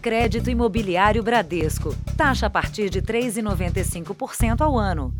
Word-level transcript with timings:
Crédito 0.00 0.48
Imobiliário 0.48 1.22
Bradesco. 1.22 1.94
Taxa 2.16 2.46
a 2.46 2.50
partir 2.50 2.88
de 2.88 3.02
3,95% 3.02 4.62
ao 4.62 4.78
ano. 4.78 5.12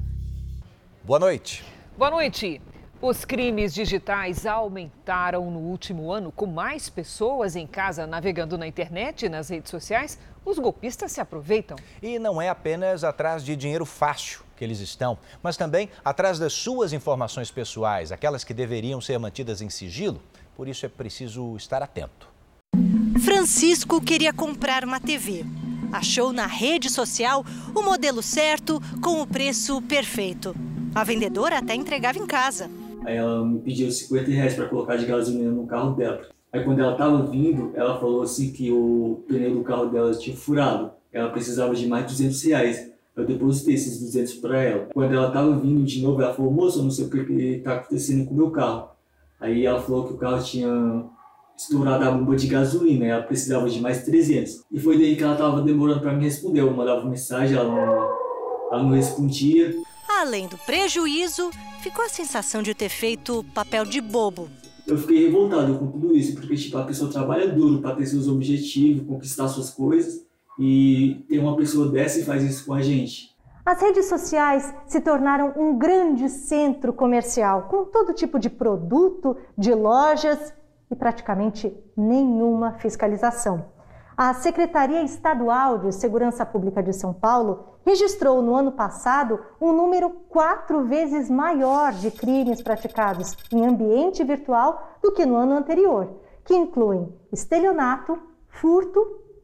Boa 1.04 1.18
noite. 1.18 1.62
Boa 1.99 2.10
noite. 2.10 2.62
Os 2.98 3.27
crimes 3.27 3.74
digitais 3.74 4.46
aumentaram 4.46 5.51
no 5.51 5.58
último 5.58 6.11
ano, 6.11 6.32
com 6.32 6.46
mais 6.46 6.88
pessoas 6.88 7.56
em 7.56 7.66
casa 7.66 8.06
navegando 8.06 8.56
na 8.56 8.66
internet 8.66 9.27
e 9.27 9.29
nas 9.29 9.51
redes 9.51 9.71
sociais. 9.71 10.19
Os 10.46 10.58
golpistas 10.58 11.12
se 11.12 11.20
aproveitam. 11.20 11.76
E 12.02 12.18
não 12.18 12.40
é 12.40 12.48
apenas 12.48 13.04
atrás 13.04 13.44
de 13.44 13.54
dinheiro 13.56 13.84
fácil 13.84 14.40
que 14.56 14.64
eles 14.64 14.80
estão, 14.80 15.18
mas 15.42 15.58
também 15.58 15.90
atrás 16.02 16.38
das 16.38 16.54
suas 16.54 16.94
informações 16.94 17.50
pessoais, 17.50 18.12
aquelas 18.12 18.44
que 18.44 18.54
deveriam 18.54 18.98
ser 18.98 19.18
mantidas 19.18 19.60
em 19.60 19.68
sigilo. 19.68 20.22
Por 20.56 20.68
isso 20.68 20.86
é 20.86 20.88
preciso 20.88 21.54
estar 21.54 21.82
atento. 21.82 22.29
Francisco 23.21 24.00
queria 24.00 24.32
comprar 24.32 24.82
uma 24.82 24.98
TV. 24.98 25.45
Achou 25.93 26.32
na 26.32 26.46
rede 26.46 26.89
social 26.89 27.44
o 27.75 27.82
modelo 27.82 28.22
certo 28.22 28.81
com 29.03 29.21
o 29.21 29.27
preço 29.27 29.82
perfeito. 29.82 30.54
A 30.94 31.04
vendedora 31.04 31.58
até 31.58 31.75
entregava 31.75 32.19
em 32.19 32.27
casa. 32.27 32.70
Aí 33.05 33.17
ela 33.17 33.44
me 33.44 33.61
pediu 33.61 33.91
50 33.91 34.30
reais 34.30 34.55
para 34.55 34.69
colocar 34.69 34.97
de 34.97 35.05
gasolina 35.05 35.50
no 35.50 35.67
carro 35.67 35.94
dela. 35.94 36.22
Aí 36.50 36.64
quando 36.64 36.80
ela 36.80 36.92
estava 36.92 37.22
vindo, 37.27 37.72
ela 37.75 38.00
falou 38.00 38.22
assim 38.22 38.53
que 38.53 38.72
o 38.72 39.22
pneu 39.28 39.55
do 39.55 39.62
carro 39.62 39.86
dela 39.86 40.14
tinha 40.14 40.34
furado. 40.34 40.91
Ela 41.12 41.28
precisava 41.28 41.75
de 41.75 41.86
mais 41.86 42.06
200 42.06 42.42
reais. 42.44 42.91
Eu 43.14 43.27
depositei 43.27 43.75
esses 43.75 44.00
200 44.00 44.34
para 44.34 44.62
ela. 44.62 44.89
Quando 44.94 45.14
ela 45.14 45.28
estava 45.28 45.55
vindo 45.58 45.84
de 45.84 46.00
novo, 46.00 46.22
ela 46.22 46.33
falou, 46.33 46.50
moça, 46.50 46.83
não 46.83 46.91
sei 46.91 47.05
o 47.05 47.11
que 47.11 47.19
está 47.19 47.75
acontecendo 47.75 48.27
com 48.27 48.34
o 48.34 48.36
meu 48.36 48.50
carro. 48.50 48.89
Aí 49.39 49.66
ela 49.66 49.80
falou 49.80 50.06
que 50.06 50.14
o 50.14 50.16
carro 50.16 50.42
tinha 50.42 51.05
estourado 51.61 52.05
a 52.05 52.11
bomba 52.11 52.34
de 52.37 52.47
gasolina, 52.47 53.05
ela 53.05 53.23
precisava 53.23 53.69
de 53.69 53.81
mais 53.81 54.03
300. 54.05 54.64
E 54.73 54.81
foi 54.81 54.97
daí 54.97 55.14
que 55.14 55.23
ela 55.23 55.34
estava 55.34 55.61
demorando 55.61 56.00
para 56.00 56.14
me 56.14 56.25
responder. 56.25 56.61
Eu 56.61 56.73
mandava 56.73 57.05
mensagem, 57.05 57.55
ela 57.55 57.69
não, 57.69 58.72
ela 58.72 58.83
não 58.83 58.91
respondia. 58.92 59.75
Além 60.08 60.48
do 60.48 60.56
prejuízo, 60.56 61.50
ficou 61.83 62.05
a 62.05 62.08
sensação 62.08 62.62
de 62.62 62.75
ter 62.75 62.89
feito 62.89 63.44
papel 63.55 63.84
de 63.84 64.00
bobo. 64.00 64.48
Eu 64.86 64.97
fiquei 64.97 65.27
revoltado 65.27 65.78
com 65.78 65.86
tudo 65.86 66.17
isso, 66.17 66.34
porque 66.34 66.56
tipo, 66.56 66.78
a 66.78 66.84
pessoa 66.84 67.12
trabalha 67.12 67.47
duro 67.47 67.80
para 67.80 67.95
ter 67.95 68.06
seus 68.06 68.27
objetivos, 68.27 69.06
conquistar 69.06 69.47
suas 69.47 69.70
coisas, 69.70 70.27
e 70.58 71.24
tem 71.28 71.39
uma 71.39 71.56
pessoa 71.56 71.89
dessa 71.91 72.19
e 72.19 72.24
faz 72.24 72.42
isso 72.42 72.64
com 72.64 72.72
a 72.72 72.80
gente. 72.80 73.30
As 73.64 73.80
redes 73.80 74.06
sociais 74.06 74.74
se 74.86 75.00
tornaram 75.00 75.52
um 75.56 75.78
grande 75.78 76.28
centro 76.28 76.92
comercial, 76.92 77.69
com 77.70 77.84
todo 77.84 78.14
tipo 78.14 78.39
de 78.39 78.48
produto, 78.48 79.36
de 79.56 79.72
lojas 79.74 80.52
e 80.91 80.96
praticamente 80.96 81.72
nenhuma 81.96 82.72
fiscalização. 82.74 83.66
A 84.16 84.34
Secretaria 84.34 85.02
Estadual 85.02 85.78
de 85.78 85.92
Segurança 85.92 86.44
Pública 86.44 86.83
de 86.83 86.92
São 86.92 87.14
Paulo 87.14 87.78
registrou 87.86 88.42
no 88.42 88.55
ano 88.55 88.72
passado 88.72 89.41
um 89.61 89.72
número 89.72 90.11
quatro 90.28 90.84
vezes 90.84 91.30
maior 91.30 91.92
de 91.92 92.11
crimes 92.11 92.61
praticados 92.61 93.36
em 93.50 93.66
ambiente 93.66 94.22
virtual 94.22 94.98
do 95.02 95.12
que 95.12 95.24
no 95.24 95.36
ano 95.36 95.56
anterior, 95.56 96.20
que 96.44 96.55
incluem 96.55 97.08
estelionato, 97.33 98.18
furto 98.48 99.00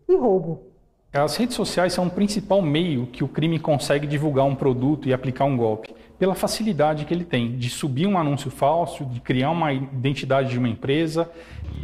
e 0.09 0.15
roubo. 0.15 0.67
As 1.13 1.37
redes 1.37 1.57
sociais 1.57 1.95
são 1.95 2.09
o 2.09 2.11
principal 2.11 2.61
meio 2.61 3.07
que 3.07 3.25
o 3.25 3.29
crime 3.29 3.59
consegue 3.59 4.07
divulgar 4.07 4.45
um 4.45 4.55
produto 4.55 5.09
e 5.09 5.15
aplicar 5.15 5.47
um 5.47 5.57
golpe, 5.57 5.95
pela 6.19 6.35
facilidade 6.35 7.05
que 7.05 7.13
ele 7.13 7.25
tem 7.25 7.57
de 7.57 7.69
subir 7.69 8.07
um 8.07 8.19
anúncio 8.19 8.51
falso, 8.51 9.05
de 9.05 9.21
criar 9.21 9.51
uma 9.51 9.73
identidade 9.73 10.51
de 10.51 10.59
uma 10.59 10.69
empresa. 10.69 11.31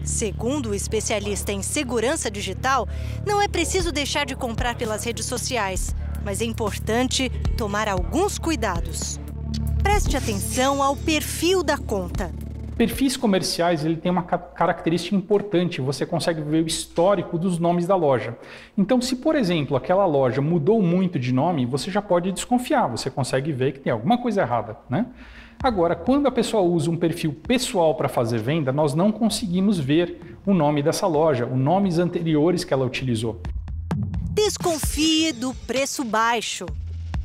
Segundo 0.02 0.70
o 0.70 0.74
especialista 0.74 1.52
em 1.52 1.62
segurança 1.62 2.30
digital, 2.30 2.89
não 3.27 3.41
é 3.41 3.48
preciso 3.48 3.92
deixar 3.92 4.24
de 4.24 4.34
comprar 4.34 4.74
pelas 4.74 5.05
redes 5.05 5.27
sociais, 5.27 5.94
mas 6.24 6.41
é 6.41 6.44
importante 6.44 7.28
tomar 7.56 7.89
alguns 7.89 8.39
cuidados. 8.39 9.20
Preste 9.83 10.16
atenção 10.16 10.83
ao 10.83 10.96
perfil 10.96 11.62
da 11.62 11.77
conta. 11.77 12.33
Perfis 12.77 13.16
comerciais 13.16 13.84
ele 13.84 13.96
tem 13.96 14.10
uma 14.10 14.22
característica 14.22 15.14
importante, 15.14 15.80
você 15.80 16.06
consegue 16.06 16.40
ver 16.40 16.64
o 16.64 16.66
histórico 16.66 17.38
dos 17.38 17.58
nomes 17.58 17.86
da 17.86 17.94
loja. 17.94 18.36
Então, 18.77 19.00
se 19.00 19.16
por 19.16 19.36
exemplo 19.36 19.77
aquela 19.77 20.06
loja 20.06 20.40
mudou 20.40 20.82
muito 20.82 21.18
de 21.18 21.32
nome, 21.32 21.66
você 21.66 21.90
já 21.90 22.00
pode 22.00 22.32
desconfiar, 22.32 22.88
você 22.88 23.11
consegue 23.11 23.52
ver 23.52 23.72
que 23.72 23.80
tem 23.80 23.92
alguma 23.92 24.18
coisa 24.18 24.40
errada. 24.40 24.77
Né? 24.88 25.06
Agora, 25.62 25.94
quando 25.94 26.27
a 26.27 26.32
pessoa 26.32 26.62
usa 26.62 26.90
um 26.90 26.96
perfil 26.96 27.32
pessoal 27.32 27.94
para 27.94 28.08
fazer 28.08 28.38
venda, 28.38 28.72
nós 28.72 28.94
não 28.94 29.12
conseguimos 29.12 29.78
ver 29.78 30.36
o 30.44 30.52
nome 30.52 30.82
dessa 30.82 31.06
loja, 31.06 31.46
os 31.46 31.58
nomes 31.58 31.98
anteriores 31.98 32.64
que 32.64 32.74
ela 32.74 32.84
utilizou. 32.84 33.40
Desconfie 34.34 35.32
do 35.32 35.55
preço 35.66 36.02
baixo. 36.05 36.66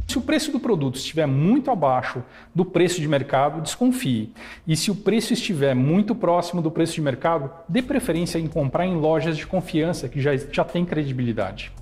Se 0.07 0.17
o 0.17 0.21
preço 0.21 0.53
do 0.53 0.59
produto 0.59 0.95
estiver 0.95 1.25
muito 1.25 1.69
abaixo 1.69 2.23
do 2.55 2.63
preço 2.63 3.01
de 3.01 3.07
mercado, 3.09 3.61
desconfie. 3.61 4.31
E 4.65 4.73
se 4.73 4.89
o 4.89 4.95
preço 4.95 5.33
estiver 5.33 5.75
muito 5.75 6.15
próximo 6.15 6.61
do 6.61 6.71
preço 6.71 6.93
de 6.93 7.01
mercado, 7.01 7.51
dê 7.67 7.81
preferência 7.81 8.39
em 8.39 8.47
comprar 8.47 8.87
em 8.87 8.95
lojas 8.95 9.35
de 9.35 9.45
confiança 9.45 10.07
que 10.07 10.21
já, 10.21 10.31
já 10.37 10.63
têm 10.63 10.85
credibilidade. 10.85 11.73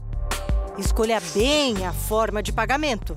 Escolha 0.76 1.22
bem 1.36 1.86
a 1.86 1.94
forma 1.94 2.42
de 2.42 2.52
pagamento. 2.52 3.16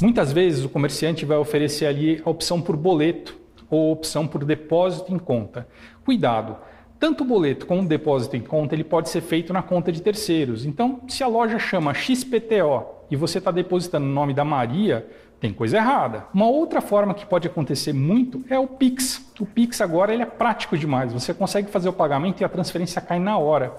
Muitas 0.00 0.32
vezes 0.32 0.64
o 0.64 0.68
comerciante 0.70 1.26
vai 1.26 1.36
oferecer 1.36 1.84
ali 1.84 2.22
a 2.24 2.30
opção 2.30 2.60
por 2.60 2.74
boleto 2.74 3.38
ou 3.68 3.90
a 3.90 3.92
opção 3.92 4.26
por 4.26 4.46
depósito 4.46 5.12
em 5.12 5.18
conta. 5.18 5.68
Cuidado! 6.04 6.56
Tanto 7.02 7.24
o 7.24 7.26
boleto 7.26 7.66
como 7.66 7.82
o 7.82 7.84
depósito 7.84 8.36
em 8.36 8.40
conta 8.40 8.76
ele 8.76 8.84
pode 8.84 9.08
ser 9.08 9.22
feito 9.22 9.52
na 9.52 9.60
conta 9.60 9.90
de 9.90 10.00
terceiros. 10.00 10.64
Então, 10.64 11.00
se 11.08 11.24
a 11.24 11.26
loja 11.26 11.58
chama 11.58 11.92
XPTO 11.92 12.84
e 13.10 13.16
você 13.16 13.38
está 13.38 13.50
depositando 13.50 14.06
no 14.06 14.12
nome 14.12 14.32
da 14.32 14.44
Maria, 14.44 15.04
tem 15.40 15.52
coisa 15.52 15.78
errada. 15.78 16.28
Uma 16.32 16.46
outra 16.46 16.80
forma 16.80 17.12
que 17.12 17.26
pode 17.26 17.48
acontecer 17.48 17.92
muito 17.92 18.44
é 18.48 18.56
o 18.56 18.68
Pix. 18.68 19.20
O 19.40 19.44
Pix 19.44 19.80
agora 19.80 20.14
ele 20.14 20.22
é 20.22 20.26
prático 20.26 20.78
demais. 20.78 21.12
Você 21.12 21.34
consegue 21.34 21.72
fazer 21.72 21.88
o 21.88 21.92
pagamento 21.92 22.40
e 22.40 22.44
a 22.44 22.48
transferência 22.48 23.02
cai 23.02 23.18
na 23.18 23.36
hora. 23.36 23.74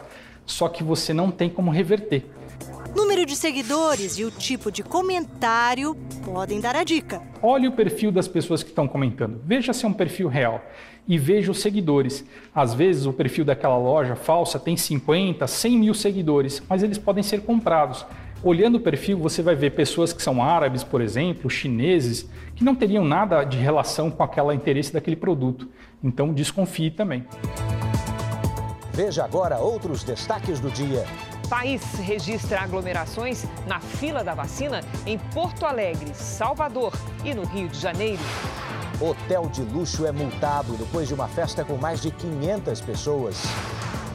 Só 0.46 0.68
que 0.68 0.84
você 0.84 1.14
não 1.14 1.32
tem 1.32 1.50
como 1.50 1.72
reverter. 1.72 2.26
Número 2.94 3.26
de 3.26 3.38
seguidores 3.38 4.20
e 4.20 4.26
o 4.26 4.32
tipo 4.32 4.70
de 4.70 4.84
comentário 4.84 5.96
podem 6.26 6.60
dar 6.60 6.76
a 6.76 6.84
dica. 6.84 7.22
Olhe 7.42 7.70
o 7.70 7.72
perfil 7.72 8.12
das 8.12 8.28
pessoas 8.28 8.62
que 8.62 8.70
estão 8.70 8.86
comentando. 8.86 9.42
Veja 9.46 9.72
se 9.72 9.86
é 9.86 9.88
um 9.88 9.94
perfil 9.94 10.28
real 10.28 10.62
e 11.08 11.18
veja 11.18 11.52
os 11.52 11.60
seguidores. 11.60 12.26
Às 12.54 12.74
vezes 12.74 13.06
o 13.06 13.14
perfil 13.14 13.46
daquela 13.46 13.78
loja 13.78 14.16
falsa 14.16 14.60
tem 14.60 14.78
50, 14.78 15.46
100 15.46 15.78
mil 15.78 15.94
seguidores, 15.94 16.62
mas 16.68 16.84
eles 16.84 16.98
podem 16.98 17.24
ser 17.24 17.42
comprados. 17.42 18.06
Olhando 18.44 18.76
o 18.76 18.80
perfil, 18.82 19.18
você 19.18 19.42
vai 19.42 19.56
ver 19.56 19.72
pessoas 19.72 20.12
que 20.12 20.22
são 20.22 20.44
árabes, 20.44 20.84
por 20.84 21.02
exemplo, 21.02 21.50
chineses, 21.50 22.30
que 22.56 22.64
não 22.64 22.76
teriam 22.76 23.06
nada 23.06 23.44
de 23.44 23.58
relação 23.58 24.12
com 24.12 24.22
aquele 24.22 24.54
interesse 24.54 24.92
daquele 24.92 25.16
produto. 25.16 25.70
Então 26.04 26.34
desconfie 26.34 26.92
também. 26.92 27.26
Veja 28.92 29.24
agora 29.24 29.58
outros 29.60 30.04
destaques 30.04 30.60
do 30.60 30.70
dia. 30.70 31.06
País 31.50 31.82
registra 32.00 32.62
aglomerações 32.62 33.46
na 33.66 33.80
fila 33.80 34.24
da 34.24 34.34
vacina 34.34 34.82
em 35.06 35.18
Porto 35.18 35.66
Alegre, 35.66 36.14
Salvador 36.14 36.94
e 37.24 37.34
no 37.34 37.44
Rio 37.44 37.70
de 37.70 37.80
Janeiro. 37.80 38.22
Hotel 39.02 39.50
de 39.50 39.64
luxo 39.64 40.06
é 40.06 40.12
multado 40.12 40.74
depois 40.74 41.08
de 41.08 41.14
uma 41.14 41.28
festa 41.28 41.66
com 41.66 41.78
mais 41.78 42.02
de 42.02 42.12
500 42.12 42.82
pessoas. 42.82 43.36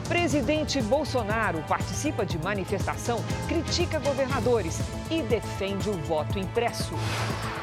Presidente 0.07 0.81
Bolsonaro 0.81 1.61
participa 1.67 2.25
de 2.25 2.39
manifestação, 2.39 3.23
critica 3.47 3.99
governadores 3.99 4.79
e 5.11 5.21
defende 5.21 5.89
o 5.89 5.93
voto 5.93 6.39
impresso. 6.39 6.93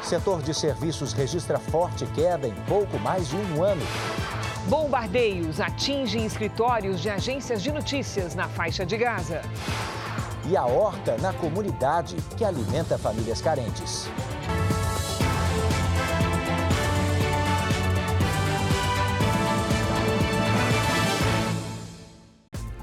Setor 0.01 0.41
de 0.41 0.53
serviços 0.53 1.11
registra 1.11 1.59
forte 1.59 2.05
queda 2.07 2.47
em 2.47 2.55
pouco 2.67 2.97
mais 2.99 3.27
de 3.27 3.35
um 3.35 3.63
ano. 3.63 3.85
Bombardeios 4.69 5.59
atingem 5.59 6.25
escritórios 6.25 7.01
de 7.01 7.09
agências 7.09 7.61
de 7.61 7.71
notícias 7.71 8.35
na 8.35 8.47
faixa 8.47 8.85
de 8.85 8.95
Gaza. 8.95 9.41
E 10.45 10.55
a 10.55 10.65
horta 10.65 11.17
na 11.17 11.33
comunidade 11.33 12.15
que 12.37 12.45
alimenta 12.45 12.97
famílias 12.97 13.41
carentes. 13.41 14.09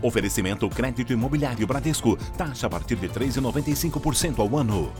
Oferecimento 0.04 0.68
crédito 0.68 1.14
imobiliário 1.14 1.66
Bradesco. 1.66 2.18
Taxa 2.36 2.66
a 2.66 2.70
partir 2.70 2.96
de 2.96 3.08
3,95% 3.08 4.38
ao 4.38 4.54
ano. 4.54 4.92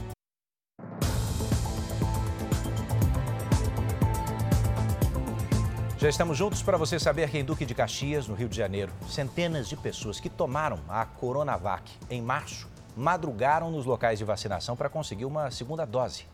Já 5.99 6.09
estamos 6.09 6.35
juntos 6.35 6.63
para 6.63 6.75
você 6.75 6.97
saber 6.97 7.29
que 7.29 7.37
em 7.37 7.45
Duque 7.45 7.67
de 7.67 7.75
Caxias, 7.75 8.27
no 8.27 8.33
Rio 8.33 8.49
de 8.49 8.57
Janeiro, 8.57 8.91
centenas 9.07 9.69
de 9.69 9.77
pessoas 9.77 10.19
que 10.19 10.27
tomaram 10.27 10.79
a 10.89 11.05
Coronavac 11.05 11.91
em 12.09 12.19
março 12.19 12.67
madrugaram 12.97 13.69
nos 13.69 13.85
locais 13.85 14.17
de 14.17 14.25
vacinação 14.25 14.75
para 14.75 14.89
conseguir 14.89 15.25
uma 15.25 15.51
segunda 15.51 15.85
dose. 15.85 16.25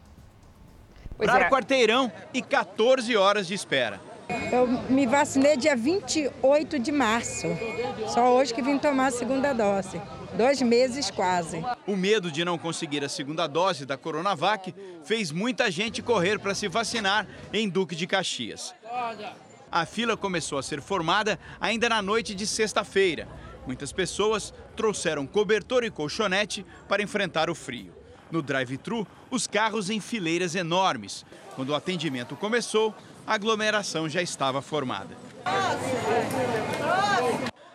Para 1.17 1.47
o 1.47 1.51
quarteirão 1.51 2.09
e 2.33 2.41
14 2.41 3.17
horas 3.17 3.47
de 3.47 3.53
espera. 3.53 3.99
Eu 4.51 4.67
me 4.89 5.05
vacinei 5.07 5.57
dia 5.57 5.75
28 5.75 6.79
de 6.79 6.91
março. 6.91 7.47
Só 8.07 8.35
hoje 8.35 8.53
que 8.53 8.61
vim 8.61 8.77
tomar 8.77 9.07
a 9.07 9.11
segunda 9.11 9.53
dose. 9.53 10.01
Dois 10.37 10.61
meses 10.61 11.09
quase. 11.11 11.63
O 11.85 11.95
medo 11.95 12.31
de 12.31 12.45
não 12.45 12.57
conseguir 12.57 13.03
a 13.03 13.09
segunda 13.09 13.47
dose 13.47 13.85
da 13.85 13.97
Coronavac 13.97 14.73
fez 15.03 15.31
muita 15.31 15.69
gente 15.69 16.01
correr 16.01 16.39
para 16.39 16.55
se 16.55 16.67
vacinar 16.67 17.27
em 17.51 17.67
Duque 17.67 17.95
de 17.95 18.07
Caxias. 18.07 18.73
A 19.71 19.85
fila 19.85 20.17
começou 20.17 20.57
a 20.57 20.63
ser 20.63 20.81
formada 20.81 21.39
ainda 21.59 21.87
na 21.87 22.01
noite 22.01 22.35
de 22.35 22.45
sexta-feira. 22.45 23.27
Muitas 23.65 23.91
pessoas 23.91 24.53
trouxeram 24.75 25.27
cobertor 25.27 25.83
e 25.83 25.91
colchonete 25.91 26.65
para 26.87 27.03
enfrentar 27.03 27.49
o 27.49 27.55
frio. 27.55 27.93
No 28.31 28.41
drive-thru, 28.41 29.05
os 29.29 29.45
carros 29.45 29.89
em 29.89 29.99
fileiras 29.99 30.55
enormes. 30.55 31.25
Quando 31.55 31.69
o 31.69 31.75
atendimento 31.75 32.35
começou, 32.35 32.95
a 33.31 33.35
aglomeração 33.35 34.09
já 34.09 34.21
estava 34.21 34.61
formada. 34.61 35.15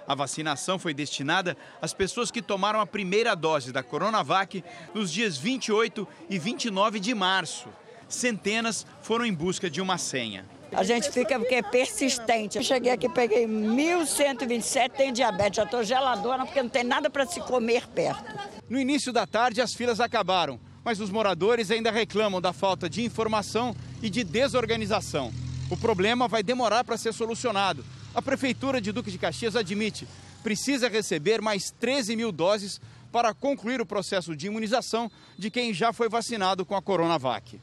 A 0.06 0.14
vacinação 0.14 0.78
foi 0.78 0.92
destinada 0.92 1.56
às 1.80 1.94
pessoas 1.94 2.30
que 2.30 2.42
tomaram 2.42 2.78
a 2.78 2.86
primeira 2.86 3.34
dose 3.34 3.72
da 3.72 3.82
Coronavac 3.82 4.62
nos 4.94 5.10
dias 5.10 5.38
28 5.38 6.06
e 6.28 6.38
29 6.38 7.00
de 7.00 7.14
março. 7.14 7.70
Centenas 8.06 8.86
foram 9.00 9.24
em 9.24 9.32
busca 9.32 9.70
de 9.70 9.80
uma 9.80 9.96
senha. 9.96 10.44
A 10.72 10.84
gente 10.84 11.10
fica 11.10 11.38
porque 11.38 11.54
é 11.54 11.62
persistente. 11.62 12.58
Eu 12.58 12.62
cheguei 12.62 12.92
aqui, 12.92 13.08
peguei 13.08 13.46
1127, 13.46 14.94
tenho 14.94 15.12
diabetes, 15.14 15.56
já 15.56 15.64
estou 15.64 15.82
geladona 15.82 16.44
porque 16.44 16.62
não 16.62 16.68
tem 16.68 16.84
nada 16.84 17.08
para 17.08 17.24
se 17.24 17.40
comer 17.40 17.86
perto. 17.88 18.24
No 18.68 18.78
início 18.78 19.10
da 19.10 19.26
tarde, 19.26 19.62
as 19.62 19.72
filas 19.72 20.00
acabaram, 20.00 20.60
mas 20.84 21.00
os 21.00 21.08
moradores 21.08 21.70
ainda 21.70 21.90
reclamam 21.90 22.42
da 22.42 22.52
falta 22.52 22.90
de 22.90 23.02
informação 23.02 23.74
e 24.02 24.10
de 24.10 24.22
desorganização. 24.22 25.32
O 25.68 25.76
problema 25.76 26.28
vai 26.28 26.44
demorar 26.44 26.84
para 26.84 26.96
ser 26.96 27.12
solucionado. 27.12 27.84
A 28.14 28.22
Prefeitura 28.22 28.80
de 28.80 28.92
Duque 28.92 29.10
de 29.10 29.18
Caxias 29.18 29.56
admite 29.56 30.06
precisa 30.42 30.88
receber 30.88 31.42
mais 31.42 31.72
13 31.72 32.14
mil 32.14 32.30
doses 32.30 32.80
para 33.10 33.34
concluir 33.34 33.80
o 33.80 33.86
processo 33.86 34.36
de 34.36 34.46
imunização 34.46 35.10
de 35.36 35.50
quem 35.50 35.74
já 35.74 35.92
foi 35.92 36.08
vacinado 36.08 36.64
com 36.64 36.76
a 36.76 36.82
Coronavac. 36.82 37.60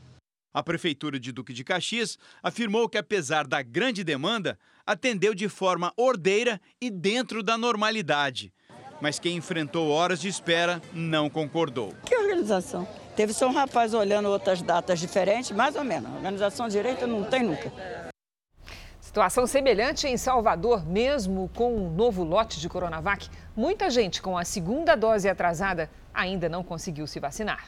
A 0.53 0.61
Prefeitura 0.61 1.17
de 1.17 1.31
Duque 1.31 1.53
de 1.53 1.63
Caxias 1.63 2.17
afirmou 2.43 2.89
que, 2.89 2.97
apesar 2.97 3.47
da 3.47 3.61
grande 3.61 4.03
demanda, 4.03 4.59
atendeu 4.85 5.33
de 5.33 5.47
forma 5.47 5.93
ordeira 5.95 6.59
e 6.81 6.91
dentro 6.91 7.41
da 7.41 7.57
normalidade. 7.57 8.53
Mas 9.01 9.17
quem 9.17 9.37
enfrentou 9.37 9.89
horas 9.89 10.19
de 10.19 10.27
espera 10.27 10.81
não 10.93 11.29
concordou. 11.29 11.95
Que 12.05 12.15
organização? 12.15 12.87
Teve 13.15 13.31
só 13.31 13.47
um 13.47 13.53
rapaz 13.53 13.93
olhando 13.93 14.27
outras 14.29 14.61
datas 14.61 14.99
diferentes, 14.99 15.51
mais 15.51 15.75
ou 15.75 15.83
menos. 15.83 16.11
Organização 16.15 16.67
direita 16.67 17.05
não 17.05 17.23
tem 17.23 17.43
nunca. 17.43 17.71
Situação 18.99 19.45
semelhante 19.45 20.07
em 20.07 20.17
Salvador, 20.17 20.83
mesmo 20.83 21.47
com 21.55 21.75
um 21.75 21.91
novo 21.91 22.23
lote 22.23 22.59
de 22.59 22.67
Coronavac. 22.67 23.29
Muita 23.55 23.91
gente 23.91 24.19
com 24.19 24.35
a 24.35 24.43
segunda 24.43 24.95
dose 24.95 25.29
atrasada 25.29 25.87
ainda 26.11 26.49
não 26.49 26.63
conseguiu 26.63 27.05
se 27.05 27.19
vacinar. 27.19 27.67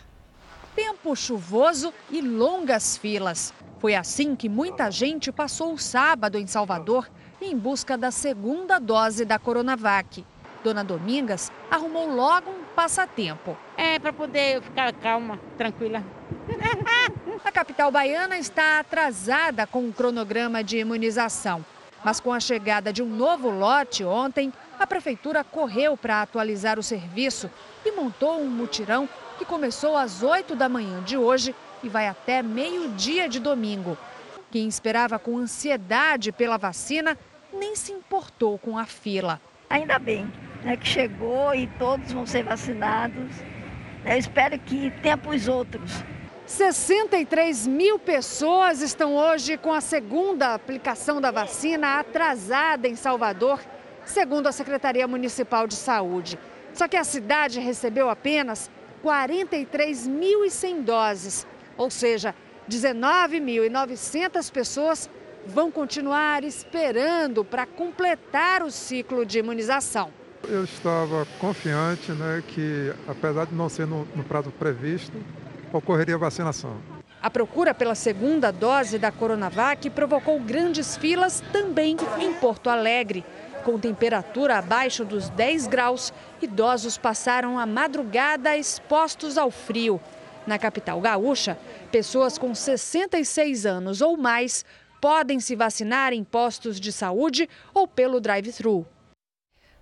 Tempo 0.76 1.16
chuvoso 1.16 1.94
e 2.10 2.20
longas 2.20 2.98
filas. 2.98 3.54
Foi 3.78 3.94
assim 3.94 4.36
que 4.36 4.50
muita 4.50 4.90
gente 4.90 5.32
passou 5.32 5.74
o 5.74 5.78
sábado 5.78 6.40
em 6.40 6.48
Salvador 6.48 7.08
em 7.40 7.56
busca 7.56 7.96
da 7.96 8.10
segunda 8.10 8.80
dose 8.80 9.24
da 9.24 9.38
Coronavac. 9.38 10.26
Dona 10.64 10.84
Domingas 10.84 11.52
arrumou 11.70 12.12
logo 12.12 12.50
um 12.50 12.65
passatempo. 12.76 13.58
É, 13.78 13.98
para 13.98 14.12
poder 14.12 14.62
ficar 14.62 14.94
calma, 14.94 15.40
tranquila. 15.58 16.04
A 17.44 17.52
capital 17.52 17.92
baiana 17.92 18.38
está 18.38 18.80
atrasada 18.80 19.66
com 19.66 19.88
o 19.88 19.94
cronograma 19.94 20.64
de 20.64 20.78
imunização. 20.78 21.66
Mas 22.04 22.20
com 22.20 22.32
a 22.32 22.40
chegada 22.40 22.94
de 22.94 23.02
um 23.02 23.08
novo 23.08 23.50
lote 23.50 24.04
ontem, 24.04 24.54
a 24.78 24.86
prefeitura 24.86 25.44
correu 25.44 25.98
para 25.98 26.22
atualizar 26.22 26.78
o 26.78 26.84
serviço 26.84 27.50
e 27.84 27.92
montou 27.92 28.40
um 28.40 28.48
mutirão 28.48 29.10
que 29.38 29.46
começou 29.46 29.98
às 29.98 30.22
8 30.22 30.56
da 30.56 30.70
manhã 30.70 31.02
de 31.02 31.18
hoje 31.18 31.56
e 31.82 31.90
vai 31.90 32.08
até 32.08 32.44
meio-dia 32.44 33.28
de 33.28 33.40
domingo. 33.40 33.98
Quem 34.52 34.68
esperava 34.68 35.18
com 35.18 35.38
ansiedade 35.38 36.32
pela 36.32 36.58
vacina 36.58 37.18
nem 37.52 37.76
se 37.76 37.92
importou 37.92 38.58
com 38.58 38.78
a 38.78 38.86
fila. 38.86 39.42
Ainda 39.70 39.98
bem 39.98 40.32
né, 40.66 40.76
que 40.76 40.88
chegou 40.88 41.54
e 41.54 41.68
todos 41.78 42.12
vão 42.12 42.26
ser 42.26 42.44
vacinados. 42.44 43.30
Eu 44.04 44.18
espero 44.18 44.58
que 44.58 44.90
tempos 45.02 45.48
outros. 45.48 46.04
63 46.48 47.68
mil 47.68 48.00
pessoas 48.00 48.82
estão 48.82 49.16
hoje 49.16 49.58
com 49.58 49.72
a 49.72 49.80
segunda 49.80 50.56
aplicação 50.56 51.22
da 51.22 51.30
vacina 51.32 52.00
atrasada 52.00 52.88
em 52.88 52.96
Salvador, 52.96 53.60
segundo 54.04 54.48
a 54.48 54.52
Secretaria 54.52 55.08
Municipal 55.08 55.68
de 55.68 55.76
Saúde. 55.76 56.40
Só 56.74 56.88
que 56.88 56.98
a 56.98 57.04
cidade 57.04 57.60
recebeu 57.60 58.10
apenas 58.10 58.70
43.100 59.04 60.82
doses, 60.82 61.48
ou 61.78 61.92
seja, 61.92 62.34
19.900 62.70 64.52
pessoas 64.52 65.10
vão 65.46 65.72
continuar 65.72 66.44
esperando 66.44 67.46
para 67.46 67.68
completar 67.68 68.64
o 68.64 68.72
ciclo 68.72 69.26
de 69.26 69.40
imunização. 69.40 70.25
Eu 70.50 70.64
estava 70.64 71.26
confiante 71.40 72.12
né, 72.12 72.44
que, 72.48 72.94
apesar 73.08 73.46
de 73.46 73.56
não 73.56 73.70
ser 73.70 73.88
no, 73.88 74.06
no 74.16 74.24
prazo 74.24 74.52
previsto, 74.52 75.14
ocorreria 75.72 76.18
vacinação. 76.18 76.78
A 77.22 77.30
procura 77.30 77.74
pela 77.74 77.96
segunda 77.96 78.52
dose 78.52 79.00
da 79.00 79.12
Coronavac 79.12 79.90
provocou 79.90 80.40
grandes 80.40 80.96
filas 80.96 81.42
também 81.52 81.98
em 82.20 82.34
Porto 82.34 82.70
Alegre. 82.70 83.26
Com 83.64 83.80
temperatura 83.80 84.60
abaixo 84.60 85.04
dos 85.04 85.30
10 85.30 85.66
graus, 85.66 86.14
idosos 86.40 87.00
passaram 87.00 87.58
a 87.58 87.66
madrugada 87.66 88.56
expostos 88.56 89.40
ao 89.40 89.50
frio. 89.50 90.00
Na 90.46 90.60
capital 90.60 91.02
gaúcha, 91.02 91.58
pessoas 91.92 92.38
com 92.38 92.54
66 92.54 93.66
anos 93.66 94.02
ou 94.02 94.16
mais 94.16 94.64
podem 95.02 95.40
se 95.40 95.56
vacinar 95.56 96.14
em 96.14 96.24
postos 96.24 96.80
de 96.80 96.92
saúde 96.92 97.50
ou 97.74 97.88
pelo 97.88 98.22
drive-thru. 98.22 98.86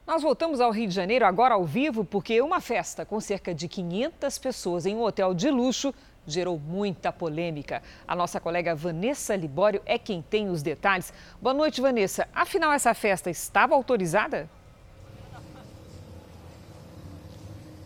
Nós 0.06 0.22
voltamos 0.22 0.60
ao 0.60 0.70
Rio 0.70 0.90
de 0.90 0.94
Janeiro 0.94 1.26
agora 1.26 1.54
ao 1.54 1.64
vivo 1.64 2.04
porque 2.04 2.42
uma 2.42 2.60
festa 2.60 3.06
com 3.06 3.22
cerca 3.22 3.56
de 3.56 3.70
500 3.70 4.38
pessoas 4.38 4.86
em 4.86 4.94
um 4.94 5.02
hotel 5.02 5.34
de 5.34 5.50
luxo 5.50 5.94
gerou 6.28 6.60
muita 6.60 7.10
polêmica. 7.10 7.82
A 8.06 8.14
nossa 8.14 8.38
colega 8.38 8.76
Vanessa 8.76 9.34
Libório 9.34 9.82
é 9.86 9.98
quem 9.98 10.22
tem 10.22 10.50
os 10.50 10.62
detalhes. 10.62 11.14
Boa 11.42 11.54
noite, 11.54 11.80
Vanessa. 11.80 12.28
Afinal, 12.36 12.74
essa 12.74 12.94
festa 12.94 13.30
estava 13.30 13.76
autorizada? 13.76 14.50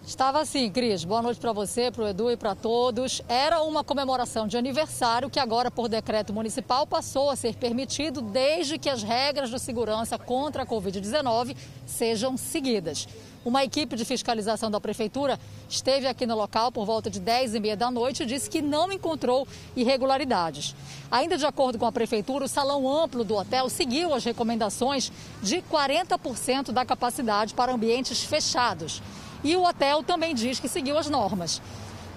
Estava 0.07 0.39
assim, 0.39 0.71
Cris. 0.71 1.03
Boa 1.03 1.21
noite 1.21 1.37
para 1.37 1.51
você, 1.51 1.91
para 1.91 2.05
o 2.05 2.07
Edu 2.07 2.31
e 2.31 2.37
para 2.37 2.55
todos. 2.55 3.21
Era 3.27 3.61
uma 3.61 3.83
comemoração 3.83 4.47
de 4.47 4.55
aniversário 4.55 5.29
que 5.29 5.37
agora, 5.37 5.69
por 5.69 5.89
decreto 5.89 6.33
municipal, 6.33 6.87
passou 6.87 7.29
a 7.29 7.35
ser 7.35 7.55
permitido 7.55 8.21
desde 8.21 8.77
que 8.77 8.89
as 8.89 9.03
regras 9.03 9.49
de 9.49 9.59
segurança 9.59 10.17
contra 10.17 10.63
a 10.63 10.65
Covid-19 10.65 11.57
sejam 11.85 12.37
seguidas. 12.37 13.05
Uma 13.43 13.65
equipe 13.65 13.97
de 13.97 14.05
fiscalização 14.05 14.71
da 14.71 14.79
prefeitura 14.79 15.37
esteve 15.69 16.07
aqui 16.07 16.25
no 16.25 16.37
local 16.37 16.71
por 16.71 16.85
volta 16.85 17.09
de 17.09 17.19
10 17.19 17.55
e 17.55 17.59
meia 17.59 17.75
da 17.75 17.91
noite 17.91 18.23
e 18.23 18.25
disse 18.25 18.49
que 18.49 18.61
não 18.61 18.89
encontrou 18.89 19.45
irregularidades. 19.75 20.73
Ainda 21.11 21.37
de 21.37 21.45
acordo 21.45 21.77
com 21.77 21.85
a 21.85 21.91
prefeitura, 21.91 22.45
o 22.45 22.47
salão 22.47 22.89
amplo 22.89 23.25
do 23.25 23.35
hotel 23.35 23.69
seguiu 23.69 24.13
as 24.13 24.23
recomendações 24.23 25.11
de 25.43 25.57
40% 25.63 26.71
da 26.71 26.85
capacidade 26.85 27.53
para 27.53 27.73
ambientes 27.73 28.23
fechados. 28.23 29.01
E 29.43 29.55
o 29.55 29.63
hotel 29.63 30.03
também 30.03 30.33
diz 30.33 30.59
que 30.59 30.67
seguiu 30.67 30.97
as 30.97 31.09
normas. 31.09 31.61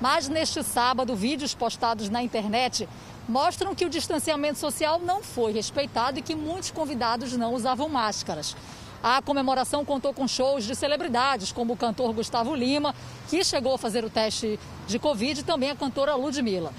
Mas 0.01 0.29
neste 0.29 0.63
sábado, 0.63 1.15
vídeos 1.15 1.55
postados 1.55 2.09
na 2.09 2.23
internet 2.23 2.89
mostram 3.29 3.75
que 3.75 3.85
o 3.85 3.91
distanciamento 3.91 4.59
social 4.59 4.99
não 4.99 5.23
foi 5.23 5.53
respeitado 5.53 6.19
e 6.19 6.23
que 6.23 6.35
muitos 6.35 6.71
convidados 6.71 7.37
não 7.37 7.55
usavam 7.55 7.89
máscaras. 7.89 8.57
A 9.03 9.23
comemoração 9.23 9.85
contou 9.85 10.13
com 10.13 10.29
shows 10.29 10.65
de 10.65 10.75
celebridades, 10.75 11.53
como 11.53 11.73
o 11.73 11.77
cantor 11.77 12.13
Gustavo 12.13 12.55
Lima, 12.55 12.95
que 13.29 13.43
chegou 13.45 13.75
a 13.75 13.79
fazer 13.79 14.05
o 14.05 14.11
teste 14.11 14.59
de 14.87 14.99
Covid, 14.99 15.41
e 15.41 15.45
também 15.45 15.71
a 15.71 15.77
cantora 15.77 16.15
Ludmilla. 16.15 16.73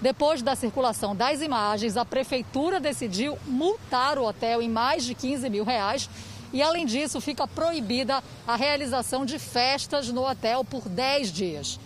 Depois 0.00 0.42
da 0.42 0.54
circulação 0.54 1.14
das 1.14 1.40
imagens, 1.40 1.96
a 1.96 2.04
prefeitura 2.04 2.80
decidiu 2.80 3.38
multar 3.46 4.18
o 4.18 4.24
hotel 4.24 4.62
em 4.62 4.68
mais 4.68 5.04
de 5.04 5.14
15 5.14 5.50
mil 5.50 5.64
reais 5.64 6.08
e, 6.52 6.62
além 6.62 6.86
disso, 6.86 7.20
fica 7.20 7.46
proibida 7.46 8.22
a 8.46 8.56
realização 8.56 9.24
de 9.24 9.38
festas 9.38 10.08
no 10.08 10.28
hotel 10.28 10.64
por 10.64 10.88
10 10.88 11.32
dias. 11.32 11.80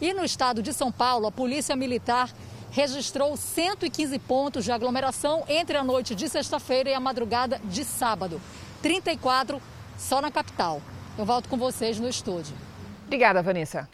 E 0.00 0.12
no 0.12 0.24
estado 0.24 0.62
de 0.62 0.72
São 0.72 0.90
Paulo, 0.90 1.26
a 1.26 1.32
Polícia 1.32 1.76
Militar 1.76 2.30
registrou 2.70 3.36
115 3.36 4.18
pontos 4.18 4.64
de 4.64 4.72
aglomeração 4.72 5.44
entre 5.48 5.76
a 5.76 5.84
noite 5.84 6.14
de 6.14 6.28
sexta-feira 6.28 6.90
e 6.90 6.94
a 6.94 7.00
madrugada 7.00 7.60
de 7.64 7.84
sábado. 7.84 8.40
34 8.80 9.60
só 9.98 10.20
na 10.20 10.30
capital. 10.30 10.80
Eu 11.16 11.24
volto 11.24 11.48
com 11.48 11.56
vocês 11.56 12.00
no 12.00 12.08
estúdio. 12.08 12.54
Obrigada, 13.06 13.42
Vanessa. 13.42 13.88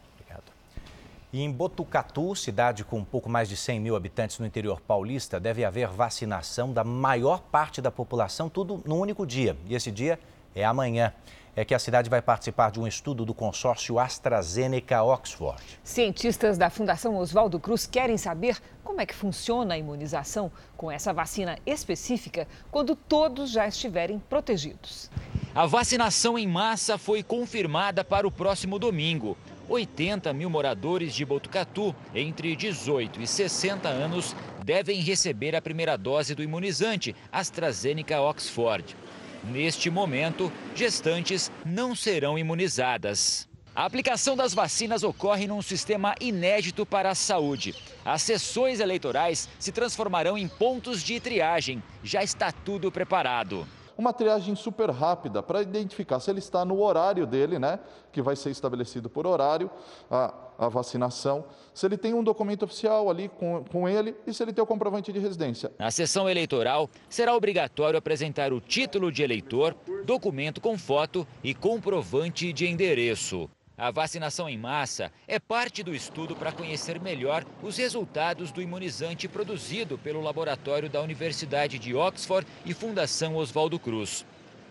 E 1.31 1.43
em 1.43 1.53
Botucatu, 1.53 2.35
cidade 2.35 2.85
com 2.85 3.01
um 3.01 3.05
pouco 3.05 3.29
mais 3.29 3.51
de 3.51 3.57
100 3.57 3.81
mil 3.81 3.95
habitantes 3.95 4.39
no 4.39 4.47
interior 4.47 4.81
paulista, 4.81 5.39
deve 5.39 5.63
haver 5.63 5.89
vacinação 5.89 6.73
da 6.73 6.83
maior 6.83 7.41
parte 7.41 7.83
da 7.83 7.91
população, 7.91 8.49
tudo 8.49 8.83
num 8.87 8.99
único 8.99 9.27
dia. 9.27 9.55
E 9.67 9.75
esse 9.75 9.91
dia 9.91 10.19
é 10.55 10.65
amanhã. 10.65 11.13
é 11.55 11.65
que 11.65 11.75
a 11.75 11.79
cidade 11.79 12.09
vai 12.09 12.23
participar 12.23 12.71
de 12.71 12.79
um 12.79 12.87
estudo 12.87 13.27
do 13.27 13.35
consórcio 13.35 13.99
AstraZeneca-Oxford. 13.99 15.61
Cientistas 15.83 16.57
da 16.57 16.71
Fundação 16.71 17.17
Oswaldo 17.17 17.59
Cruz 17.59 17.85
querem 17.85 18.17
saber 18.17 18.59
como 18.85 19.01
é 19.01 19.07
que 19.07 19.15
funciona 19.15 19.75
a 19.75 19.79
imunização 19.79 20.53
com 20.77 20.89
essa 20.89 21.13
vacina 21.13 21.59
específica 21.67 22.47
quando 22.71 22.95
todos 22.95 23.51
já 23.51 23.67
estiverem 23.67 24.21
protegidos. 24.21 25.11
A 25.53 25.67
vacinação 25.67 26.39
em 26.39 26.47
massa 26.47 26.97
foi 26.97 27.25
confirmada 27.25 28.05
para 28.05 28.27
o 28.27 28.31
próximo 28.31 28.79
domingo. 28.79 29.37
80 29.69 30.33
mil 30.33 30.49
moradores 30.49 31.15
de 31.15 31.25
Botucatu, 31.25 31.95
entre 32.15 32.57
18 32.57 33.21
e 33.21 33.27
60 33.27 33.89
anos, 33.89 34.35
devem 34.65 35.01
receber 35.01 35.55
a 35.55 35.63
primeira 35.63 35.97
dose 35.97 36.35
do 36.35 36.43
imunizante 36.43 37.15
AstraZeneca 37.31 38.21
Oxford. 38.21 38.97
Neste 39.45 39.91
momento, 39.91 40.51
gestantes 40.75 41.53
não 41.65 41.95
serão 41.95 42.39
imunizadas. 42.39 43.47
A 43.75 43.85
aplicação 43.85 44.35
das 44.35 44.53
vacinas 44.53 45.05
ocorre 45.05 45.47
num 45.47 45.63
sistema 45.63 46.15
inédito 46.21 46.85
para 46.85 47.11
a 47.11 47.15
saúde. 47.15 47.75
As 48.05 48.23
sessões 48.23 48.81
eleitorais 48.81 49.49
se 49.59 49.71
transformarão 49.71 50.37
em 50.37 50.49
pontos 50.49 51.03
de 51.03 51.21
triagem. 51.21 51.81
Já 52.03 52.25
está 52.25 52.51
tudo 52.51 52.91
preparado 52.91 53.67
uma 53.99 54.13
triagem 54.13 54.55
super 54.55 54.91
rápida 54.91 55.43
para 55.43 55.61
identificar 55.61 56.21
se 56.21 56.31
ele 56.31 56.39
está 56.39 56.65
no 56.65 56.81
horário 56.81 57.27
dele, 57.27 57.59
né, 57.59 57.81
que 58.13 58.23
vai 58.23 58.37
ser 58.37 58.51
estabelecido 58.51 59.11
por 59.11 59.27
horário, 59.27 59.69
a, 60.09 60.33
a 60.57 60.69
vacinação, 60.69 61.45
se 61.75 61.85
ele 61.85 61.99
tem 61.99 62.15
um 62.15 62.23
documento 62.23 62.63
oficial 62.65 63.11
ali 63.11 63.29
com, 63.29 63.65
com 63.65 63.89
ele 63.89 64.15
e 64.25 64.33
se 64.33 64.41
ele 64.41 64.53
tem 64.53 64.63
o 64.63 64.67
comprovante 64.67 65.13
de 65.13 65.19
residência. 65.19 65.73
Na 65.77 65.91
sessão 65.91 66.31
eleitoral, 66.31 66.89
será 67.09 67.35
obrigatório 67.35 67.99
apresentar 67.99 68.53
o 68.53 68.61
título 68.61 69.11
de 69.11 69.25
eleitor, 69.25 69.75
documento 70.05 70.61
com 70.61 70.79
foto 70.79 71.27
e 71.43 71.53
comprovante 71.53 72.53
de 72.53 72.69
endereço. 72.69 73.51
A 73.79 73.93
vacinação 73.93 74.49
em 74.49 74.59
massa 74.59 75.13
é 75.29 75.39
parte 75.39 75.85
do 75.85 75.95
estudo 75.95 76.35
para 76.35 76.51
conhecer 76.51 77.01
melhor 77.01 77.45
os 77.63 77.77
resultados 77.77 78.51
do 78.51 78.61
imunizante 78.61 79.29
produzido 79.29 79.97
pelo 79.97 80.21
laboratório 80.21 80.91
da 80.91 81.01
Universidade 81.01 81.79
de 81.79 81.95
Oxford 81.95 82.45
e 82.67 82.75
Fundação 82.75 83.37
Oswaldo 83.37 83.79
Cruz. 83.79 84.27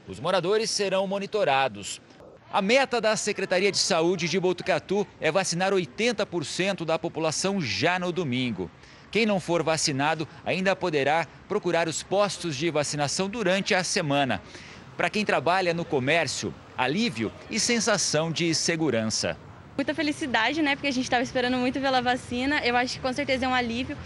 Os 0.09 0.19
moradores 0.19 0.69
serão 0.69 1.07
monitorados. 1.07 2.01
A 2.51 2.61
meta 2.61 2.99
da 2.99 3.15
Secretaria 3.15 3.71
de 3.71 3.77
Saúde 3.77 4.27
de 4.27 4.37
Botucatu 4.37 5.07
é 5.21 5.31
vacinar 5.31 5.71
80% 5.71 6.83
da 6.83 6.99
população 6.99 7.61
já 7.61 7.97
no 7.97 8.11
domingo. 8.11 8.69
Quem 9.09 9.25
não 9.25 9.39
for 9.39 9.63
vacinado 9.63 10.27
ainda 10.43 10.75
poderá 10.75 11.25
procurar 11.47 11.87
os 11.87 12.03
postos 12.03 12.57
de 12.57 12.69
vacinação 12.69 13.29
durante 13.29 13.73
a 13.73 13.85
semana. 13.85 14.41
Para 14.97 15.09
quem 15.09 15.23
trabalha 15.23 15.73
no 15.73 15.85
comércio, 15.85 16.53
alívio 16.77 17.31
e 17.50 17.60
sensação 17.60 18.31
de 18.31 18.53
segurança. 18.53 19.36
Muita 19.75 19.96
felicidade, 19.96 20.62
né? 20.62 20.75
Porque 20.75 20.88
a 20.88 20.91
gente 20.91 21.05
estava 21.05 21.24
esperando 21.24 21.57
muito 21.57 21.81
pela 21.81 22.01
vacina. 22.01 22.63
Eu 22.63 22.75
acho 22.77 22.96
que 22.96 23.00
com 23.00 23.12
certeza 23.12 23.46
é 23.46 23.50
um 23.50 23.53
alívio. 23.53 23.98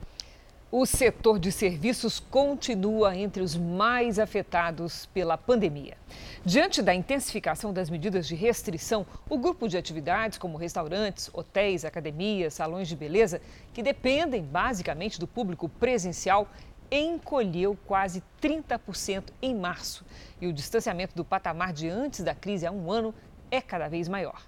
O 0.78 0.86
setor 0.86 1.40
de 1.40 1.54
serviços 1.54 2.20
continua 2.20 3.16
entre 3.16 3.42
os 3.42 3.56
mais 3.56 4.20
afetados 4.20 5.06
pela 5.06 5.38
pandemia. 5.38 5.98
Diante 6.44 6.82
da 6.82 6.94
intensificação 6.94 7.72
das 7.72 7.90
medidas 7.90 8.28
de 8.28 8.36
restrição, 8.36 9.06
o 9.30 9.38
grupo 9.38 9.70
de 9.70 9.78
atividades, 9.78 10.38
como 10.38 10.58
restaurantes, 10.58 11.30
hotéis, 11.32 11.86
academias, 11.86 12.56
salões 12.56 12.90
de 12.90 12.96
beleza, 12.98 13.42
que 13.74 13.82
dependem 13.82 14.44
basicamente 14.44 15.18
do 15.18 15.26
público 15.26 15.70
presencial, 15.70 16.46
encolheu 16.92 17.80
quase 17.86 18.22
30% 18.42 19.28
em 19.42 19.56
março. 19.56 20.06
E 20.42 20.46
o 20.46 20.52
distanciamento 20.52 21.16
do 21.16 21.24
patamar 21.24 21.72
de 21.72 21.88
antes 21.88 22.20
da 22.20 22.36
crise 22.36 22.68
há 22.68 22.72
um 22.74 22.92
ano 22.92 23.16
é 23.50 23.62
cada 23.62 23.88
vez 23.88 24.10
maior. 24.10 24.46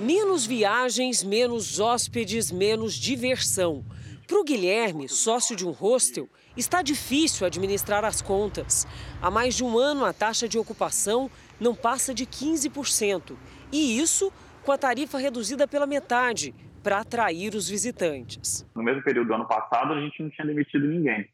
Menos 0.00 0.44
viagens, 0.44 1.22
menos 1.22 1.78
hóspedes, 1.78 2.50
menos 2.50 2.94
diversão. 2.94 3.84
Para 4.26 4.38
o 4.38 4.44
Guilherme, 4.44 5.08
sócio 5.08 5.56
de 5.56 5.66
um 5.66 5.70
hostel, 5.70 6.28
está 6.56 6.82
difícil 6.82 7.46
administrar 7.46 8.04
as 8.04 8.22
contas. 8.22 8.86
Há 9.20 9.30
mais 9.30 9.54
de 9.54 9.64
um 9.64 9.76
ano, 9.78 10.04
a 10.04 10.12
taxa 10.12 10.48
de 10.48 10.58
ocupação 10.58 11.30
não 11.60 11.74
passa 11.74 12.14
de 12.14 12.24
15%. 12.24 13.36
E 13.72 13.98
isso 13.98 14.32
com 14.64 14.72
a 14.72 14.78
tarifa 14.78 15.18
reduzida 15.18 15.66
pela 15.66 15.86
metade, 15.86 16.54
para 16.82 16.98
atrair 16.98 17.54
os 17.54 17.68
visitantes. 17.68 18.68
No 18.74 18.82
mesmo 18.82 19.02
período 19.02 19.28
do 19.28 19.34
ano 19.34 19.46
passado, 19.46 19.92
a 19.92 20.00
gente 20.00 20.22
não 20.22 20.30
tinha 20.30 20.46
demitido 20.46 20.86
ninguém. 20.86 21.28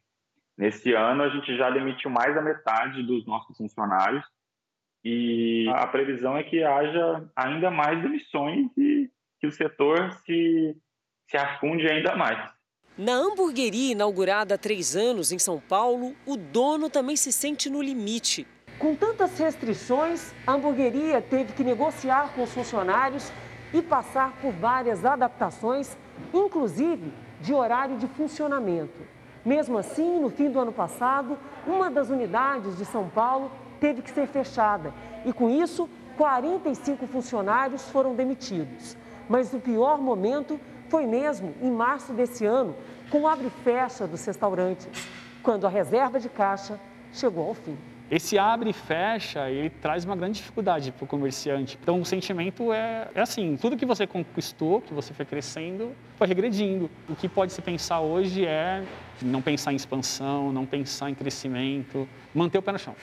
Nesse 0.56 0.92
ano, 0.92 1.22
a 1.22 1.28
gente 1.28 1.56
já 1.56 1.70
demitiu 1.70 2.10
mais 2.10 2.34
da 2.34 2.42
metade 2.42 3.02
dos 3.02 3.26
nossos 3.26 3.56
funcionários 3.56 4.24
e 5.04 5.68
a 5.68 5.86
previsão 5.86 6.36
é 6.36 6.42
que 6.42 6.62
haja 6.62 7.24
ainda 7.36 7.70
mais 7.70 8.02
demissões 8.02 8.70
e 8.76 9.10
que 9.40 9.46
o 9.46 9.52
setor 9.52 10.12
se, 10.24 10.76
se 11.28 11.36
afunde 11.36 11.86
ainda 11.88 12.16
mais. 12.16 12.57
Na 12.98 13.12
hamburgueria 13.12 13.92
inaugurada 13.92 14.56
há 14.56 14.58
três 14.58 14.96
anos 14.96 15.30
em 15.30 15.38
São 15.38 15.60
Paulo, 15.60 16.16
o 16.26 16.36
dono 16.36 16.90
também 16.90 17.14
se 17.14 17.30
sente 17.30 17.70
no 17.70 17.80
limite. 17.80 18.44
Com 18.76 18.96
tantas 18.96 19.38
restrições, 19.38 20.32
a 20.44 20.54
hamburgueria 20.54 21.22
teve 21.22 21.52
que 21.52 21.62
negociar 21.62 22.32
com 22.34 22.42
os 22.42 22.50
funcionários 22.50 23.30
e 23.72 23.80
passar 23.80 24.36
por 24.42 24.52
várias 24.52 25.04
adaptações, 25.04 25.96
inclusive 26.34 27.12
de 27.40 27.54
horário 27.54 27.98
de 27.98 28.08
funcionamento. 28.08 29.06
Mesmo 29.44 29.78
assim, 29.78 30.18
no 30.18 30.28
fim 30.28 30.50
do 30.50 30.58
ano 30.58 30.72
passado, 30.72 31.38
uma 31.68 31.88
das 31.88 32.10
unidades 32.10 32.76
de 32.78 32.84
São 32.84 33.08
Paulo 33.08 33.48
teve 33.78 34.02
que 34.02 34.10
ser 34.10 34.26
fechada 34.26 34.92
e, 35.24 35.32
com 35.32 35.48
isso, 35.48 35.88
45 36.16 37.06
funcionários 37.06 37.88
foram 37.90 38.16
demitidos. 38.16 38.96
Mas 39.28 39.54
o 39.54 39.60
pior 39.60 40.00
momento 40.00 40.58
foi 40.88 41.06
mesmo 41.06 41.54
em 41.60 41.70
março 41.70 42.12
desse 42.12 42.44
ano, 42.44 42.74
com 43.10 43.22
o 43.22 43.26
abre 43.26 43.46
e 43.46 43.62
fecha 43.62 44.06
dos 44.06 44.24
restaurantes, 44.24 44.88
quando 45.42 45.66
a 45.66 45.70
reserva 45.70 46.18
de 46.18 46.28
caixa 46.28 46.78
chegou 47.12 47.48
ao 47.48 47.54
fim. 47.54 47.76
Esse 48.10 48.38
abre 48.38 48.70
e 48.70 48.72
fecha, 48.72 49.50
ele 49.50 49.68
traz 49.68 50.06
uma 50.06 50.16
grande 50.16 50.38
dificuldade 50.38 50.90
para 50.92 51.04
o 51.04 51.06
comerciante. 51.06 51.78
Então, 51.82 52.00
o 52.00 52.06
sentimento 52.06 52.72
é, 52.72 53.06
é 53.14 53.20
assim, 53.20 53.58
tudo 53.60 53.76
que 53.76 53.84
você 53.84 54.06
conquistou, 54.06 54.80
que 54.80 54.94
você 54.94 55.12
foi 55.12 55.26
crescendo, 55.26 55.94
foi 56.16 56.26
regredindo. 56.26 56.90
O 57.06 57.14
que 57.14 57.28
pode 57.28 57.52
se 57.52 57.60
pensar 57.60 58.00
hoje 58.00 58.46
é 58.46 58.82
não 59.20 59.42
pensar 59.42 59.74
em 59.74 59.76
expansão, 59.76 60.50
não 60.50 60.64
pensar 60.64 61.10
em 61.10 61.14
crescimento, 61.14 62.08
manter 62.34 62.56
o 62.56 62.62
pé 62.62 62.72
no 62.72 62.78
chão. 62.78 62.96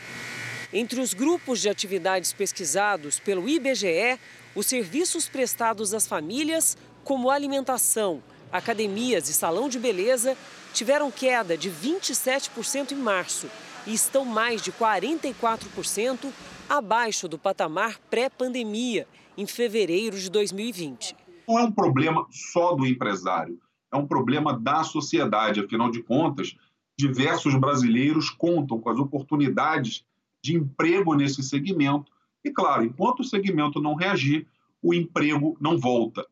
Entre 0.73 0.99
os 0.99 1.13
grupos 1.13 1.61
de 1.61 1.69
atividades 1.69 2.33
pesquisados 2.33 3.19
pelo 3.19 3.47
IBGE, 3.47 4.19
os 4.55 4.65
serviços 4.65 5.29
prestados 5.29 5.93
às 5.93 6.07
famílias 6.07 6.75
como 7.05 7.29
alimentação, 7.29 8.21
academias 8.51 9.29
e 9.29 9.33
salão 9.33 9.69
de 9.69 9.79
beleza, 9.79 10.35
tiveram 10.73 11.11
queda 11.11 11.55
de 11.55 11.69
27% 11.69 12.91
em 12.91 12.95
março 12.95 13.47
e 13.85 13.93
estão 13.93 14.25
mais 14.25 14.61
de 14.61 14.71
44% 14.71 16.31
abaixo 16.67 17.27
do 17.27 17.37
patamar 17.37 17.99
pré-pandemia, 18.09 19.07
em 19.37 19.45
fevereiro 19.45 20.17
de 20.17 20.31
2020. 20.31 21.15
Não 21.47 21.59
é 21.59 21.63
um 21.63 21.71
problema 21.71 22.25
só 22.31 22.73
do 22.73 22.87
empresário, 22.87 23.59
é 23.93 23.95
um 23.95 24.07
problema 24.07 24.57
da 24.57 24.83
sociedade. 24.83 25.59
Afinal 25.59 25.91
de 25.91 26.01
contas, 26.01 26.55
diversos 26.97 27.53
brasileiros 27.53 28.31
contam 28.31 28.79
com 28.79 28.89
as 28.89 28.97
oportunidades 28.97 30.03
de 30.43 30.55
emprego 30.55 31.13
nesse 31.13 31.43
segmento. 31.43 32.11
E, 32.43 32.49
claro, 32.49 32.83
enquanto 32.83 33.19
o 33.19 33.23
segmento 33.23 33.79
não 33.79 33.93
reagir, 33.93 34.47
o 34.81 34.93
emprego 34.93 35.55
não 35.59 35.77
volta. 35.77 36.25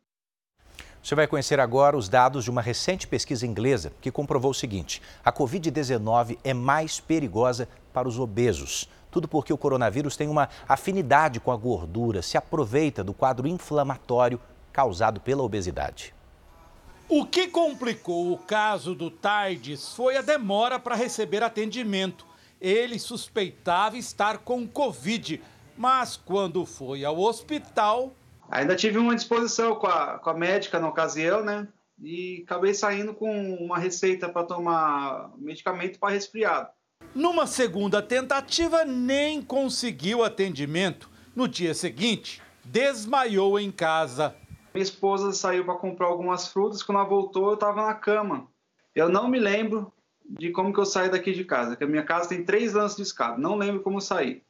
Você 1.03 1.15
vai 1.15 1.27
conhecer 1.27 1.59
agora 1.59 1.97
os 1.97 2.07
dados 2.07 2.45
de 2.45 2.49
uma 2.49 2.61
recente 2.61 3.05
pesquisa 3.05 3.45
inglesa 3.45 3.91
que 3.99 4.09
comprovou 4.09 4.51
o 4.51 4.53
seguinte: 4.53 5.01
a 5.21 5.33
Covid-19 5.33 6.37
é 6.45 6.53
mais 6.53 7.01
perigosa 7.01 7.67
para 7.91 8.07
os 8.07 8.17
obesos. 8.17 8.87
Tudo 9.11 9.27
porque 9.27 9.51
o 9.51 9.57
coronavírus 9.57 10.15
tem 10.15 10.29
uma 10.29 10.47
afinidade 10.65 11.41
com 11.41 11.51
a 11.51 11.57
gordura, 11.57 12.21
se 12.21 12.37
aproveita 12.37 13.03
do 13.03 13.13
quadro 13.13 13.45
inflamatório 13.45 14.39
causado 14.71 15.19
pela 15.19 15.43
obesidade. 15.43 16.15
O 17.09 17.25
que 17.25 17.49
complicou 17.49 18.31
o 18.31 18.37
caso 18.37 18.95
do 18.95 19.11
Tardes 19.11 19.93
foi 19.93 20.15
a 20.15 20.21
demora 20.21 20.79
para 20.79 20.95
receber 20.95 21.43
atendimento. 21.43 22.25
Ele 22.61 22.97
suspeitava 22.97 23.97
estar 23.97 24.37
com 24.37 24.65
Covid, 24.65 25.41
mas 25.77 26.15
quando 26.15 26.65
foi 26.65 27.03
ao 27.03 27.19
hospital. 27.19 28.13
Ainda 28.53 28.75
tive 28.75 28.99
uma 28.99 29.15
disposição 29.15 29.75
com 29.75 29.87
a, 29.87 30.19
com 30.19 30.29
a 30.29 30.33
médica 30.35 30.79
na 30.79 30.87
ocasião, 30.87 31.43
né? 31.43 31.67
E 31.99 32.43
acabei 32.45 32.71
saindo 32.71 33.11
com 33.11 33.55
uma 33.55 33.79
receita 33.79 34.29
para 34.29 34.45
tomar 34.45 35.31
medicamento 35.39 35.97
para 35.97 36.13
resfriado. 36.13 36.69
Numa 37.15 37.47
segunda 37.47 37.99
tentativa, 37.99 38.85
nem 38.85 39.41
conseguiu 39.41 40.23
atendimento. 40.23 41.09
No 41.35 41.47
dia 41.47 41.73
seguinte, 41.73 42.43
desmaiou 42.63 43.59
em 43.59 43.71
casa. 43.71 44.35
Minha 44.71 44.83
esposa 44.83 45.31
saiu 45.31 45.65
para 45.65 45.73
comprar 45.73 46.05
algumas 46.05 46.47
frutas. 46.47 46.83
Quando 46.83 46.99
ela 46.99 47.09
voltou, 47.09 47.47
eu 47.47 47.53
estava 47.55 47.87
na 47.87 47.95
cama. 47.95 48.47
Eu 48.93 49.09
não 49.09 49.27
me 49.27 49.39
lembro 49.39 49.91
de 50.29 50.51
como 50.51 50.71
que 50.71 50.79
eu 50.79 50.85
saí 50.85 51.09
daqui 51.09 51.31
de 51.31 51.43
casa, 51.43 51.75
que 51.75 51.83
a 51.83 51.87
minha 51.87 52.03
casa 52.03 52.29
tem 52.29 52.45
três 52.45 52.73
lances 52.73 52.97
de 52.97 53.01
escada. 53.01 53.35
Não 53.35 53.55
lembro 53.55 53.81
como 53.81 53.97
eu 53.97 54.01
saí. 54.01 54.43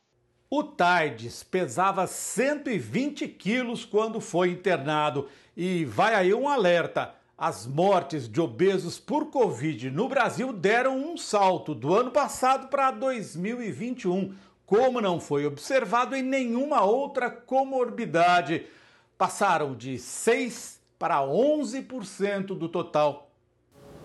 O 0.56 0.64
Tardes 0.64 1.42
pesava 1.42 2.06
120 2.06 3.28
quilos 3.28 3.86
quando 3.86 4.22
foi 4.22 4.52
internado. 4.52 5.28
E 5.58 5.84
vai 5.84 6.14
aí 6.14 6.32
um 6.32 6.48
alerta: 6.48 7.16
as 7.36 7.66
mortes 7.66 8.30
de 8.30 8.40
obesos 8.40 9.00
por 9.00 9.32
Covid 9.32 9.90
no 9.90 10.08
Brasil 10.08 10.54
deram 10.54 10.96
um 10.96 11.18
salto 11.18 11.74
do 11.74 11.92
ano 11.92 12.12
passado 12.12 12.68
para 12.68 12.92
2021, 12.92 14.36
como 14.64 15.02
não 15.02 15.20
foi 15.20 15.48
observado 15.48 16.16
em 16.16 16.22
nenhuma 16.22 16.84
outra 16.84 17.32
comorbidade. 17.32 18.68
Passaram 19.18 19.74
de 19.74 19.96
6% 19.96 20.78
para 21.00 21.18
11% 21.22 22.56
do 22.56 22.70
total. 22.70 23.32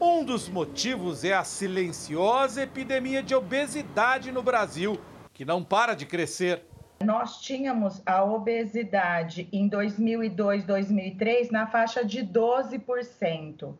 Um 0.00 0.24
dos 0.24 0.48
motivos 0.48 1.24
é 1.24 1.34
a 1.34 1.44
silenciosa 1.44 2.62
epidemia 2.62 3.22
de 3.22 3.34
obesidade 3.34 4.32
no 4.32 4.42
Brasil, 4.42 4.98
que 5.38 5.45
não 5.45 5.62
para 5.62 5.95
de 5.95 6.04
crescer. 6.04 6.64
Nós 7.04 7.40
tínhamos 7.40 8.02
a 8.04 8.25
obesidade 8.25 9.49
em 9.52 9.68
2002, 9.68 10.64
2003 10.64 11.52
na 11.52 11.64
faixa 11.68 12.04
de 12.04 12.25
12%. 12.25 13.73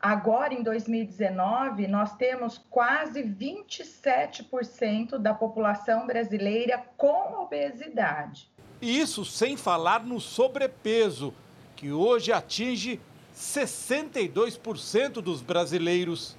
Agora, 0.00 0.54
em 0.54 0.62
2019, 0.62 1.88
nós 1.88 2.14
temos 2.14 2.64
quase 2.70 3.24
27% 3.24 5.18
da 5.18 5.34
população 5.34 6.06
brasileira 6.06 6.80
com 6.96 7.42
obesidade. 7.42 8.48
Isso 8.80 9.24
sem 9.24 9.56
falar 9.56 10.04
no 10.04 10.20
sobrepeso, 10.20 11.34
que 11.74 11.90
hoje 11.90 12.30
atinge 12.32 13.00
62% 13.34 15.14
dos 15.14 15.42
brasileiros. 15.42 16.36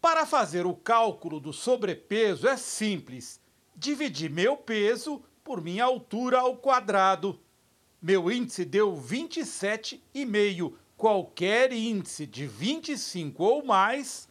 Para 0.00 0.24
fazer 0.24 0.64
o 0.64 0.72
cálculo 0.72 1.38
do 1.38 1.52
sobrepeso 1.52 2.48
é 2.48 2.56
simples 2.56 3.44
dividi 3.76 4.28
meu 4.28 4.56
peso 4.56 5.22
por 5.44 5.60
minha 5.60 5.84
altura 5.84 6.40
ao 6.40 6.56
quadrado. 6.56 7.38
Meu 8.00 8.30
índice 8.30 8.64
deu 8.64 8.96
27,5. 8.96 10.74
Qualquer 10.96 11.72
índice 11.72 12.26
de 12.26 12.46
25 12.46 13.44
ou 13.44 13.64
mais 13.64 14.28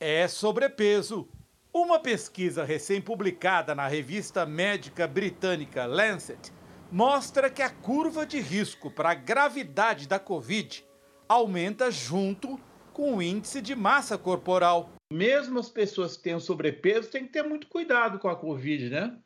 é 0.00 0.26
sobrepeso. 0.26 1.28
Uma 1.72 1.98
pesquisa 1.98 2.64
recém-publicada 2.64 3.74
na 3.74 3.86
revista 3.86 4.46
médica 4.46 5.06
britânica 5.06 5.84
Lancet 5.84 6.50
mostra 6.90 7.50
que 7.50 7.60
a 7.60 7.68
curva 7.68 8.24
de 8.24 8.40
risco 8.40 8.90
para 8.90 9.10
a 9.10 9.14
gravidade 9.14 10.08
da 10.08 10.18
Covid 10.18 10.82
aumenta 11.28 11.90
junto 11.90 12.58
com 12.94 13.16
o 13.16 13.22
índice 13.22 13.60
de 13.60 13.74
massa 13.74 14.16
corporal. 14.16 14.95
Mesmo 15.12 15.60
as 15.60 15.68
pessoas 15.68 16.16
que 16.16 16.24
têm 16.24 16.38
sobrepeso 16.40 17.10
têm 17.10 17.24
que 17.24 17.32
ter 17.32 17.42
muito 17.42 17.68
cuidado 17.68 18.18
com 18.18 18.28
a 18.28 18.36
Covid, 18.36 18.90
né? 18.90 19.16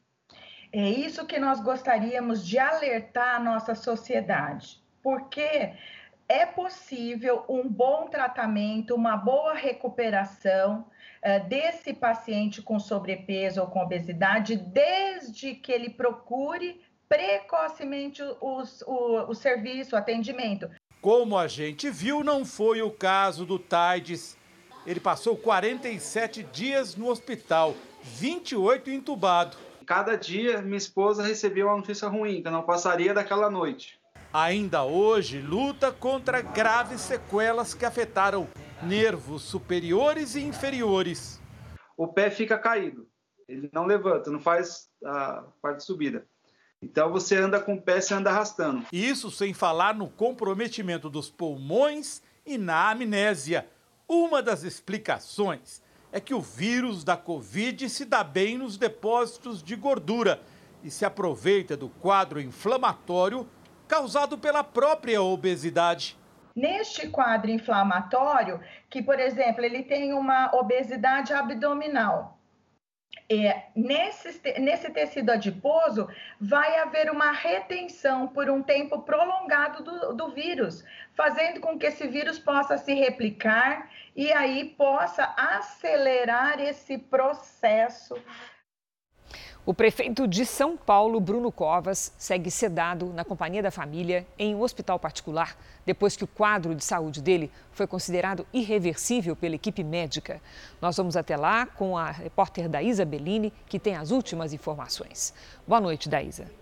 É 0.72 0.88
isso 0.88 1.26
que 1.26 1.38
nós 1.38 1.60
gostaríamos 1.60 2.46
de 2.46 2.58
alertar 2.58 3.36
a 3.36 3.40
nossa 3.40 3.74
sociedade, 3.74 4.78
porque 5.02 5.72
é 6.28 6.46
possível 6.46 7.44
um 7.48 7.68
bom 7.68 8.06
tratamento, 8.08 8.94
uma 8.94 9.16
boa 9.16 9.54
recuperação 9.54 10.86
uh, 11.24 11.48
desse 11.48 11.92
paciente 11.92 12.62
com 12.62 12.78
sobrepeso 12.78 13.60
ou 13.60 13.66
com 13.66 13.80
obesidade, 13.80 14.56
desde 14.56 15.54
que 15.54 15.72
ele 15.72 15.90
procure 15.90 16.80
precocemente 17.08 18.22
o, 18.22 18.62
o, 18.86 19.30
o 19.30 19.34
serviço, 19.34 19.96
o 19.96 19.98
atendimento. 19.98 20.70
Como 21.00 21.36
a 21.36 21.48
gente 21.48 21.90
viu, 21.90 22.22
não 22.22 22.44
foi 22.44 22.80
o 22.80 22.90
caso 22.90 23.44
do 23.44 23.58
Taides. 23.58 24.38
Ele 24.86 25.00
passou 25.00 25.36
47 25.36 26.42
dias 26.44 26.96
no 26.96 27.08
hospital, 27.08 27.74
28 28.02 28.90
entubado. 28.90 29.56
Cada 29.84 30.16
dia, 30.16 30.62
minha 30.62 30.78
esposa 30.78 31.22
recebia 31.22 31.66
uma 31.66 31.76
notícia 31.76 32.08
ruim, 32.08 32.40
que 32.40 32.48
eu 32.48 32.52
não 32.52 32.62
passaria 32.62 33.12
daquela 33.12 33.50
noite. 33.50 33.98
Ainda 34.32 34.84
hoje, 34.84 35.40
luta 35.40 35.90
contra 35.90 36.40
graves 36.40 37.00
sequelas 37.00 37.74
que 37.74 37.84
afetaram 37.84 38.46
nervos 38.82 39.42
superiores 39.42 40.36
e 40.36 40.40
inferiores. 40.40 41.40
O 41.96 42.06
pé 42.08 42.30
fica 42.30 42.56
caído, 42.56 43.06
ele 43.48 43.68
não 43.72 43.84
levanta, 43.84 44.30
não 44.30 44.40
faz 44.40 44.88
a 45.04 45.44
parte 45.60 45.78
de 45.78 45.84
subida. 45.84 46.24
Então 46.80 47.12
você 47.12 47.36
anda 47.36 47.60
com 47.60 47.74
o 47.74 47.82
pé, 47.82 48.00
você 48.00 48.14
anda 48.14 48.30
arrastando. 48.30 48.86
Isso 48.90 49.30
sem 49.30 49.52
falar 49.52 49.94
no 49.94 50.08
comprometimento 50.08 51.10
dos 51.10 51.28
pulmões 51.28 52.22
e 52.46 52.56
na 52.56 52.90
amnésia. 52.90 53.68
Uma 54.12 54.42
das 54.42 54.64
explicações 54.64 55.80
é 56.10 56.18
que 56.18 56.34
o 56.34 56.40
vírus 56.40 57.04
da 57.04 57.16
Covid 57.16 57.88
se 57.88 58.04
dá 58.04 58.24
bem 58.24 58.58
nos 58.58 58.76
depósitos 58.76 59.62
de 59.62 59.76
gordura 59.76 60.42
e 60.82 60.90
se 60.90 61.04
aproveita 61.04 61.76
do 61.76 61.88
quadro 61.88 62.40
inflamatório 62.40 63.48
causado 63.86 64.36
pela 64.36 64.64
própria 64.64 65.22
obesidade. 65.22 66.18
Neste 66.56 67.06
quadro 67.06 67.52
inflamatório, 67.52 68.60
que 68.90 69.00
por 69.00 69.20
exemplo, 69.20 69.64
ele 69.64 69.84
tem 69.84 70.12
uma 70.12 70.50
obesidade 70.56 71.32
abdominal, 71.32 72.39
é, 73.30 73.66
nesse, 73.76 74.58
nesse 74.58 74.90
tecido 74.90 75.30
adiposo 75.30 76.08
vai 76.40 76.80
haver 76.80 77.08
uma 77.12 77.30
retenção 77.30 78.26
por 78.26 78.50
um 78.50 78.60
tempo 78.60 79.02
prolongado 79.02 79.84
do, 79.84 80.14
do 80.14 80.30
vírus, 80.30 80.84
fazendo 81.14 81.60
com 81.60 81.78
que 81.78 81.86
esse 81.86 82.08
vírus 82.08 82.40
possa 82.40 82.76
se 82.76 82.92
replicar 82.92 83.88
e 84.16 84.32
aí 84.32 84.74
possa 84.76 85.32
acelerar 85.36 86.60
esse 86.60 86.98
processo 86.98 88.16
o 89.66 89.74
prefeito 89.74 90.26
de 90.26 90.46
São 90.46 90.76
Paulo, 90.76 91.20
Bruno 91.20 91.52
Covas, 91.52 92.12
segue 92.16 92.50
sedado 92.50 93.12
na 93.12 93.24
companhia 93.24 93.62
da 93.62 93.70
família 93.70 94.26
em 94.38 94.54
um 94.54 94.62
hospital 94.62 94.98
particular 94.98 95.54
depois 95.84 96.16
que 96.16 96.24
o 96.24 96.26
quadro 96.26 96.74
de 96.74 96.82
saúde 96.82 97.20
dele 97.20 97.50
foi 97.72 97.86
considerado 97.86 98.46
irreversível 98.52 99.36
pela 99.36 99.54
equipe 99.54 99.84
médica. 99.84 100.40
Nós 100.80 100.96
vamos 100.96 101.16
até 101.16 101.36
lá 101.36 101.66
com 101.66 101.96
a 101.96 102.10
repórter 102.10 102.68
Daísa 102.68 103.04
Bellini, 103.04 103.52
que 103.66 103.78
tem 103.78 103.96
as 103.96 104.10
últimas 104.10 104.52
informações. 104.52 105.34
Boa 105.66 105.80
noite, 105.80 106.08
Daísa. 106.08 106.59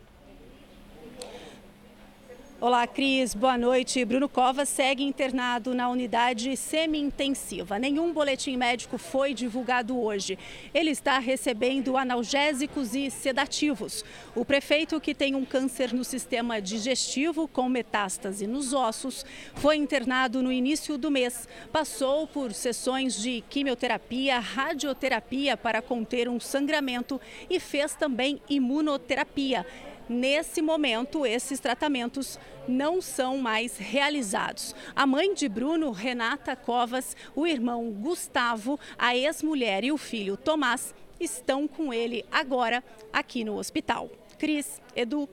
Olá, 2.61 2.89
Cris. 2.89 3.37
Boa 3.37 3.57
noite. 3.57 4.05
Bruno 4.05 4.29
Covas 4.29 4.69
segue 4.69 5.05
internado 5.05 5.77
na 5.77 5.89
unidade 5.89 6.57
semi-intensiva. 6.57 7.79
Nenhum 7.79 8.13
boletim 8.13 8.57
médico 8.57 8.99
foi 8.99 9.33
divulgado 9.33 9.97
hoje. 9.97 10.37
Ele 10.75 10.91
está 10.91 11.21
recebendo 11.21 11.97
analgésicos 11.97 12.97
e 12.97 13.13
sedativos. 13.13 14.05
O 14.35 14.45
prefeito, 14.45 15.01
que 15.01 15.15
tem 15.15 15.37
um 15.37 15.45
câncer 15.45 15.95
no 15.95 16.03
sistema 16.03 16.61
digestivo 16.61 17.47
com 17.47 17.69
metástase 17.69 18.45
nos 18.45 18.73
ossos, 18.73 19.25
foi 19.55 19.77
internado 19.77 20.43
no 20.43 20.51
início 20.51 20.99
do 20.99 21.13
mês. 21.13 21.49
Passou 21.71 22.27
por 22.27 22.53
sessões 22.53 23.23
de 23.23 23.41
quimioterapia, 23.49 24.41
radioterapia 24.41 25.57
para 25.57 25.81
conter 25.81 26.29
um 26.29 26.41
sangramento 26.41 27.21
e 27.49 27.61
fez 27.61 27.95
também 27.95 28.43
imunoterapia. 28.51 29.65
Nesse 30.09 30.63
momento, 30.63 31.27
esses 31.27 31.61
tratamentos 31.61 32.39
não 32.67 33.03
são 33.03 33.37
mais 33.37 33.77
realizados. 33.77 34.75
A 34.97 35.07
mãe 35.07 35.35
de 35.35 35.49
Bruno, 35.49 35.91
Renata 35.91 36.57
Covas, 36.57 37.15
o 37.37 37.47
irmão 37.47 37.91
Gustavo, 37.91 38.81
a 38.99 39.15
ex-mulher 39.15 39.85
e 39.85 39.93
o 39.93 39.99
filho 39.99 40.37
Tomás 40.37 40.95
estão 41.21 41.69
com 41.69 41.93
ele 41.93 42.25
agora 42.33 42.83
aqui 43.13 43.45
no 43.45 43.57
hospital. 43.57 44.09
Cris, 44.39 44.81
Edu. 44.97 45.29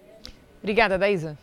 Obrigada, 0.59 0.97
Daísa. 0.97 1.37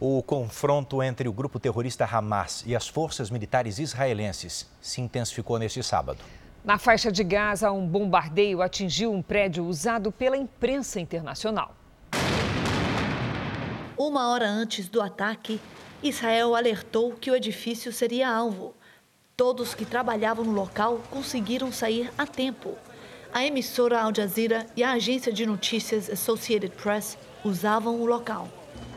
O 0.00 0.22
confronto 0.22 1.02
entre 1.02 1.28
o 1.28 1.32
grupo 1.32 1.60
terrorista 1.60 2.04
Hamas 2.04 2.64
e 2.66 2.74
as 2.74 2.88
forças 2.88 3.30
militares 3.30 3.78
israelenses 3.78 4.68
se 4.80 5.00
intensificou 5.00 5.58
neste 5.58 5.82
sábado. 5.82 6.18
Na 6.64 6.78
faixa 6.78 7.12
de 7.12 7.22
Gaza, 7.22 7.70
um 7.70 7.86
bombardeio 7.86 8.60
atingiu 8.60 9.12
um 9.12 9.22
prédio 9.22 9.64
usado 9.64 10.10
pela 10.10 10.36
imprensa 10.36 11.00
internacional. 11.00 11.77
Uma 13.98 14.28
hora 14.28 14.48
antes 14.48 14.88
do 14.88 15.02
ataque, 15.02 15.60
Israel 16.00 16.54
alertou 16.54 17.14
que 17.14 17.32
o 17.32 17.34
edifício 17.34 17.92
seria 17.92 18.30
alvo. 18.30 18.72
Todos 19.36 19.74
que 19.74 19.84
trabalhavam 19.84 20.44
no 20.44 20.52
local 20.52 21.02
conseguiram 21.10 21.72
sair 21.72 22.08
a 22.16 22.24
tempo. 22.24 22.78
A 23.32 23.44
emissora 23.44 24.00
Al 24.00 24.14
Jazeera 24.14 24.64
e 24.76 24.84
a 24.84 24.92
agência 24.92 25.32
de 25.32 25.44
notícias 25.44 26.08
Associated 26.08 26.72
Press 26.76 27.18
usavam 27.44 28.00
o 28.00 28.06
local. 28.06 28.48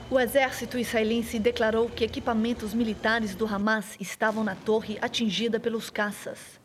O 0.08 0.20
exército 0.20 0.78
israelense 0.78 1.40
declarou 1.40 1.90
que 1.90 2.04
equipamentos 2.04 2.72
militares 2.72 3.34
do 3.34 3.48
Hamas 3.48 3.98
estavam 4.00 4.44
na 4.44 4.54
torre 4.54 5.00
atingida 5.02 5.60
pelos 5.60 5.90
caças. 5.90 6.61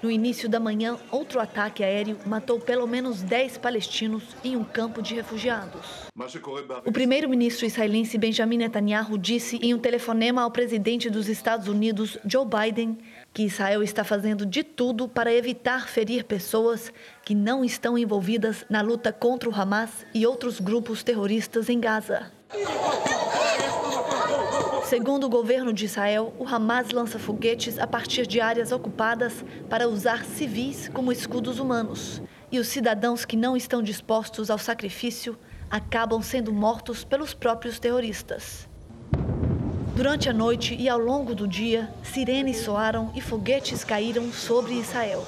No 0.00 0.10
início 0.10 0.48
da 0.48 0.60
manhã, 0.60 0.96
outro 1.10 1.40
ataque 1.40 1.82
aéreo 1.82 2.16
matou 2.24 2.60
pelo 2.60 2.86
menos 2.86 3.20
10 3.20 3.58
palestinos 3.58 4.22
em 4.44 4.56
um 4.56 4.62
campo 4.62 5.02
de 5.02 5.14
refugiados. 5.14 6.08
O 6.84 6.92
primeiro-ministro 6.92 7.66
israelense 7.66 8.16
Benjamin 8.16 8.58
Netanyahu 8.58 9.18
disse 9.18 9.56
em 9.56 9.74
um 9.74 9.78
telefonema 9.78 10.42
ao 10.42 10.50
presidente 10.52 11.10
dos 11.10 11.28
Estados 11.28 11.66
Unidos, 11.66 12.16
Joe 12.24 12.46
Biden, 12.46 12.98
que 13.34 13.42
Israel 13.42 13.82
está 13.82 14.04
fazendo 14.04 14.46
de 14.46 14.62
tudo 14.62 15.08
para 15.08 15.32
evitar 15.32 15.88
ferir 15.88 16.24
pessoas 16.24 16.92
que 17.24 17.34
não 17.34 17.64
estão 17.64 17.98
envolvidas 17.98 18.64
na 18.70 18.80
luta 18.80 19.12
contra 19.12 19.48
o 19.48 19.54
Hamas 19.54 20.06
e 20.14 20.24
outros 20.24 20.60
grupos 20.60 21.02
terroristas 21.02 21.68
em 21.68 21.80
Gaza. 21.80 22.32
Segundo 24.88 25.24
o 25.24 25.28
governo 25.28 25.70
de 25.70 25.84
Israel, 25.84 26.32
o 26.38 26.48
Hamas 26.48 26.92
lança 26.92 27.18
foguetes 27.18 27.78
a 27.78 27.86
partir 27.86 28.26
de 28.26 28.40
áreas 28.40 28.72
ocupadas 28.72 29.44
para 29.68 29.86
usar 29.86 30.24
civis 30.24 30.88
como 30.88 31.12
escudos 31.12 31.58
humanos. 31.58 32.22
E 32.50 32.58
os 32.58 32.68
cidadãos 32.68 33.26
que 33.26 33.36
não 33.36 33.54
estão 33.54 33.82
dispostos 33.82 34.48
ao 34.48 34.56
sacrifício 34.56 35.38
acabam 35.70 36.22
sendo 36.22 36.54
mortos 36.54 37.04
pelos 37.04 37.34
próprios 37.34 37.78
terroristas. 37.78 38.66
Durante 39.94 40.30
a 40.30 40.32
noite 40.32 40.74
e 40.74 40.88
ao 40.88 40.98
longo 40.98 41.34
do 41.34 41.46
dia, 41.46 41.92
sirenes 42.02 42.56
soaram 42.56 43.12
e 43.14 43.20
foguetes 43.20 43.84
caíram 43.84 44.32
sobre 44.32 44.72
Israel. 44.72 45.22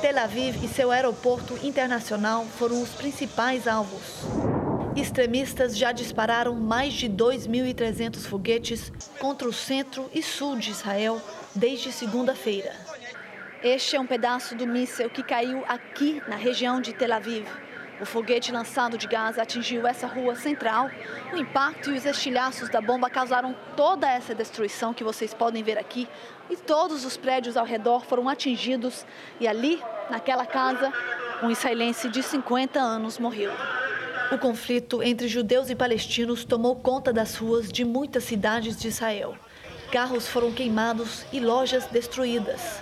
Tel 0.00 0.18
Aviv 0.18 0.56
e 0.64 0.66
seu 0.66 0.90
aeroporto 0.90 1.56
internacional 1.64 2.44
foram 2.46 2.82
os 2.82 2.88
principais 2.88 3.68
alvos. 3.68 4.73
Extremistas 4.96 5.76
já 5.76 5.90
dispararam 5.90 6.54
mais 6.54 6.94
de 6.94 7.08
2.300 7.08 8.26
foguetes 8.28 8.92
contra 9.18 9.48
o 9.48 9.52
centro 9.52 10.08
e 10.14 10.22
sul 10.22 10.56
de 10.56 10.70
Israel 10.70 11.20
desde 11.52 11.90
segunda-feira. 11.90 12.72
Este 13.60 13.96
é 13.96 14.00
um 14.00 14.06
pedaço 14.06 14.54
do 14.54 14.64
míssil 14.66 15.10
que 15.10 15.24
caiu 15.24 15.64
aqui 15.66 16.22
na 16.28 16.36
região 16.36 16.80
de 16.80 16.92
Tel 16.92 17.12
Aviv. 17.12 17.44
O 18.00 18.06
foguete 18.06 18.52
lançado 18.52 18.96
de 18.96 19.08
Gaza 19.08 19.42
atingiu 19.42 19.84
essa 19.84 20.06
rua 20.06 20.36
central. 20.36 20.88
O 21.32 21.36
impacto 21.38 21.90
e 21.90 21.96
os 21.96 22.06
estilhaços 22.06 22.68
da 22.68 22.80
bomba 22.80 23.10
causaram 23.10 23.54
toda 23.76 24.08
essa 24.08 24.32
destruição 24.32 24.94
que 24.94 25.02
vocês 25.02 25.34
podem 25.34 25.62
ver 25.64 25.76
aqui. 25.76 26.08
E 26.48 26.56
todos 26.56 27.04
os 27.04 27.16
prédios 27.16 27.56
ao 27.56 27.64
redor 27.64 28.04
foram 28.04 28.28
atingidos. 28.28 29.04
E 29.40 29.48
ali, 29.48 29.82
naquela 30.08 30.46
casa, 30.46 30.92
um 31.42 31.50
israelense 31.50 32.08
de 32.08 32.22
50 32.22 32.78
anos 32.78 33.18
morreu. 33.18 33.52
O 34.32 34.38
conflito 34.38 35.02
entre 35.02 35.28
judeus 35.28 35.68
e 35.68 35.74
palestinos 35.74 36.44
tomou 36.44 36.76
conta 36.76 37.12
das 37.12 37.36
ruas 37.36 37.70
de 37.70 37.84
muitas 37.84 38.24
cidades 38.24 38.76
de 38.76 38.88
Israel. 38.88 39.36
Carros 39.92 40.26
foram 40.26 40.50
queimados 40.50 41.24
e 41.32 41.38
lojas 41.38 41.86
destruídas. 41.86 42.80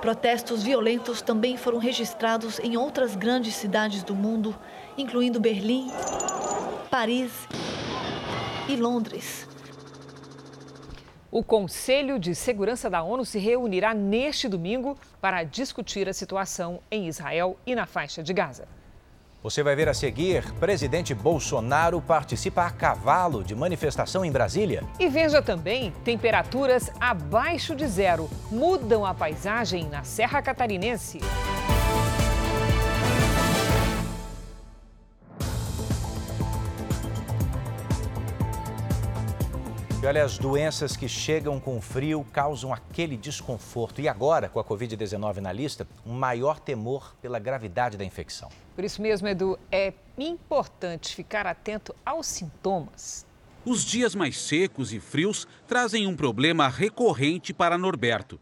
Protestos 0.00 0.62
violentos 0.62 1.20
também 1.20 1.56
foram 1.56 1.78
registrados 1.78 2.60
em 2.60 2.76
outras 2.76 3.16
grandes 3.16 3.56
cidades 3.56 4.04
do 4.04 4.14
mundo, 4.14 4.56
incluindo 4.96 5.40
Berlim, 5.40 5.90
Paris 6.88 7.32
e 8.68 8.76
Londres. 8.76 9.48
O 11.30 11.42
Conselho 11.42 12.18
de 12.18 12.34
Segurança 12.34 12.88
da 12.88 13.02
ONU 13.02 13.24
se 13.24 13.38
reunirá 13.38 13.92
neste 13.92 14.48
domingo 14.48 14.96
para 15.20 15.42
discutir 15.42 16.08
a 16.08 16.12
situação 16.12 16.80
em 16.90 17.08
Israel 17.08 17.58
e 17.66 17.74
na 17.74 17.84
faixa 17.84 18.22
de 18.22 18.32
Gaza. 18.32 18.75
Você 19.46 19.62
vai 19.62 19.76
ver 19.76 19.88
a 19.88 19.94
seguir: 19.94 20.42
presidente 20.54 21.14
Bolsonaro 21.14 22.02
participa 22.02 22.66
a 22.66 22.70
cavalo 22.72 23.44
de 23.44 23.54
manifestação 23.54 24.24
em 24.24 24.32
Brasília. 24.32 24.82
E 24.98 25.08
veja 25.08 25.40
também: 25.40 25.92
temperaturas 26.04 26.90
abaixo 26.98 27.76
de 27.76 27.86
zero 27.86 28.28
mudam 28.50 29.06
a 29.06 29.14
paisagem 29.14 29.88
na 29.88 30.02
Serra 30.02 30.42
Catarinense. 30.42 31.20
E 40.02 40.06
olha, 40.06 40.24
as 40.24 40.38
doenças 40.38 40.96
que 40.96 41.08
chegam 41.08 41.60
com 41.60 41.80
frio 41.80 42.26
causam 42.32 42.74
aquele 42.74 43.16
desconforto. 43.16 44.00
E 44.00 44.08
agora, 44.08 44.48
com 44.48 44.58
a 44.58 44.64
Covid-19 44.64 45.36
na 45.36 45.52
lista, 45.52 45.86
um 46.04 46.14
maior 46.14 46.58
temor 46.58 47.14
pela 47.22 47.38
gravidade 47.38 47.96
da 47.96 48.04
infecção. 48.04 48.48
Por 48.76 48.84
isso 48.84 49.00
mesmo, 49.00 49.26
Edu, 49.26 49.58
é 49.72 49.94
importante 50.18 51.14
ficar 51.14 51.46
atento 51.46 51.96
aos 52.04 52.26
sintomas. 52.26 53.26
Os 53.64 53.82
dias 53.82 54.14
mais 54.14 54.36
secos 54.36 54.92
e 54.92 55.00
frios 55.00 55.48
trazem 55.66 56.06
um 56.06 56.14
problema 56.14 56.68
recorrente 56.68 57.54
para 57.54 57.78
Norberto. 57.78 58.38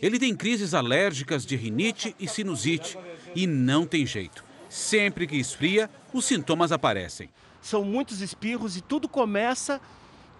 Ele 0.00 0.18
tem 0.18 0.36
crises 0.36 0.74
alérgicas 0.74 1.44
de 1.44 1.56
rinite 1.56 2.14
e 2.20 2.28
sinusite 2.28 2.98
e 3.34 3.46
não 3.46 3.86
tem 3.86 4.04
jeito. 4.04 4.44
Sempre 4.68 5.26
que 5.26 5.36
esfria, 5.36 5.88
os 6.12 6.26
sintomas 6.26 6.70
aparecem. 6.70 7.30
São 7.62 7.82
muitos 7.82 8.20
espirros 8.20 8.76
e 8.76 8.82
tudo 8.82 9.08
começa 9.08 9.80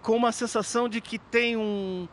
com 0.02 0.14
uma 0.14 0.30
sensação 0.30 0.90
de 0.90 1.00
que 1.00 1.18
tem 1.18 1.56
um 1.56 2.06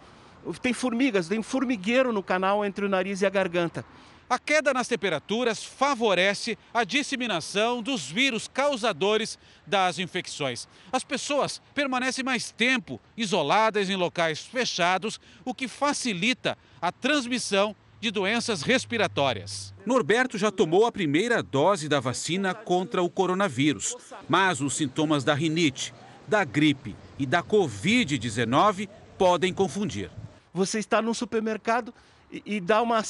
tem 0.61 0.73
formigas, 0.73 1.27
tem 1.27 1.39
um 1.39 1.43
formigueiro 1.43 2.13
no 2.13 2.23
canal 2.23 2.63
entre 2.63 2.85
o 2.85 2.89
nariz 2.89 3.21
e 3.21 3.25
a 3.25 3.29
garganta. 3.29 3.83
A 4.27 4.39
queda 4.39 4.73
nas 4.73 4.87
temperaturas 4.87 5.63
favorece 5.63 6.57
a 6.73 6.83
disseminação 6.83 7.81
dos 7.81 8.09
vírus 8.09 8.47
causadores 8.47 9.37
das 9.67 9.99
infecções. 9.99 10.67
As 10.91 11.03
pessoas 11.03 11.61
permanecem 11.75 12.25
mais 12.25 12.51
tempo 12.51 12.99
isoladas 13.15 13.87
em 13.87 13.95
locais 13.95 14.39
fechados, 14.39 15.19
o 15.43 15.53
que 15.53 15.67
facilita 15.67 16.57
a 16.81 16.91
transmissão 16.91 17.75
de 18.01 18.09
doenças 18.09 18.63
respiratórias. 18.63 19.73
Norberto 19.85 20.39
já 20.39 20.49
tomou 20.49 20.87
a 20.87 20.91
primeira 20.91 21.43
dose 21.43 21.87
da 21.87 21.99
vacina 21.99 22.53
contra 22.53 23.03
o 23.03 23.09
coronavírus, 23.09 23.95
mas 24.27 24.59
os 24.59 24.75
sintomas 24.75 25.23
da 25.23 25.35
rinite, 25.35 25.93
da 26.27 26.43
gripe 26.43 26.95
e 27.19 27.27
da 27.27 27.43
Covid-19 27.43 28.89
podem 29.19 29.53
confundir. 29.53 30.09
Você 30.51 30.79
está 30.79 31.01
num 31.01 31.13
supermercado 31.13 31.93
e, 32.31 32.43
e 32.45 32.59
dá 32.59 32.81
uma, 32.81 33.01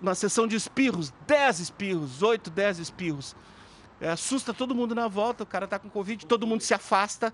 uma 0.00 0.14
sessão 0.14 0.46
de 0.46 0.56
espirros, 0.56 1.12
10 1.26 1.60
espirros, 1.60 2.22
8, 2.22 2.50
10 2.50 2.78
espirros. 2.78 3.36
É, 4.00 4.08
assusta 4.10 4.52
todo 4.52 4.74
mundo 4.74 4.94
na 4.94 5.08
volta, 5.08 5.44
o 5.44 5.46
cara 5.46 5.64
está 5.64 5.78
com 5.78 5.88
Covid, 5.88 6.26
todo 6.26 6.46
mundo 6.46 6.62
se 6.62 6.74
afasta 6.74 7.32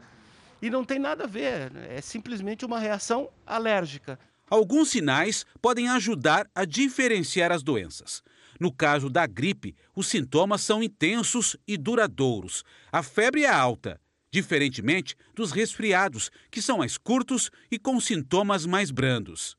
e 0.60 0.68
não 0.68 0.84
tem 0.84 0.98
nada 0.98 1.24
a 1.24 1.26
ver, 1.26 1.72
é 1.88 2.00
simplesmente 2.00 2.64
uma 2.64 2.78
reação 2.78 3.30
alérgica. 3.46 4.18
Alguns 4.50 4.90
sinais 4.90 5.44
podem 5.60 5.88
ajudar 5.88 6.48
a 6.54 6.64
diferenciar 6.64 7.52
as 7.52 7.62
doenças. 7.62 8.22
No 8.58 8.72
caso 8.72 9.08
da 9.08 9.26
gripe, 9.26 9.76
os 9.94 10.08
sintomas 10.08 10.62
são 10.62 10.82
intensos 10.82 11.56
e 11.66 11.76
duradouros. 11.76 12.64
A 12.90 13.02
febre 13.02 13.44
é 13.44 13.50
alta, 13.50 14.00
diferentemente 14.30 15.14
dos 15.34 15.52
resfriados, 15.52 16.30
que 16.50 16.60
são 16.60 16.78
mais 16.78 16.98
curtos 16.98 17.50
e 17.70 17.78
com 17.78 18.00
sintomas 18.00 18.66
mais 18.66 18.90
brandos. 18.90 19.56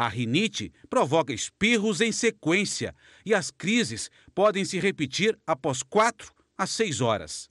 A 0.00 0.08
rinite 0.08 0.72
provoca 0.88 1.30
espirros 1.30 2.00
em 2.00 2.10
sequência 2.10 2.94
e 3.22 3.34
as 3.34 3.50
crises 3.50 4.10
podem 4.34 4.64
se 4.64 4.80
repetir 4.80 5.38
após 5.46 5.82
4 5.82 6.32
a 6.56 6.66
6 6.66 7.02
horas. 7.02 7.50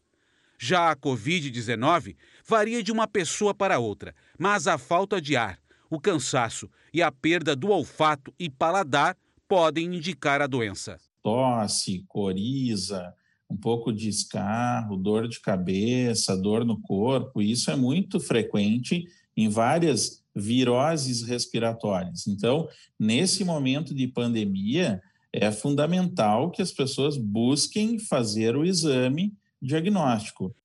Já 0.58 0.90
a 0.90 0.96
Covid-19 0.96 2.16
varia 2.44 2.82
de 2.82 2.92
uma 2.92 3.08
pessoa 3.08 3.54
para 3.54 3.78
outra, 3.78 4.16
mas 4.36 4.66
a 4.66 4.80
falta 4.80 5.22
de 5.22 5.38
ar, 5.38 5.60
o 5.92 6.00
cansaço 6.00 6.68
e 6.92 7.04
a 7.04 7.12
perda 7.12 7.56
do 7.56 7.70
olfato 7.70 8.34
e 8.40 8.50
paladar 8.50 9.16
podem 9.48 9.86
indicar 9.96 10.42
a 10.42 10.48
doença. 10.48 10.98
Tosse, 11.22 12.04
coriza, 12.08 13.14
um 13.48 13.58
pouco 13.58 13.94
de 13.94 14.10
escarro, 14.10 14.98
dor 14.98 15.28
de 15.28 15.40
cabeça, 15.40 16.36
dor 16.36 16.66
no 16.66 16.82
corpo, 16.82 17.44
isso 17.44 17.70
é 17.70 17.76
muito 17.76 18.20
frequente 18.20 19.06
em 19.38 19.48
várias 19.50 20.19
viroses 20.36 21.24
respiratórias. 21.24 22.28
Então, 22.28 22.68
nesse 23.00 23.44
momento 23.44 23.94
de 23.94 24.08
pandemia, 24.08 25.02
é 25.32 25.52
fundamental 25.52 26.50
que 26.50 26.62
as 26.62 26.72
pessoas 26.72 27.18
busquem 27.18 28.00
fazer 28.00 28.56
o 28.56 28.66
exame 28.66 29.34
diagnóstico. 29.62 30.56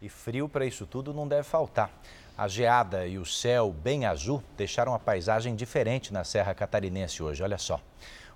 E 0.00 0.08
frio 0.08 0.48
para 0.48 0.64
isso 0.64 0.86
tudo 0.86 1.12
não 1.12 1.26
deve 1.26 1.42
faltar. 1.42 1.90
A 2.36 2.46
geada 2.46 3.06
e 3.06 3.18
o 3.18 3.26
céu 3.26 3.72
bem 3.72 4.06
azul 4.06 4.42
deixaram 4.56 4.94
a 4.94 4.98
paisagem 4.98 5.56
diferente 5.56 6.12
na 6.12 6.22
Serra 6.22 6.54
Catarinense 6.54 7.20
hoje, 7.20 7.42
olha 7.42 7.58
só. 7.58 7.80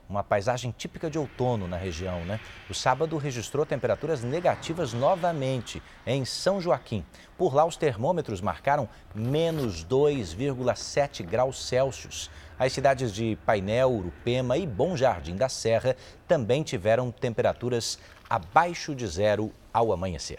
Uma 0.09 0.23
paisagem 0.23 0.75
típica 0.77 1.09
de 1.09 1.19
outono 1.19 1.67
na 1.67 1.77
região, 1.77 2.25
né? 2.25 2.39
O 2.69 2.75
sábado 2.75 3.17
registrou 3.17 3.65
temperaturas 3.65 4.23
negativas 4.23 4.93
novamente 4.93 5.83
em 6.07 6.25
São 6.25 6.61
Joaquim. 6.61 7.05
Por 7.39 7.55
lá, 7.55 7.65
os 7.65 7.77
termômetros 7.77 8.41
marcaram 8.41 8.89
menos 9.15 9.85
2,7 9.85 11.25
graus 11.25 11.67
Celsius. 11.67 12.31
As 12.59 12.73
cidades 12.73 13.13
de 13.13 13.37
Painel, 13.47 13.91
Urupema 13.91 14.57
e 14.57 14.67
Bom 14.67 14.97
Jardim 14.97 15.35
da 15.35 15.49
Serra 15.49 15.97
também 16.29 16.63
tiveram 16.63 17.11
temperaturas 17.11 17.99
abaixo 18.29 18.95
de 18.95 19.07
zero 19.07 19.51
ao 19.73 19.93
amanhecer. 19.93 20.39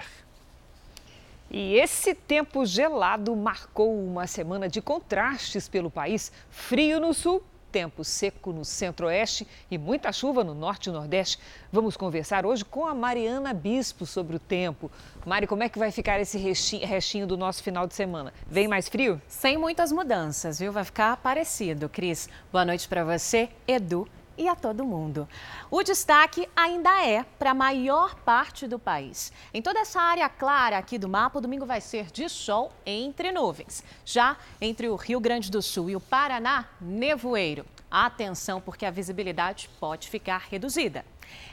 E 1.51 1.75
esse 1.75 2.15
tempo 2.15 2.65
gelado 2.65 3.35
marcou 3.35 3.95
uma 4.03 4.25
semana 4.25 4.67
de 4.67 4.81
contrastes 4.81 5.67
pelo 5.67 5.91
país. 5.91 6.31
Frio 6.49 6.99
no 6.99 7.13
sul, 7.13 7.43
tempo 7.73 8.03
seco 8.03 8.53
no 8.53 8.63
centro-oeste 8.63 9.47
e 9.71 9.79
muita 9.79 10.11
chuva 10.11 10.43
no 10.43 10.53
norte 10.53 10.91
e 10.91 10.93
nordeste. 10.93 11.39
Vamos 11.71 11.97
conversar 11.97 12.45
hoje 12.45 12.63
com 12.63 12.85
a 12.85 12.93
Mariana 12.93 13.51
Bispo 13.51 14.05
sobre 14.05 14.35
o 14.35 14.39
tempo. 14.39 14.91
Mari, 15.25 15.47
como 15.47 15.63
é 15.63 15.69
que 15.69 15.79
vai 15.79 15.89
ficar 15.89 16.19
esse 16.19 16.37
restinho, 16.37 17.25
do 17.25 17.35
nosso 17.35 17.63
final 17.63 17.87
de 17.87 17.95
semana? 17.95 18.31
Vem 18.47 18.67
mais 18.67 18.87
frio? 18.87 19.19
Sem 19.27 19.57
muitas 19.57 19.91
mudanças, 19.91 20.59
viu? 20.59 20.71
Vai 20.71 20.83
ficar 20.83 21.17
parecido, 21.17 21.89
Cris. 21.89 22.29
Boa 22.51 22.63
noite 22.63 22.87
para 22.87 23.03
você, 23.03 23.49
Edu 23.67 24.07
e 24.37 24.47
a 24.47 24.55
todo 24.55 24.85
mundo. 24.85 25.27
O 25.69 25.83
destaque 25.83 26.47
ainda 26.55 27.05
é 27.05 27.23
para 27.23 27.51
a 27.51 27.53
maior 27.55 28.15
parte 28.15 28.67
do 28.67 28.79
país. 28.79 29.31
Em 29.53 29.61
toda 29.61 29.79
essa 29.79 30.01
área 30.01 30.27
clara 30.29 30.77
aqui 30.77 30.97
do 30.97 31.09
mapa, 31.09 31.37
o 31.37 31.41
domingo 31.41 31.65
vai 31.65 31.81
ser 31.81 32.11
de 32.11 32.27
sol 32.29 32.71
entre 32.85 33.31
nuvens. 33.31 33.83
Já 34.05 34.37
entre 34.59 34.87
o 34.89 34.95
Rio 34.95 35.19
Grande 35.19 35.51
do 35.51 35.61
Sul 35.61 35.89
e 35.89 35.95
o 35.95 36.01
Paraná, 36.01 36.65
nevoeiro. 36.79 37.65
Atenção, 37.89 38.59
porque 38.59 38.85
a 38.85 38.91
visibilidade 38.91 39.69
pode 39.79 40.09
ficar 40.09 40.47
reduzida. 40.49 41.05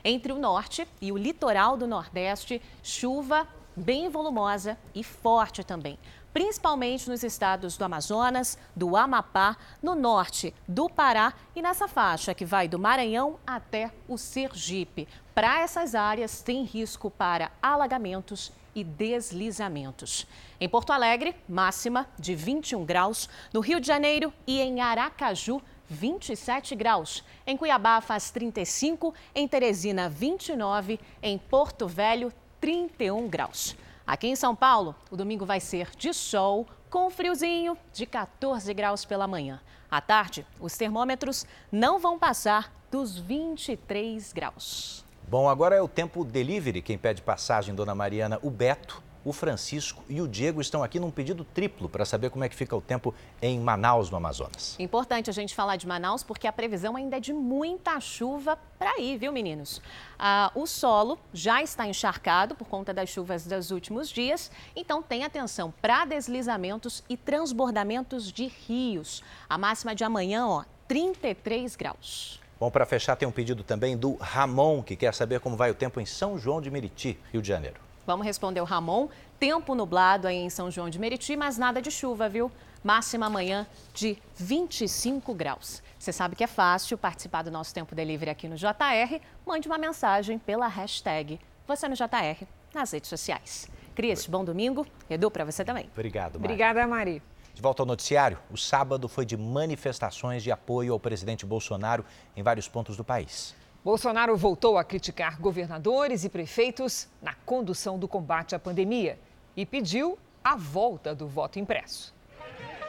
Entre 0.04 0.32
o 0.32 0.38
norte 0.38 0.86
e 1.00 1.12
o 1.12 1.16
litoral 1.16 1.76
do 1.76 1.86
Nordeste, 1.86 2.62
chuva 2.82 3.46
bem 3.76 4.08
volumosa 4.08 4.76
e 4.94 5.04
forte 5.04 5.62
também 5.62 5.98
principalmente 6.32 7.08
nos 7.08 7.22
estados 7.22 7.76
do 7.76 7.84
Amazonas, 7.84 8.58
do 8.74 8.96
Amapá, 8.96 9.56
no 9.82 9.94
norte 9.94 10.54
do 10.66 10.88
Pará 10.88 11.34
e 11.54 11.62
nessa 11.62 11.88
faixa 11.88 12.34
que 12.34 12.44
vai 12.44 12.68
do 12.68 12.78
Maranhão 12.78 13.38
até 13.46 13.90
o 14.08 14.16
Sergipe. 14.16 15.08
Para 15.34 15.60
essas 15.60 15.94
áreas, 15.94 16.42
tem 16.42 16.64
risco 16.64 17.10
para 17.10 17.50
alagamentos 17.62 18.52
e 18.74 18.84
deslizamentos. 18.84 20.26
Em 20.60 20.68
Porto 20.68 20.92
Alegre, 20.92 21.34
máxima 21.48 22.06
de 22.18 22.34
21 22.34 22.84
graus. 22.84 23.28
No 23.52 23.60
Rio 23.60 23.80
de 23.80 23.86
Janeiro 23.86 24.32
e 24.46 24.60
em 24.60 24.80
Aracaju, 24.80 25.60
27 25.88 26.76
graus. 26.76 27.24
Em 27.46 27.56
Cuiabá 27.56 28.00
faz 28.00 28.30
35, 28.30 29.12
em 29.34 29.48
Teresina 29.48 30.08
29, 30.08 31.00
em 31.20 31.36
Porto 31.36 31.88
Velho 31.88 32.32
31 32.60 33.28
graus. 33.28 33.76
Aqui 34.10 34.26
em 34.26 34.34
São 34.34 34.56
Paulo, 34.56 34.96
o 35.08 35.16
domingo 35.16 35.46
vai 35.46 35.60
ser 35.60 35.90
de 35.96 36.12
sol, 36.12 36.66
com 36.90 37.08
friozinho 37.10 37.78
de 37.92 38.04
14 38.04 38.74
graus 38.74 39.04
pela 39.04 39.28
manhã. 39.28 39.60
À 39.88 40.00
tarde, 40.00 40.44
os 40.58 40.76
termômetros 40.76 41.46
não 41.70 42.00
vão 42.00 42.18
passar 42.18 42.74
dos 42.90 43.16
23 43.16 44.32
graus. 44.32 45.04
Bom, 45.28 45.48
agora 45.48 45.76
é 45.76 45.80
o 45.80 45.86
tempo 45.86 46.24
delivery. 46.24 46.82
Quem 46.82 46.98
pede 46.98 47.22
passagem, 47.22 47.72
dona 47.72 47.94
Mariana, 47.94 48.40
o 48.42 48.50
Beto 48.50 49.00
o 49.24 49.32
Francisco 49.32 50.02
e 50.08 50.20
o 50.20 50.28
Diego 50.28 50.60
estão 50.60 50.82
aqui 50.82 50.98
num 50.98 51.10
pedido 51.10 51.44
triplo 51.44 51.88
para 51.88 52.04
saber 52.04 52.30
como 52.30 52.44
é 52.44 52.48
que 52.48 52.54
fica 52.54 52.74
o 52.74 52.80
tempo 52.80 53.14
em 53.40 53.58
Manaus, 53.58 54.10
no 54.10 54.16
Amazonas. 54.16 54.76
Importante 54.78 55.28
a 55.28 55.32
gente 55.32 55.54
falar 55.54 55.76
de 55.76 55.86
Manaus 55.86 56.22
porque 56.22 56.46
a 56.46 56.52
previsão 56.52 56.96
ainda 56.96 57.16
é 57.16 57.20
de 57.20 57.32
muita 57.32 58.00
chuva 58.00 58.58
para 58.78 58.98
ir, 58.98 59.18
viu, 59.18 59.32
meninos? 59.32 59.82
Ah, 60.18 60.50
o 60.54 60.66
solo 60.66 61.18
já 61.32 61.62
está 61.62 61.86
encharcado 61.86 62.54
por 62.54 62.66
conta 62.66 62.94
das 62.94 63.08
chuvas 63.08 63.46
dos 63.46 63.70
últimos 63.70 64.08
dias, 64.08 64.50
então 64.74 65.02
tenha 65.02 65.26
atenção 65.26 65.72
para 65.82 66.04
deslizamentos 66.04 67.04
e 67.08 67.16
transbordamentos 67.16 68.32
de 68.32 68.46
rios. 68.46 69.22
A 69.48 69.58
máxima 69.58 69.94
de 69.94 70.04
amanhã, 70.04 70.46
ó, 70.46 70.64
33 70.88 71.76
graus. 71.76 72.40
Bom, 72.58 72.70
para 72.70 72.84
fechar, 72.84 73.16
tem 73.16 73.26
um 73.26 73.32
pedido 73.32 73.64
também 73.64 73.96
do 73.96 74.16
Ramon, 74.16 74.82
que 74.82 74.94
quer 74.94 75.14
saber 75.14 75.40
como 75.40 75.56
vai 75.56 75.70
o 75.70 75.74
tempo 75.74 75.98
em 75.98 76.04
São 76.04 76.38
João 76.38 76.60
de 76.60 76.70
Meriti, 76.70 77.18
Rio 77.32 77.40
de 77.40 77.48
Janeiro. 77.48 77.89
Vamos 78.06 78.26
responder 78.26 78.60
o 78.60 78.64
Ramon. 78.64 79.08
Tempo 79.38 79.74
nublado 79.74 80.26
aí 80.26 80.36
em 80.36 80.50
São 80.50 80.70
João 80.70 80.90
de 80.90 80.98
Meriti, 80.98 81.36
mas 81.36 81.56
nada 81.58 81.80
de 81.80 81.90
chuva, 81.90 82.28
viu? 82.28 82.50
Máxima 82.82 83.26
amanhã 83.26 83.66
de 83.94 84.16
25 84.36 85.34
graus. 85.34 85.82
Você 85.98 86.12
sabe 86.12 86.34
que 86.34 86.44
é 86.44 86.46
fácil 86.46 86.96
participar 86.96 87.42
do 87.42 87.50
nosso 87.50 87.74
Tempo 87.74 87.94
Delivery 87.94 88.30
aqui 88.30 88.48
no 88.48 88.56
JR. 88.56 89.20
Mande 89.46 89.68
uma 89.68 89.78
mensagem 89.78 90.38
pela 90.38 90.66
hashtag 90.66 91.38
Você 91.66 91.88
no 91.88 91.94
JR 91.94 92.46
nas 92.74 92.92
redes 92.92 93.10
sociais. 93.10 93.68
Cris, 93.94 94.26
bom 94.26 94.44
domingo. 94.44 94.86
Edu, 95.08 95.30
para 95.30 95.44
você 95.44 95.64
também. 95.64 95.90
Obrigado, 95.92 96.40
Mari. 96.40 96.44
Obrigada, 96.44 96.86
Mari. 96.86 97.22
De 97.52 97.60
volta 97.60 97.82
ao 97.82 97.86
noticiário, 97.86 98.38
o 98.50 98.56
sábado 98.56 99.08
foi 99.08 99.26
de 99.26 99.36
manifestações 99.36 100.42
de 100.42 100.50
apoio 100.50 100.92
ao 100.94 101.00
presidente 101.00 101.44
Bolsonaro 101.44 102.04
em 102.34 102.42
vários 102.42 102.68
pontos 102.68 102.96
do 102.96 103.04
país. 103.04 103.54
Bolsonaro 103.82 104.36
voltou 104.36 104.76
a 104.76 104.84
criticar 104.84 105.40
governadores 105.40 106.22
e 106.22 106.28
prefeitos 106.28 107.08
na 107.22 107.32
condução 107.46 107.98
do 107.98 108.06
combate 108.06 108.54
à 108.54 108.58
pandemia 108.58 109.18
e 109.56 109.64
pediu 109.64 110.18
a 110.44 110.54
volta 110.54 111.14
do 111.14 111.26
voto 111.26 111.58
impresso. 111.58 112.14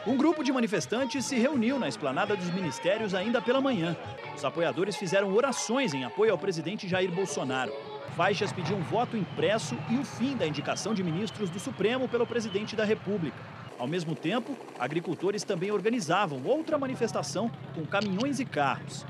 Um 0.06 0.18
grupo 0.18 0.44
de 0.44 0.52
manifestantes 0.52 1.24
se 1.24 1.38
reuniu 1.38 1.78
na 1.78 1.88
esplanada 1.88 2.36
dos 2.36 2.50
ministérios 2.50 3.14
ainda 3.14 3.40
pela 3.40 3.60
manhã. 3.60 3.96
Os 4.36 4.44
apoiadores 4.44 4.96
fizeram 4.96 5.32
orações 5.32 5.94
em 5.94 6.04
apoio 6.04 6.32
ao 6.32 6.38
presidente 6.38 6.86
Jair 6.86 7.10
Bolsonaro. 7.10 7.72
Faixas 8.14 8.52
pediam 8.52 8.82
voto 8.82 9.16
impresso 9.16 9.74
e 9.88 9.96
o 9.96 10.04
fim 10.04 10.36
da 10.36 10.46
indicação 10.46 10.92
de 10.92 11.02
ministros 11.02 11.48
do 11.48 11.58
Supremo 11.58 12.06
pelo 12.06 12.26
presidente 12.26 12.76
da 12.76 12.84
República. 12.84 13.38
Ao 13.82 13.88
mesmo 13.88 14.14
tempo, 14.14 14.56
agricultores 14.78 15.42
também 15.42 15.72
organizavam 15.72 16.40
outra 16.44 16.78
manifestação 16.78 17.50
com 17.74 17.84
caminhões 17.84 18.38
e 18.38 18.44
carros. 18.44 19.04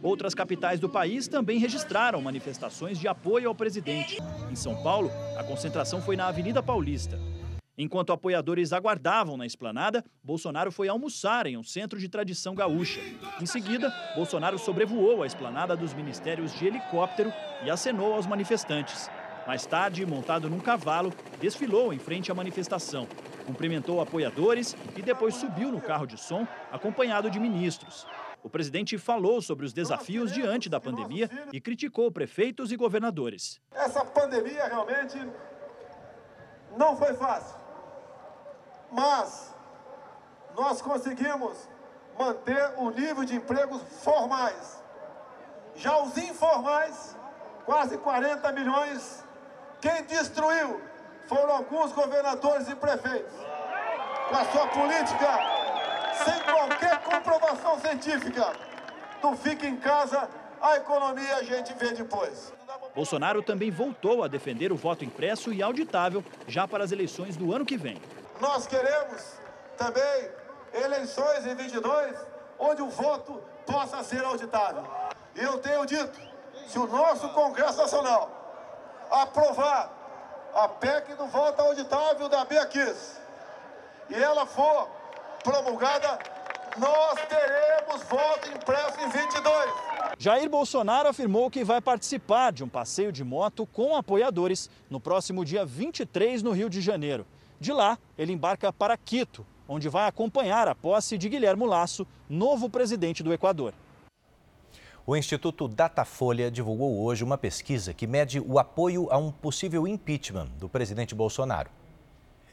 Outras 0.00 0.36
capitais 0.36 0.78
do 0.78 0.88
país 0.88 1.26
também 1.26 1.58
registraram 1.58 2.22
manifestações 2.22 2.96
de 2.96 3.08
apoio 3.08 3.48
ao 3.48 3.56
presidente. 3.56 4.18
Em 4.48 4.54
São 4.54 4.80
Paulo, 4.84 5.10
a 5.36 5.42
concentração 5.42 6.00
foi 6.00 6.14
na 6.14 6.28
Avenida 6.28 6.62
Paulista. 6.62 7.18
Enquanto 7.76 8.12
apoiadores 8.12 8.72
aguardavam 8.72 9.36
na 9.36 9.46
esplanada, 9.46 10.04
Bolsonaro 10.22 10.70
foi 10.70 10.86
almoçar 10.86 11.44
em 11.48 11.56
um 11.56 11.64
centro 11.64 11.98
de 11.98 12.08
tradição 12.08 12.54
gaúcha. 12.54 13.00
Em 13.42 13.46
seguida, 13.46 13.92
Bolsonaro 14.14 14.60
sobrevoou 14.60 15.24
a 15.24 15.26
esplanada 15.26 15.76
dos 15.76 15.92
ministérios 15.92 16.56
de 16.56 16.68
helicóptero 16.68 17.32
e 17.64 17.70
acenou 17.70 18.14
aos 18.14 18.28
manifestantes. 18.28 19.10
Mais 19.46 19.66
tarde, 19.66 20.06
montado 20.06 20.48
num 20.48 20.58
cavalo, 20.58 21.12
desfilou 21.38 21.92
em 21.92 21.98
frente 21.98 22.32
à 22.32 22.34
manifestação, 22.34 23.06
cumprimentou 23.46 24.00
apoiadores 24.00 24.74
e 24.96 25.02
depois 25.02 25.34
subiu 25.34 25.70
no 25.70 25.80
carro 25.80 26.06
de 26.06 26.16
som, 26.18 26.46
acompanhado 26.72 27.30
de 27.30 27.38
ministros. 27.38 28.06
O 28.42 28.48
presidente 28.50 28.98
falou 28.98 29.40
sobre 29.40 29.64
os 29.64 29.72
desafios 29.72 30.32
diante 30.32 30.68
da 30.68 30.78
pandemia 30.78 31.30
e 31.52 31.60
criticou 31.60 32.10
prefeitos 32.10 32.72
e 32.72 32.76
governadores. 32.76 33.60
Essa 33.72 34.04
pandemia 34.04 34.66
realmente 34.66 35.18
não 36.76 36.96
foi 36.96 37.14
fácil, 37.14 37.56
mas 38.92 39.54
nós 40.54 40.82
conseguimos 40.82 41.68
manter 42.18 42.74
o 42.76 42.90
nível 42.90 43.24
de 43.24 43.34
empregos 43.34 43.82
formais. 44.02 44.82
Já 45.74 46.02
os 46.02 46.16
informais, 46.16 47.16
quase 47.64 47.96
40 47.98 48.52
milhões, 48.52 49.23
quem 49.84 50.02
destruiu 50.04 50.80
foram 51.28 51.56
alguns 51.56 51.92
governadores 51.92 52.66
e 52.70 52.74
prefeitos. 52.74 53.34
Com 54.30 54.36
a 54.36 54.44
sua 54.46 54.66
política 54.68 55.38
sem 56.24 56.40
qualquer 56.42 57.02
comprovação 57.02 57.78
científica. 57.78 58.54
Tu 59.20 59.36
fica 59.36 59.66
em 59.66 59.76
casa, 59.76 60.26
a 60.60 60.76
economia 60.76 61.36
a 61.36 61.42
gente 61.42 61.74
vê 61.74 61.92
depois. 61.92 62.50
Bolsonaro 62.94 63.42
também 63.42 63.70
voltou 63.70 64.24
a 64.24 64.28
defender 64.28 64.72
o 64.72 64.76
voto 64.76 65.04
impresso 65.04 65.52
e 65.52 65.62
auditável 65.62 66.24
já 66.48 66.66
para 66.66 66.82
as 66.82 66.90
eleições 66.90 67.36
do 67.36 67.52
ano 67.54 67.66
que 67.66 67.76
vem. 67.76 68.00
Nós 68.40 68.66
queremos 68.66 69.34
também 69.76 70.30
eleições 70.72 71.46
em 71.46 71.54
22 71.54 72.16
onde 72.58 72.80
o 72.80 72.88
voto 72.88 73.42
possa 73.66 74.02
ser 74.02 74.24
auditável. 74.24 74.84
E 75.34 75.42
eu 75.42 75.58
tenho 75.58 75.84
dito, 75.84 76.18
se 76.66 76.78
o 76.78 76.86
nosso 76.86 77.28
Congresso 77.30 77.78
Nacional 77.78 78.33
aprovar 79.10 79.90
a 80.54 80.68
PEC 80.68 81.14
do 81.14 81.26
voto 81.26 81.60
auditável 81.60 82.28
da 82.28 82.44
Bia 82.44 82.64
Kiss, 82.66 83.16
e 84.08 84.14
ela 84.14 84.46
for 84.46 84.88
promulgada, 85.42 86.18
nós 86.78 87.14
teremos 87.28 88.02
voto 88.08 88.48
impresso 88.50 89.00
em 89.00 89.08
22. 89.08 89.70
Jair 90.18 90.48
Bolsonaro 90.48 91.08
afirmou 91.08 91.50
que 91.50 91.64
vai 91.64 91.80
participar 91.80 92.52
de 92.52 92.64
um 92.64 92.68
passeio 92.68 93.12
de 93.12 93.24
moto 93.24 93.66
com 93.66 93.96
apoiadores 93.96 94.70
no 94.88 95.00
próximo 95.00 95.44
dia 95.44 95.64
23 95.64 96.42
no 96.42 96.52
Rio 96.52 96.70
de 96.70 96.80
Janeiro. 96.80 97.26
De 97.60 97.72
lá, 97.72 97.98
ele 98.16 98.32
embarca 98.32 98.72
para 98.72 98.96
Quito, 98.96 99.46
onde 99.68 99.88
vai 99.88 100.06
acompanhar 100.06 100.68
a 100.68 100.74
posse 100.74 101.18
de 101.18 101.28
Guilhermo 101.28 101.66
Lasso, 101.66 102.06
novo 102.28 102.68
presidente 102.68 103.22
do 103.22 103.32
Equador. 103.32 103.74
O 105.06 105.14
Instituto 105.14 105.68
Datafolha 105.68 106.50
divulgou 106.50 107.04
hoje 107.04 107.22
uma 107.22 107.36
pesquisa 107.36 107.92
que 107.92 108.06
mede 108.06 108.40
o 108.40 108.58
apoio 108.58 109.06
a 109.10 109.18
um 109.18 109.30
possível 109.30 109.86
impeachment 109.86 110.46
do 110.58 110.66
presidente 110.66 111.14
Bolsonaro. 111.14 111.68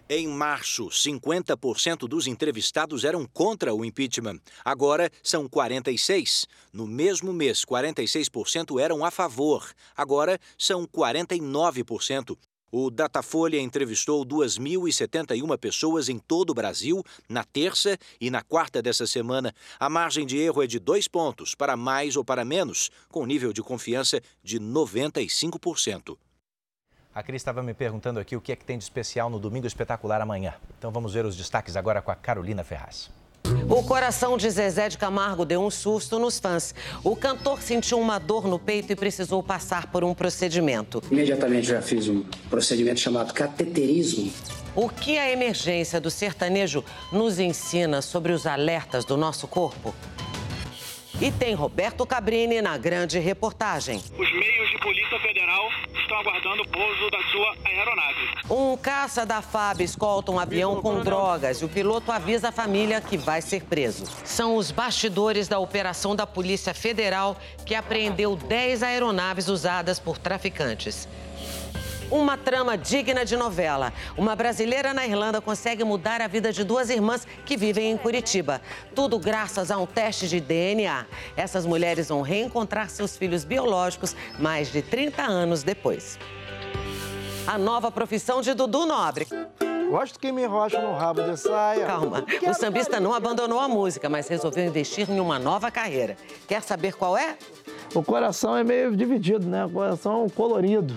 Em 0.10 0.28
março, 0.28 0.88
50% 0.88 2.00
dos 2.10 2.28
entrevistados 2.28 3.06
eram 3.06 3.26
contra 3.26 3.74
o 3.74 3.86
impeachment. 3.86 4.42
Agora 4.66 5.10
são 5.24 5.48
46. 5.48 6.46
No 6.74 6.86
mesmo 6.86 7.32
mês, 7.32 7.64
46% 7.64 8.82
eram 8.82 9.06
a 9.06 9.12
favor. 9.12 9.72
Agora 9.96 10.38
são 10.58 10.86
49%. 10.86 12.38
O 12.72 12.90
Datafolha 12.90 13.60
entrevistou 13.60 14.26
2.071 14.26 15.58
pessoas 15.58 16.08
em 16.08 16.18
todo 16.18 16.52
o 16.52 16.54
Brasil 16.54 17.04
na 17.28 17.44
terça 17.44 17.98
e 18.20 18.32
na 18.32 18.42
quarta 18.42 18.82
dessa 18.82 19.06
semana. 19.06 19.54
A 19.78 19.90
margem 19.90 20.26
de 20.26 20.38
erro 20.38 20.64
é 20.64 20.68
de 20.68 20.80
dois 20.80 21.06
pontos, 21.06 21.54
para 21.54 21.76
mais 21.76 22.16
ou 22.16 22.24
para 22.24 22.46
menos, 22.46 22.90
com 23.10 23.26
nível 23.26 23.52
de 23.52 23.62
confiança 23.62 24.22
de 24.42 24.58
95%. 24.58 26.18
A 27.14 27.22
Cris 27.22 27.42
estava 27.42 27.62
me 27.62 27.74
perguntando 27.74 28.22
aqui 28.22 28.38
o 28.38 28.42
que 28.42 28.54
é 28.54 28.56
que 28.56 28.64
tem 28.64 28.78
de 28.78 28.86
especial 28.86 29.30
no 29.30 29.38
Domingo 29.38 29.68
Espetacular 29.68 30.22
amanhã. 30.22 30.54
Então 30.80 30.92
vamos 30.92 31.14
ver 31.14 31.26
os 31.26 31.36
destaques 31.36 31.76
agora 31.76 32.02
com 32.02 32.10
a 32.10 32.16
Carolina 32.16 32.64
Ferraz. 32.64 33.12
O 33.70 33.84
coração 33.84 34.38
de 34.38 34.50
Zezé 34.50 34.90
de 34.90 34.98
Camargo 34.98 35.46
deu 35.46 35.62
um 35.62 35.70
susto 35.70 36.20
nos 36.20 36.40
fãs. 36.40 36.76
O 37.04 37.16
cantor 37.16 37.62
sentiu 37.62 38.00
uma 38.00 38.20
dor 38.20 38.48
no 38.48 38.60
peito 38.60 38.92
e 38.92 38.96
precisou 38.96 39.42
passar 39.42 39.92
por 39.92 40.04
um 40.04 40.14
procedimento. 40.14 41.02
Imediatamente 41.10 41.68
já 41.68 41.82
fiz 41.82 42.08
um 42.08 42.24
procedimento 42.50 43.00
chamado 43.00 43.34
cateterismo. 43.34 44.32
O 44.76 44.88
que 44.88 45.18
a 45.18 45.30
emergência 45.32 46.00
do 46.00 46.10
sertanejo 46.10 46.84
nos 47.12 47.40
ensina 47.40 48.02
sobre 48.02 48.32
os 48.32 48.46
alertas 48.46 49.04
do 49.04 49.18
nosso 49.18 49.48
corpo? 49.48 49.94
E 51.22 51.32
tem 51.32 51.54
Roberto 51.54 52.04
Cabrini 52.04 52.64
na 52.64 52.80
grande 52.80 53.20
reportagem. 53.20 53.98
Os 54.18 54.34
meios 54.34 54.72
de 54.72 54.80
Polícia 54.80 55.20
Federal 55.20 55.70
estão 55.94 56.18
aguardando 56.18 56.64
o 56.64 56.68
pouso 56.68 57.12
da 57.12 57.22
sua 57.32 57.56
aeronave. 57.64 58.28
Um 58.50 58.76
caça 58.76 59.24
da 59.24 59.40
FAB 59.40 59.82
escolta 59.82 60.32
um 60.32 60.40
avião 60.40 60.82
com 60.82 61.02
drogas 61.02 61.62
e 61.62 61.66
o 61.66 61.70
piloto 61.70 62.12
avisa 62.12 62.50
a 62.50 62.52
família 62.52 63.00
que 63.00 63.18
vai 63.18 63.40
ser 63.40 63.66
preso. 63.66 64.06
São 64.26 64.56
os 64.56 64.72
bastidores 64.72 65.48
da 65.48 65.60
operação 65.60 66.16
da 66.16 66.26
Polícia 66.26 66.74
Federal 66.74 67.38
que 67.68 67.76
apreendeu 67.76 68.36
10 68.36 68.82
aeronaves 68.82 69.48
usadas 69.48 70.00
por 70.00 70.18
traficantes. 70.18 71.08
Uma 72.12 72.36
trama 72.36 72.78
digna 72.78 73.24
de 73.24 73.38
novela. 73.38 73.94
Uma 74.18 74.36
brasileira 74.36 74.94
na 74.94 75.08
Irlanda 75.08 75.40
consegue 75.40 75.82
mudar 75.86 76.20
a 76.20 76.28
vida 76.28 76.52
de 76.52 76.62
duas 76.66 76.90
irmãs 76.90 77.26
que 77.46 77.56
vivem 77.56 77.90
em 77.90 77.98
Curitiba. 77.98 78.62
Tudo 78.94 79.18
graças 79.18 79.72
a 79.72 79.78
um 79.78 79.86
teste 79.86 80.28
de 80.28 80.42
DNA. 80.42 81.06
Essas 81.38 81.66
mulheres 81.66 82.10
vão 82.10 82.22
reencontrar 82.22 82.90
seus 82.90 83.16
filhos 83.16 83.46
biológicos 83.46 84.14
mais 84.38 84.70
de 84.70 84.82
30 84.82 85.24
anos 85.24 85.64
depois. 85.64 86.20
A 87.48 87.58
nova 87.58 87.90
profissão 87.90 88.42
de 88.42 88.54
Dudu 88.54 88.86
Nobre. 88.86 89.26
Gosto 89.90 90.20
que 90.20 90.34
me 90.34 90.44
enrocha 90.44 90.82
no 90.82 90.94
rabo 90.94 91.22
de 91.22 91.38
saia. 91.38 91.86
Calma, 91.86 92.26
o 92.46 92.54
sambista 92.54 93.00
não 93.00 93.14
abandonou 93.14 93.60
a 93.60 93.70
música, 93.70 94.10
mas 94.10 94.28
resolveu 94.28 94.66
investir 94.66 95.10
em 95.10 95.20
uma 95.20 95.40
nova 95.40 95.72
carreira. 95.72 96.18
Quer 96.46 96.62
saber 96.62 96.94
qual 96.94 97.18
é? 97.18 97.38
O 97.94 98.04
coração 98.04 98.56
é 98.56 98.64
meio 98.64 98.96
dividido, 98.96 99.48
né? 99.48 99.66
O 99.66 99.70
coração 99.70 100.28
colorido. 100.30 100.94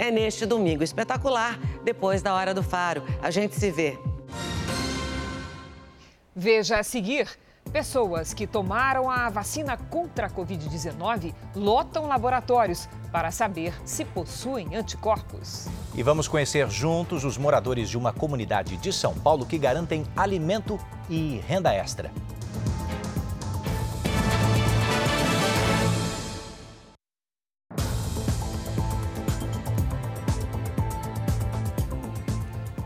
É 0.00 0.10
neste 0.10 0.46
domingo 0.46 0.82
espetacular, 0.82 1.60
depois 1.84 2.22
da 2.22 2.32
Hora 2.32 2.54
do 2.54 2.62
Faro. 2.62 3.02
A 3.20 3.30
gente 3.30 3.54
se 3.54 3.70
vê. 3.70 3.98
Veja 6.34 6.78
a 6.78 6.82
seguir. 6.82 7.28
Pessoas 7.70 8.32
que 8.32 8.46
tomaram 8.46 9.10
a 9.10 9.28
vacina 9.28 9.76
contra 9.76 10.26
a 10.26 10.30
Covid-19 10.30 11.34
lotam 11.54 12.06
laboratórios 12.06 12.88
para 13.12 13.30
saber 13.30 13.74
se 13.84 14.06
possuem 14.06 14.74
anticorpos. 14.74 15.68
E 15.94 16.02
vamos 16.02 16.26
conhecer 16.26 16.70
juntos 16.70 17.22
os 17.22 17.36
moradores 17.36 17.90
de 17.90 17.98
uma 17.98 18.10
comunidade 18.10 18.78
de 18.78 18.90
São 18.94 19.12
Paulo 19.12 19.44
que 19.44 19.58
garantem 19.58 20.06
alimento 20.16 20.80
e 21.10 21.42
renda 21.46 21.74
extra. 21.74 22.10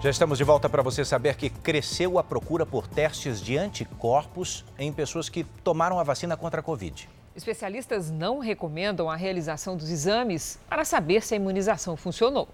Já 0.04 0.10
estamos 0.10 0.36
de 0.36 0.44
volta 0.44 0.68
para 0.68 0.82
você 0.82 1.02
saber 1.02 1.34
que 1.34 1.48
cresceu 1.48 2.18
a 2.18 2.22
procura 2.22 2.66
por 2.66 2.86
testes 2.86 3.40
de 3.40 3.56
anticorpos 3.56 4.62
em 4.78 4.92
pessoas 4.92 5.30
que 5.30 5.44
tomaram 5.64 5.98
a 5.98 6.02
vacina 6.02 6.36
contra 6.36 6.60
a 6.60 6.62
Covid. 6.62 7.08
Especialistas 7.34 8.10
não 8.10 8.38
recomendam 8.38 9.08
a 9.08 9.16
realização 9.16 9.78
dos 9.78 9.88
exames 9.88 10.58
para 10.68 10.84
saber 10.84 11.22
se 11.22 11.32
a 11.32 11.38
imunização 11.38 11.96
funcionou. 11.96 12.46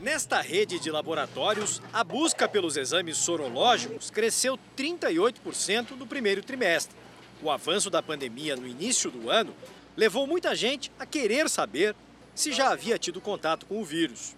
Nesta 0.00 0.40
rede 0.40 0.80
de 0.80 0.90
laboratórios, 0.90 1.80
a 1.92 2.02
busca 2.02 2.48
pelos 2.48 2.76
exames 2.76 3.16
sorológicos 3.16 4.10
cresceu 4.10 4.58
38% 4.76 5.92
no 5.92 6.04
primeiro 6.04 6.42
trimestre. 6.42 6.96
O 7.40 7.48
avanço 7.48 7.88
da 7.88 8.02
pandemia 8.02 8.56
no 8.56 8.66
início 8.66 9.08
do 9.08 9.30
ano 9.30 9.54
levou 9.96 10.26
muita 10.26 10.56
gente 10.56 10.90
a 10.98 11.06
querer 11.06 11.48
saber 11.48 11.94
se 12.34 12.50
já 12.50 12.72
havia 12.72 12.98
tido 12.98 13.20
contato 13.20 13.66
com 13.66 13.80
o 13.80 13.84
vírus. 13.84 14.34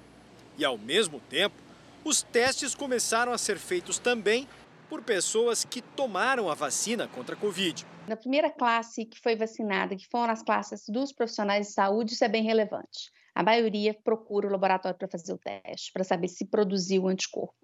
E, 0.58 0.64
ao 0.66 0.76
mesmo 0.76 1.18
tempo, 1.30 1.54
os 2.04 2.22
testes 2.22 2.74
começaram 2.74 3.32
a 3.32 3.38
ser 3.38 3.58
feitos 3.58 3.98
também 3.98 4.48
por 4.88 5.02
pessoas 5.02 5.64
que 5.64 5.80
tomaram 5.80 6.50
a 6.50 6.54
vacina 6.54 7.08
contra 7.08 7.34
a 7.34 7.38
Covid. 7.38 7.86
Na 8.06 8.16
primeira 8.16 8.50
classe 8.50 9.04
que 9.04 9.18
foi 9.18 9.36
vacinada, 9.36 9.96
que 9.96 10.06
foram 10.08 10.32
as 10.32 10.42
classes 10.42 10.84
dos 10.88 11.12
profissionais 11.12 11.68
de 11.68 11.72
saúde, 11.72 12.12
isso 12.12 12.24
é 12.24 12.28
bem 12.28 12.42
relevante. 12.42 13.10
A 13.34 13.42
maioria 13.42 13.94
procura 13.94 14.46
o 14.46 14.50
laboratório 14.50 14.98
para 14.98 15.08
fazer 15.08 15.32
o 15.32 15.38
teste, 15.38 15.92
para 15.92 16.04
saber 16.04 16.28
se 16.28 16.44
produziu 16.44 17.04
o 17.04 17.08
anticorpo. 17.08 17.54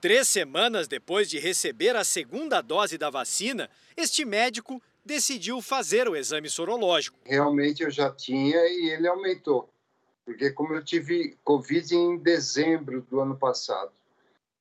Três 0.00 0.28
semanas 0.28 0.86
depois 0.86 1.28
de 1.28 1.38
receber 1.38 1.96
a 1.96 2.04
segunda 2.04 2.60
dose 2.60 2.96
da 2.96 3.10
vacina, 3.10 3.68
este 3.96 4.24
médico 4.24 4.80
decidiu 5.04 5.60
fazer 5.60 6.08
o 6.08 6.14
exame 6.14 6.48
sorológico. 6.48 7.18
Realmente 7.24 7.82
eu 7.82 7.90
já 7.90 8.10
tinha 8.10 8.56
e 8.56 8.90
ele 8.90 9.08
aumentou. 9.08 9.68
Porque 10.28 10.50
como 10.50 10.74
eu 10.74 10.84
tive 10.84 11.38
Covid 11.42 11.96
em 11.96 12.18
dezembro 12.18 13.00
do 13.10 13.18
ano 13.18 13.34
passado, 13.34 13.90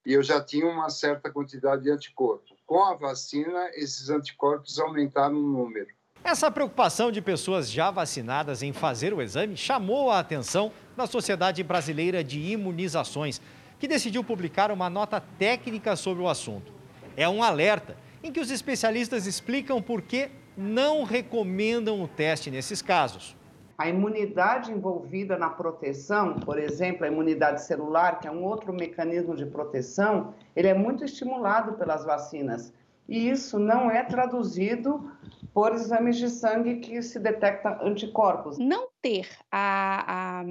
e 0.05 0.13
eu 0.13 0.23
já 0.23 0.41
tinha 0.41 0.65
uma 0.65 0.89
certa 0.89 1.29
quantidade 1.29 1.83
de 1.83 1.91
anticorpos. 1.91 2.55
Com 2.65 2.85
a 2.85 2.95
vacina, 2.95 3.69
esses 3.73 4.09
anticorpos 4.09 4.79
aumentaram 4.79 5.35
o 5.35 5.41
número. 5.41 5.87
Essa 6.23 6.49
preocupação 6.49 7.11
de 7.11 7.21
pessoas 7.21 7.69
já 7.69 7.91
vacinadas 7.91 8.63
em 8.63 8.71
fazer 8.71 9.13
o 9.13 9.21
exame 9.21 9.57
chamou 9.57 10.09
a 10.09 10.19
atenção 10.19 10.71
da 10.95 11.05
Sociedade 11.05 11.61
Brasileira 11.63 12.23
de 12.23 12.39
Imunizações, 12.39 13.41
que 13.77 13.89
decidiu 13.89 14.23
publicar 14.23 14.71
uma 14.71 14.89
nota 14.89 15.19
técnica 15.19 15.97
sobre 15.97 16.23
o 16.23 16.29
assunto. 16.29 16.71
É 17.17 17.27
um 17.27 17.43
alerta 17.43 17.97
em 18.23 18.31
que 18.31 18.39
os 18.39 18.51
especialistas 18.51 19.27
explicam 19.27 19.81
por 19.81 20.01
que 20.01 20.29
não 20.55 21.03
recomendam 21.03 22.01
o 22.01 22.07
teste 22.07 22.49
nesses 22.49 22.81
casos. 22.81 23.35
A 23.77 23.87
imunidade 23.87 24.71
envolvida 24.71 25.37
na 25.37 25.49
proteção, 25.49 26.39
por 26.39 26.57
exemplo, 26.57 27.05
a 27.05 27.07
imunidade 27.07 27.63
celular, 27.63 28.19
que 28.19 28.27
é 28.27 28.31
um 28.31 28.43
outro 28.43 28.73
mecanismo 28.73 29.35
de 29.35 29.45
proteção, 29.45 30.33
ele 30.55 30.67
é 30.67 30.73
muito 30.73 31.05
estimulado 31.05 31.73
pelas 31.73 32.03
vacinas. 32.03 32.73
E 33.07 33.29
isso 33.29 33.59
não 33.59 33.89
é 33.89 34.03
traduzido 34.03 35.11
por 35.53 35.73
exames 35.73 36.17
de 36.17 36.29
sangue 36.29 36.77
que 36.77 37.01
se 37.01 37.19
detecta 37.19 37.79
anticorpos. 37.81 38.57
Não 38.57 38.89
ter 39.01 39.29
a, 39.51 40.39
a 40.39 40.43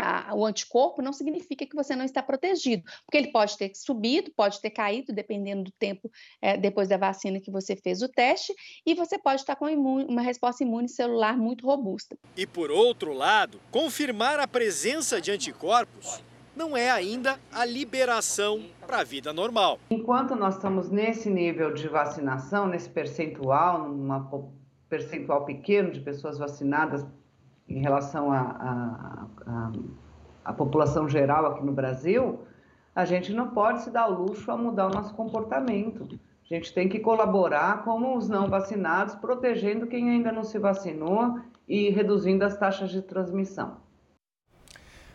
a, 0.00 0.34
o 0.34 0.44
anticorpo 0.44 1.02
não 1.02 1.12
significa 1.12 1.66
que 1.66 1.76
você 1.76 1.94
não 1.94 2.04
está 2.04 2.22
protegido, 2.22 2.82
porque 3.04 3.18
ele 3.18 3.30
pode 3.30 3.56
ter 3.56 3.70
subido, 3.74 4.32
pode 4.34 4.60
ter 4.60 4.70
caído, 4.70 5.12
dependendo 5.12 5.64
do 5.64 5.72
tempo 5.72 6.10
é, 6.40 6.56
depois 6.56 6.88
da 6.88 6.96
vacina 6.96 7.40
que 7.40 7.50
você 7.50 7.76
fez 7.76 8.02
o 8.02 8.08
teste, 8.08 8.54
e 8.86 8.94
você 8.94 9.18
pode 9.18 9.42
estar 9.42 9.56
com 9.56 9.68
imune, 9.68 10.06
uma 10.06 10.22
resposta 10.22 10.64
imune 10.64 10.88
celular 10.88 11.36
muito 11.36 11.66
robusta. 11.66 12.16
E 12.36 12.46
por 12.46 12.70
outro 12.70 13.12
lado, 13.12 13.60
confirmar 13.70 14.40
a 14.40 14.48
presença 14.48 15.20
de 15.20 15.30
anticorpos 15.30 16.22
não 16.56 16.76
é 16.76 16.90
ainda 16.90 17.38
a 17.52 17.64
liberação 17.64 18.64
para 18.86 19.00
a 19.00 19.04
vida 19.04 19.32
normal. 19.32 19.78
Enquanto 19.90 20.34
nós 20.34 20.56
estamos 20.56 20.90
nesse 20.90 21.30
nível 21.30 21.72
de 21.72 21.88
vacinação, 21.88 22.66
nesse 22.66 22.88
percentual, 22.88 23.88
numa 23.88 24.28
percentual 24.88 25.44
pequeno 25.44 25.90
de 25.90 26.00
pessoas 26.00 26.36
vacinadas 26.36 27.06
em 27.70 27.80
relação 27.80 28.32
à 28.32 30.52
população 30.52 31.08
geral 31.08 31.46
aqui 31.46 31.64
no 31.64 31.72
Brasil, 31.72 32.40
a 32.94 33.04
gente 33.04 33.32
não 33.32 33.50
pode 33.50 33.82
se 33.82 33.90
dar 33.90 34.06
luxo 34.06 34.50
a 34.50 34.56
mudar 34.56 34.88
o 34.88 34.90
nosso 34.90 35.14
comportamento. 35.14 36.08
A 36.50 36.54
gente 36.54 36.74
tem 36.74 36.88
que 36.88 36.98
colaborar 36.98 37.84
com 37.84 38.16
os 38.16 38.28
não 38.28 38.48
vacinados, 38.48 39.14
protegendo 39.14 39.86
quem 39.86 40.10
ainda 40.10 40.32
não 40.32 40.42
se 40.42 40.58
vacinou 40.58 41.38
e 41.68 41.90
reduzindo 41.90 42.44
as 42.44 42.56
taxas 42.56 42.90
de 42.90 43.00
transmissão. 43.00 43.76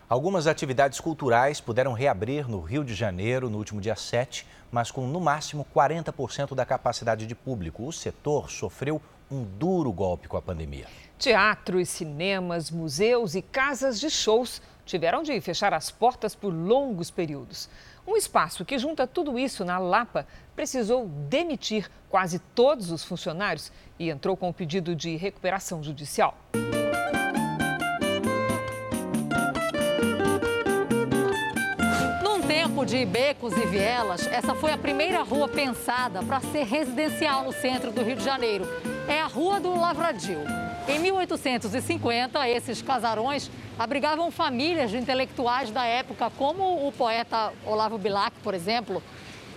Algumas 0.08 0.48
atividades 0.48 1.00
culturais 1.00 1.60
puderam 1.60 1.92
reabrir 1.92 2.48
no 2.48 2.62
Rio 2.62 2.86
de 2.86 2.94
Janeiro 2.94 3.50
no 3.50 3.58
último 3.58 3.82
dia 3.82 3.96
7, 3.96 4.48
mas 4.72 4.92
com 4.92 5.08
no 5.08 5.20
máximo 5.20 5.66
40% 5.76 6.54
da 6.54 6.66
capacidade 6.66 7.28
de 7.28 7.36
público. 7.36 7.86
O 7.86 7.92
setor 7.92 8.50
sofreu 8.50 9.02
um 9.30 9.44
duro 9.44 9.92
golpe 9.92 10.28
com 10.28 10.38
a 10.38 10.42
pandemia. 10.42 10.88
Teatros, 11.18 11.90
cinemas, 11.90 12.70
museus 12.70 13.36
e 13.36 13.42
casas 13.42 14.00
de 14.00 14.10
shows 14.10 14.62
tiveram 14.86 15.24
de 15.24 15.40
fechar 15.42 15.74
as 15.74 15.90
portas 15.90 16.36
por 16.36 16.54
longos 16.54 17.10
períodos. 17.10 17.70
Um 18.08 18.16
espaço 18.16 18.64
que 18.64 18.78
junta 18.78 19.08
tudo 19.08 19.40
isso 19.40 19.66
na 19.66 19.80
Lapa 19.80 20.28
precisou 20.56 21.08
demitir 21.08 21.90
quase 22.10 22.38
todos 22.38 22.92
os 22.92 23.04
funcionários 23.04 23.72
e 23.98 24.10
entrou 24.10 24.38
com 24.38 24.50
um 24.50 24.54
pedido 24.54 24.96
de 24.96 25.16
recuperação 25.16 25.84
judicial. 25.84 26.38
De 32.86 33.04
becos 33.04 33.58
e 33.58 33.66
vielas, 33.66 34.28
essa 34.28 34.54
foi 34.54 34.72
a 34.72 34.78
primeira 34.78 35.24
rua 35.24 35.48
pensada 35.48 36.22
para 36.22 36.40
ser 36.40 36.66
residencial 36.66 37.44
no 37.44 37.52
centro 37.52 37.92
do 37.92 38.04
Rio 38.04 38.16
de 38.16 38.24
Janeiro. 38.24 38.64
É 39.08 39.22
a 39.22 39.26
Rua 39.26 39.60
do 39.60 39.74
Lavradio. 39.76 40.42
Em 40.88 41.00
1850, 41.00 42.48
esses 42.48 42.84
casarões 42.84 43.50
abrigavam 43.80 44.30
famílias 44.30 44.92
de 44.92 44.98
intelectuais 44.98 45.72
da 45.72 45.84
época, 45.84 46.32
como 46.38 46.88
o 46.88 46.92
poeta 46.92 47.52
Olavo 47.66 47.98
Bilac, 47.98 48.36
por 48.44 48.54
exemplo. 48.54 49.02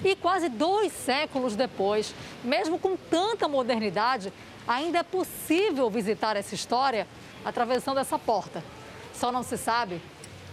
E 0.02 0.16
quase 0.16 0.48
dois 0.48 0.90
séculos 0.90 1.54
depois, 1.54 2.14
mesmo 2.42 2.78
com 2.78 2.96
tanta 2.96 3.46
modernidade, 3.46 4.32
ainda 4.66 5.00
é 5.00 5.02
possível 5.02 5.90
visitar 5.90 6.34
essa 6.34 6.54
história 6.54 7.06
atravessando 7.44 8.00
essa 8.00 8.18
porta. 8.18 8.64
Só 9.12 9.30
não 9.30 9.42
se 9.42 9.58
sabe 9.58 10.00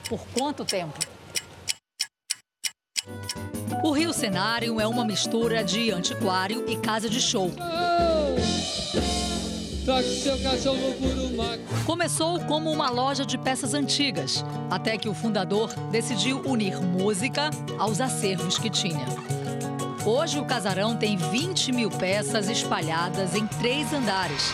por 0.09 0.19
quanto 0.34 0.65
tempo. 0.65 1.14
O 3.84 3.91
Rio 3.91 4.12
Cenário 4.12 4.80
é 4.80 4.88
uma 4.88 5.06
mistura 5.06 5.64
de 5.64 5.91
antiquário 5.91 6.66
e 6.68 6.76
casa 6.76 7.10
de 7.10 7.22
show. 7.22 7.51
Começou 11.86 12.39
como 12.41 12.72
uma 12.72 12.89
loja 12.89 13.24
de 13.24 13.38
peças 13.38 13.74
antigas, 13.76 14.43
até 14.72 14.97
que 14.97 15.08
o 15.08 15.14
fundador 15.14 15.72
decidiu 15.91 16.41
unir 16.41 16.82
música 16.82 17.51
aos 17.78 18.01
acervos 18.01 18.58
que 18.58 18.70
tinha. 18.70 19.06
Hoje 20.03 20.39
o 20.39 20.45
casarão 20.45 20.95
tem 20.95 21.18
20 21.18 21.72
mil 21.72 21.89
peças 21.91 22.49
espalhadas 22.49 23.36
em 23.36 23.45
três 23.45 23.93
andares. 23.93 24.51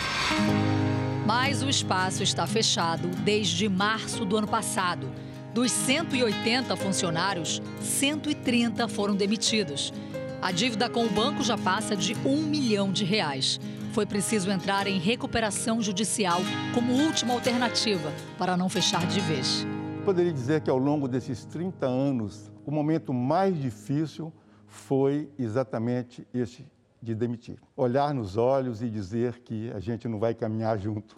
Mas 1.26 1.64
o 1.64 1.70
espaço 1.70 2.24
está 2.24 2.46
fechado 2.46 3.08
desde 3.24 3.70
março 3.70 4.26
do 4.26 4.38
ano 4.38 4.48
passado. 4.48 5.10
Dos 5.54 5.72
180 5.72 6.76
funcionários, 6.78 7.62
130 7.82 8.88
foram 8.88 9.16
demitidos. 9.16 9.94
A 10.42 10.52
dívida 10.52 10.90
com 10.90 11.06
o 11.06 11.10
banco 11.10 11.44
já 11.44 11.58
passa 11.58 11.96
de 11.96 12.16
um 12.26 12.42
milhão 12.42 12.92
de 12.92 13.04
reais 13.04 13.60
foi 13.92 14.06
preciso 14.06 14.50
entrar 14.50 14.88
em 14.88 15.00
recuperação 15.00 15.82
judicial 15.82 16.40
como 16.74 16.94
última 16.94 17.34
alternativa 17.34 18.12
para 18.38 18.56
não 18.56 18.70
fechar 18.70 19.06
de 19.06 19.20
vez. 19.20 19.66
Poderia 20.06 20.32
dizer 20.32 20.62
que 20.62 20.70
ao 20.70 20.78
longo 20.78 21.08
desses 21.08 21.46
30 21.46 21.86
anos, 21.86 22.52
o 22.66 22.72
momento 22.72 23.14
mais 23.14 23.60
difícil 23.60 24.34
foi 24.66 25.30
exatamente 25.38 26.26
este 26.34 26.66
de 27.02 27.14
demitir. 27.14 27.58
Olhar 27.76 28.14
nos 28.14 28.38
olhos 28.38 28.82
e 28.82 28.90
dizer 28.90 29.40
que 29.40 29.70
a 29.72 29.80
gente 29.80 30.08
não 30.08 30.20
vai 30.20 30.34
caminhar 30.34 30.78
junto. 30.80 31.16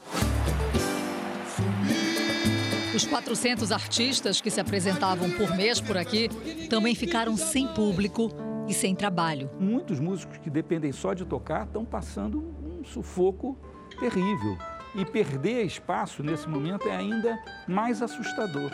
Os 2.96 3.08
400 3.08 3.72
artistas 3.72 4.40
que 4.40 4.52
se 4.52 4.62
apresentavam 4.62 5.32
por 5.32 5.56
mês 5.56 5.82
por 5.82 5.98
aqui 5.98 6.30
também 6.70 6.94
ficaram 6.94 7.36
sem 7.36 7.68
público 7.68 8.30
e 8.68 8.74
sem 8.74 8.94
trabalho. 8.94 9.50
Muitos 9.60 10.00
músicos 10.00 10.38
que 10.38 10.48
dependem 10.48 10.92
só 10.92 11.16
de 11.16 11.26
tocar 11.26 11.66
estão 11.66 11.84
passando 11.84 12.40
um 12.40 12.84
sufoco 12.84 13.58
terrível. 14.00 14.58
E 14.94 15.04
perder 15.04 15.66
espaço 15.66 16.22
nesse 16.22 16.48
momento 16.48 16.88
é 16.88 16.96
ainda 16.96 17.44
mais 17.68 18.00
assustador. 18.04 18.72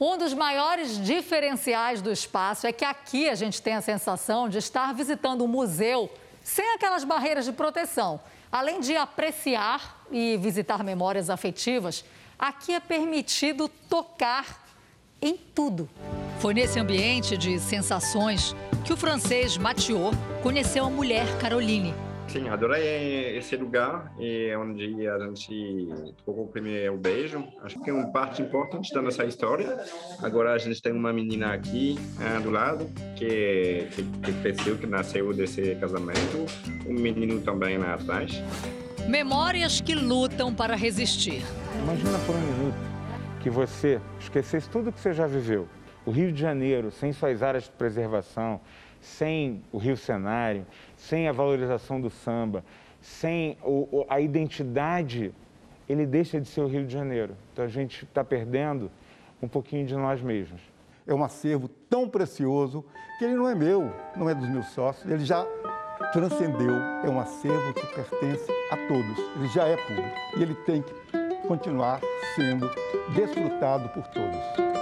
Um 0.00 0.16
dos 0.16 0.32
maiores 0.32 1.00
diferenciais 1.00 2.00
do 2.00 2.12
espaço 2.12 2.64
é 2.64 2.72
que 2.72 2.84
aqui 2.84 3.28
a 3.28 3.34
gente 3.34 3.60
tem 3.60 3.74
a 3.74 3.80
sensação 3.80 4.48
de 4.48 4.58
estar 4.58 4.94
visitando 4.94 5.42
um 5.42 5.48
museu 5.48 6.08
sem 6.44 6.74
aquelas 6.74 7.02
barreiras 7.02 7.44
de 7.44 7.52
proteção. 7.52 8.20
Além 8.52 8.80
de 8.80 8.96
apreciar 8.96 10.01
e 10.12 10.36
visitar 10.36 10.84
memórias 10.84 11.30
afetivas, 11.30 12.04
aqui 12.38 12.72
é 12.72 12.80
permitido 12.80 13.68
tocar 13.88 14.62
em 15.20 15.36
tudo. 15.36 15.88
Foi 16.40 16.52
nesse 16.52 16.78
ambiente 16.78 17.36
de 17.36 17.58
sensações 17.58 18.54
que 18.84 18.92
o 18.92 18.96
francês 18.96 19.56
Mathieu 19.56 20.10
conheceu 20.42 20.84
a 20.84 20.90
mulher 20.90 21.26
Caroline. 21.38 21.94
Sim, 22.28 22.48
adorei 22.48 23.36
esse 23.36 23.56
lugar 23.56 24.10
e 24.18 24.54
onde 24.56 25.06
a 25.06 25.18
gente 25.18 25.88
trocou 26.24 26.44
o 26.44 26.48
primeiro 26.48 26.96
beijo. 26.96 27.44
Acho 27.62 27.78
que 27.82 27.90
é 27.90 27.92
uma 27.92 28.10
parte 28.10 28.40
importante 28.40 28.92
da 28.94 29.02
nossa 29.02 29.24
história. 29.24 29.78
Agora 30.22 30.54
a 30.54 30.58
gente 30.58 30.80
tem 30.80 30.92
uma 30.92 31.12
menina 31.12 31.52
aqui 31.52 31.98
ah, 32.18 32.40
do 32.40 32.50
lado 32.50 32.90
que, 33.16 33.86
que, 33.92 34.02
que 34.02 34.32
cresceu, 34.40 34.78
que 34.78 34.86
nasceu 34.86 35.32
desse 35.34 35.74
casamento. 35.74 36.46
Um 36.86 36.94
menino 36.94 37.40
também 37.42 37.76
lá 37.76 37.94
atrás. 37.94 38.42
Memórias 39.08 39.80
que 39.80 39.94
lutam 39.94 40.54
para 40.54 40.74
resistir. 40.76 41.42
Imagina 41.82 42.18
por 42.20 42.34
um 42.34 42.40
minuto 42.40 42.76
que 43.40 43.50
você 43.50 44.00
esquecesse 44.20 44.68
tudo 44.68 44.92
que 44.92 45.00
você 45.00 45.12
já 45.12 45.26
viveu 45.26 45.68
o 46.04 46.10
Rio 46.10 46.32
de 46.32 46.40
Janeiro, 46.40 46.90
sem 46.90 47.12
suas 47.12 47.42
áreas 47.42 47.64
de 47.64 47.70
preservação, 47.70 48.60
sem 49.00 49.62
o 49.72 49.78
Rio 49.78 49.96
Cenário, 49.96 50.66
sem 50.96 51.28
a 51.28 51.32
valorização 51.32 52.00
do 52.00 52.10
samba, 52.10 52.64
sem 53.00 53.56
o, 53.62 54.04
a 54.08 54.20
identidade, 54.20 55.32
ele 55.88 56.06
deixa 56.06 56.40
de 56.40 56.48
ser 56.48 56.60
o 56.60 56.66
Rio 56.66 56.84
de 56.86 56.92
Janeiro. 56.92 57.36
Então 57.52 57.64
a 57.64 57.68
gente 57.68 58.04
está 58.04 58.24
perdendo 58.24 58.90
um 59.40 59.48
pouquinho 59.48 59.86
de 59.86 59.94
nós 59.94 60.20
mesmos. 60.20 60.60
É 61.06 61.12
um 61.12 61.24
acervo 61.24 61.68
tão 61.68 62.08
precioso 62.08 62.84
que 63.18 63.24
ele 63.24 63.34
não 63.34 63.48
é 63.48 63.54
meu, 63.54 63.92
não 64.16 64.30
é 64.30 64.34
dos 64.34 64.48
meus 64.48 64.66
sócios, 64.68 65.10
ele 65.10 65.24
já 65.24 65.44
transcendeu. 66.12 66.74
É 67.02 67.08
um 67.08 67.18
acervo 67.18 67.72
que 67.74 67.86
pertence 67.86 68.46
a 68.70 68.76
todos, 68.86 69.18
ele 69.36 69.48
já 69.48 69.66
é 69.66 69.76
público 69.76 70.16
e 70.36 70.42
ele 70.42 70.54
tem 70.54 70.82
que 70.82 70.94
continuar 71.48 72.00
sendo 72.36 72.70
desfrutado 73.14 73.88
por 73.88 74.06
todos. 74.08 74.72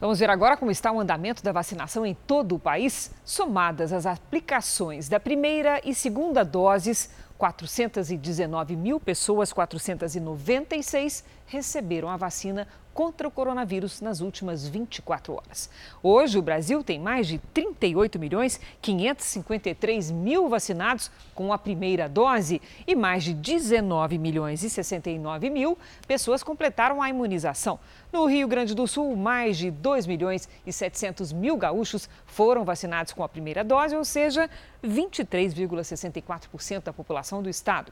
Vamos 0.00 0.18
ver 0.18 0.28
agora 0.28 0.54
como 0.54 0.70
está 0.70 0.92
o 0.92 1.00
andamento 1.00 1.42
da 1.42 1.50
vacinação 1.50 2.04
em 2.04 2.14
todo 2.14 2.56
o 2.56 2.58
país. 2.58 3.10
Somadas 3.24 3.90
as 3.90 4.04
aplicações 4.04 5.08
da 5.08 5.18
primeira 5.18 5.80
e 5.82 5.94
segunda 5.94 6.44
doses, 6.44 7.08
419 7.38 8.76
mil 8.76 9.00
pessoas, 9.00 9.50
496 9.50 11.24
receberam 11.46 12.10
a 12.10 12.18
vacina 12.18 12.68
contra 12.94 13.26
o 13.26 13.30
coronavírus 13.30 14.00
nas 14.00 14.20
últimas 14.20 14.68
24 14.68 15.34
horas. 15.34 15.68
Hoje, 16.00 16.38
o 16.38 16.42
Brasil 16.42 16.84
tem 16.84 17.00
mais 17.00 17.26
de 17.26 17.38
38 17.52 18.20
milhões 18.20 18.60
553 18.80 20.12
mil 20.12 20.48
vacinados 20.48 21.10
com 21.34 21.52
a 21.52 21.58
primeira 21.58 22.08
dose 22.08 22.62
e 22.86 22.94
mais 22.94 23.24
de 23.24 23.34
19 23.34 24.16
milhões 24.16 24.62
e 24.62 24.70
69 24.70 25.50
mil 25.50 25.76
pessoas 26.06 26.44
completaram 26.44 27.02
a 27.02 27.10
imunização. 27.10 27.80
No 28.12 28.26
Rio 28.26 28.46
Grande 28.46 28.76
do 28.76 28.86
Sul, 28.86 29.16
mais 29.16 29.58
de 29.58 29.72
2 29.72 30.06
milhões 30.06 30.48
e 30.64 30.72
700 30.72 31.32
mil 31.32 31.56
gaúchos 31.56 32.08
foram 32.26 32.64
vacinados 32.64 33.12
com 33.12 33.24
a 33.24 33.28
primeira 33.28 33.64
dose, 33.64 33.96
ou 33.96 34.04
seja, 34.04 34.48
23,64% 34.84 36.84
da 36.84 36.92
população 36.92 37.42
do 37.42 37.48
estado. 37.48 37.90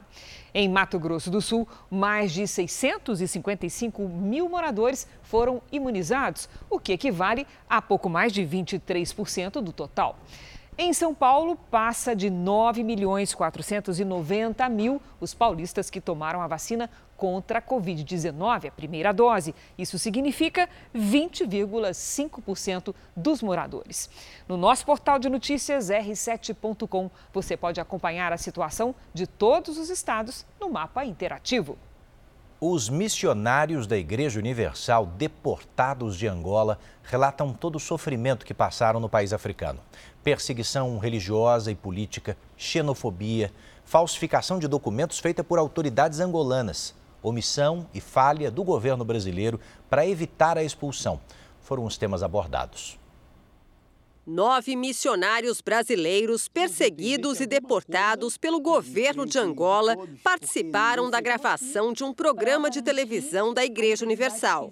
Em 0.53 0.69
Mato 0.69 0.97
Grosso 0.97 1.29
do 1.29 1.41
Sul, 1.41 1.67
mais 1.91 2.31
de 2.31 2.47
655 2.47 4.07
mil 4.07 4.47
moradores 4.47 4.92
foram 5.21 5.61
imunizados, 5.71 6.49
o 6.69 6.79
que 6.79 6.93
equivale 6.93 7.45
a 7.69 7.81
pouco 7.81 8.09
mais 8.09 8.31
de 8.31 8.43
23% 8.43 9.61
do 9.61 9.71
total. 9.71 10.17
Em 10.75 10.91
São 10.91 11.13
Paulo, 11.13 11.55
passa 11.69 12.15
de 12.15 12.31
9 12.31 12.83
milhões 12.83 13.35
490 13.35 14.67
mil 14.69 14.99
os 15.21 15.31
paulistas 15.31 15.87
que 15.87 16.01
tomaram 16.01 16.41
a 16.41 16.47
vacina 16.47 16.89
contra 17.15 17.59
a 17.59 17.61
Covid-19, 17.61 18.69
a 18.69 18.71
primeira 18.71 19.13
dose. 19.13 19.53
Isso 19.77 19.99
significa 19.99 20.67
20,5% 20.95 22.95
dos 23.15 23.43
moradores. 23.43 24.09
No 24.47 24.57
nosso 24.57 24.83
portal 24.83 25.19
de 25.19 25.29
notícias 25.29 25.91
r7.com, 25.91 27.11
você 27.31 27.55
pode 27.55 27.79
acompanhar 27.79 28.33
a 28.33 28.37
situação 28.37 28.95
de 29.13 29.27
todos 29.27 29.77
os 29.77 29.91
estados 29.91 30.43
no 30.59 30.71
mapa 30.71 31.05
interativo. 31.05 31.77
Os 32.65 32.87
missionários 32.87 33.85
da 33.85 33.97
Igreja 33.97 34.39
Universal 34.39 35.05
deportados 35.05 36.15
de 36.15 36.29
Angola 36.29 36.79
relatam 37.03 37.51
todo 37.51 37.75
o 37.75 37.79
sofrimento 37.79 38.45
que 38.45 38.53
passaram 38.53 39.01
no 39.01 39.09
país 39.09 39.33
africano. 39.33 39.81
Perseguição 40.23 40.97
religiosa 40.97 41.71
e 41.71 41.75
política, 41.75 42.37
xenofobia, 42.55 43.51
falsificação 43.83 44.59
de 44.59 44.69
documentos 44.69 45.19
feita 45.19 45.43
por 45.43 45.59
autoridades 45.59 46.21
angolanas, 46.21 46.95
omissão 47.21 47.85
e 47.93 47.99
falha 47.99 48.49
do 48.49 48.63
governo 48.63 49.03
brasileiro 49.03 49.59
para 49.89 50.07
evitar 50.07 50.57
a 50.57 50.63
expulsão. 50.63 51.19
Foram 51.63 51.83
os 51.83 51.97
temas 51.97 52.23
abordados. 52.23 52.97
Nove 54.25 54.77
missionários 54.77 55.59
brasileiros 55.59 56.47
perseguidos 56.47 57.41
e 57.41 57.45
deportados 57.45 58.37
pelo 58.37 58.61
governo 58.61 59.25
de 59.25 59.37
Angola 59.37 59.97
participaram 60.23 61.09
da 61.09 61.19
gravação 61.19 61.91
de 61.91 62.05
um 62.05 62.13
programa 62.13 62.69
de 62.69 62.81
televisão 62.81 63.53
da 63.53 63.65
Igreja 63.65 64.05
Universal. 64.05 64.71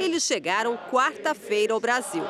Eles 0.00 0.24
chegaram 0.24 0.76
quarta-feira 0.90 1.72
ao 1.72 1.78
Brasil. 1.78 2.24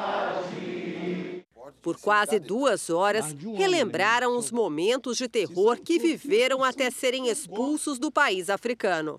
Por 1.81 1.99
quase 1.99 2.39
duas 2.39 2.91
horas, 2.91 3.35
relembraram 3.57 4.37
os 4.37 4.51
momentos 4.51 5.17
de 5.17 5.27
terror 5.27 5.79
que 5.81 5.99
viveram 5.99 6.63
até 6.63 6.91
serem 6.91 7.29
expulsos 7.29 7.99
do 7.99 8.13
país 8.13 8.51
africano. 8.51 9.19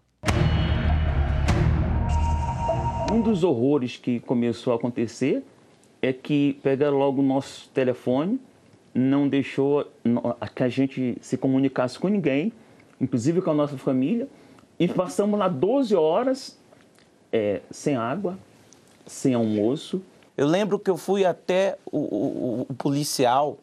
Um 3.12 3.22
dos 3.22 3.44
horrores 3.44 3.98
que 3.98 4.20
começou 4.20 4.72
a 4.72 4.76
acontecer 4.76 5.44
é 6.00 6.14
que 6.14 6.60
pegaram 6.62 6.98
logo 6.98 7.22
o 7.22 7.26
nosso 7.26 7.68
telefone, 7.70 8.40
não 8.94 9.28
deixou 9.28 9.86
que 10.56 10.64
a 10.64 10.70
gente 10.70 11.18
se 11.20 11.36
comunicasse 11.36 11.98
com 11.98 12.08
ninguém, 12.08 12.54
inclusive 13.02 13.42
com 13.42 13.50
a 13.50 13.54
nossa 13.56 13.78
família, 13.80 14.28
e 14.80 14.88
passamos 14.88 15.40
lá 15.40 15.48
12 15.48 15.96
horas 15.96 16.58
é, 17.32 17.62
sem 17.72 17.96
água, 17.96 18.38
sem 19.08 19.34
almoço. 19.34 20.02
Eu 20.38 20.46
lembro 20.46 20.78
que 20.78 20.90
eu 20.90 20.96
fui 20.96 21.26
até 21.26 21.80
o, 21.92 21.98
o, 21.98 22.66
o 22.70 22.74
policial 22.76 23.58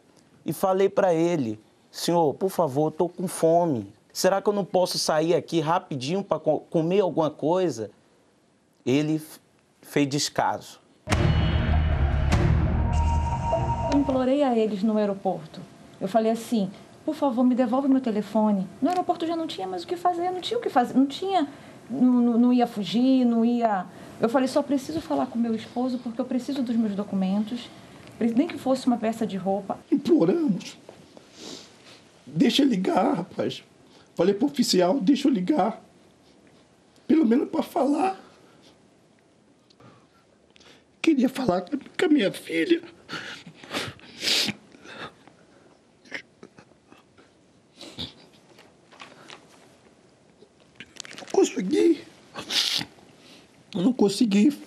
e 0.44 0.52
falei 0.52 0.88
para 0.88 1.14
ele: 1.14 1.58
Senhor, 1.88 2.34
por 2.34 2.50
favor, 2.50 2.88
estou 2.88 3.08
com 3.08 3.28
fome. 3.28 3.86
Será 4.12 4.42
que 4.42 4.48
eu 4.48 4.52
não 4.52 4.64
posso 4.64 4.98
sair 4.98 5.34
aqui 5.34 5.60
rapidinho 5.60 6.24
para 6.24 6.40
comer 6.40 7.00
alguma 7.00 7.30
coisa? 7.30 7.90
Ele 8.86 9.20
fez 9.82 10.08
descaso. 10.08 10.78
Eu 13.92 13.98
implorei 13.98 14.44
a 14.44 14.56
eles 14.56 14.84
no 14.84 14.96
aeroporto. 14.96 15.60
Eu 16.00 16.06
falei 16.06 16.30
assim: 16.30 16.70
por 17.04 17.16
favor, 17.16 17.44
me 17.44 17.56
devolve 17.56 17.88
meu 17.88 18.00
telefone. 18.00 18.66
No 18.80 18.88
aeroporto 18.88 19.26
já 19.26 19.34
não 19.34 19.48
tinha 19.48 19.66
mais 19.66 19.82
o 19.82 19.86
que 19.86 19.96
fazer, 19.96 20.30
não 20.30 20.40
tinha 20.40 20.56
o 20.56 20.62
que 20.62 20.70
fazer, 20.70 20.94
não 20.94 21.06
tinha, 21.06 21.48
não, 21.90 22.12
não, 22.20 22.38
não 22.38 22.52
ia 22.52 22.66
fugir, 22.66 23.24
não 23.24 23.44
ia. 23.44 23.84
Eu 24.20 24.28
falei: 24.28 24.46
só 24.46 24.62
preciso 24.62 25.00
falar 25.00 25.26
com 25.26 25.38
meu 25.38 25.54
esposo 25.54 25.98
porque 25.98 26.20
eu 26.20 26.24
preciso 26.24 26.62
dos 26.62 26.76
meus 26.76 26.94
documentos, 26.94 27.68
nem 28.20 28.46
que 28.46 28.56
fosse 28.56 28.86
uma 28.86 28.96
peça 28.96 29.26
de 29.26 29.36
roupa. 29.36 29.78
Imploramos. 29.90 30.78
Deixa 32.24 32.62
eu 32.62 32.68
ligar, 32.68 33.14
rapaz. 33.14 33.64
Falei 34.14 34.32
para 34.32 34.44
o 34.44 34.48
oficial: 34.48 35.00
deixa 35.00 35.26
eu 35.26 35.32
ligar. 35.32 35.82
Pelo 37.08 37.24
menos 37.24 37.48
para 37.48 37.62
falar 37.62 38.25
queria 41.06 41.28
falar 41.28 41.60
com 41.60 42.04
a 42.04 42.08
minha 42.08 42.32
filha. 42.32 42.82
Não 51.16 51.26
consegui. 51.30 52.04
Não 53.72 53.92
consegui. 53.92 54.58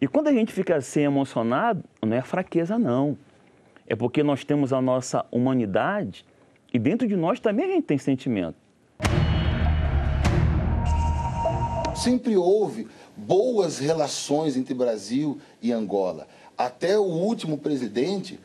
E 0.00 0.08
quando 0.08 0.26
a 0.26 0.32
gente 0.32 0.52
fica 0.52 0.74
assim 0.74 1.02
emocionado, 1.02 1.84
não 2.02 2.16
é 2.16 2.22
fraqueza, 2.22 2.76
não. 2.76 3.16
É 3.86 3.94
porque 3.94 4.24
nós 4.24 4.44
temos 4.44 4.72
a 4.72 4.82
nossa 4.82 5.24
humanidade 5.30 6.24
e 6.74 6.78
dentro 6.78 7.06
de 7.06 7.14
nós 7.14 7.38
também 7.38 7.66
a 7.66 7.74
gente 7.74 7.84
tem 7.84 7.98
sentimento. 7.98 8.56
Sempre 11.94 12.36
houve 12.36 12.88
boas 13.26 13.78
relações 13.78 14.56
entre 14.56 14.74
Brasil 14.74 15.38
e 15.60 15.72
Angola. 15.72 16.26
Até 16.56 16.98
o 16.98 17.04
último 17.04 17.58
presidente, 17.58 18.38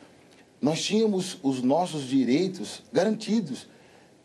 nós 0.60 0.82
tínhamos 0.82 1.38
os 1.42 1.62
nossos 1.62 2.06
direitos 2.06 2.82
garantidos. 2.92 3.66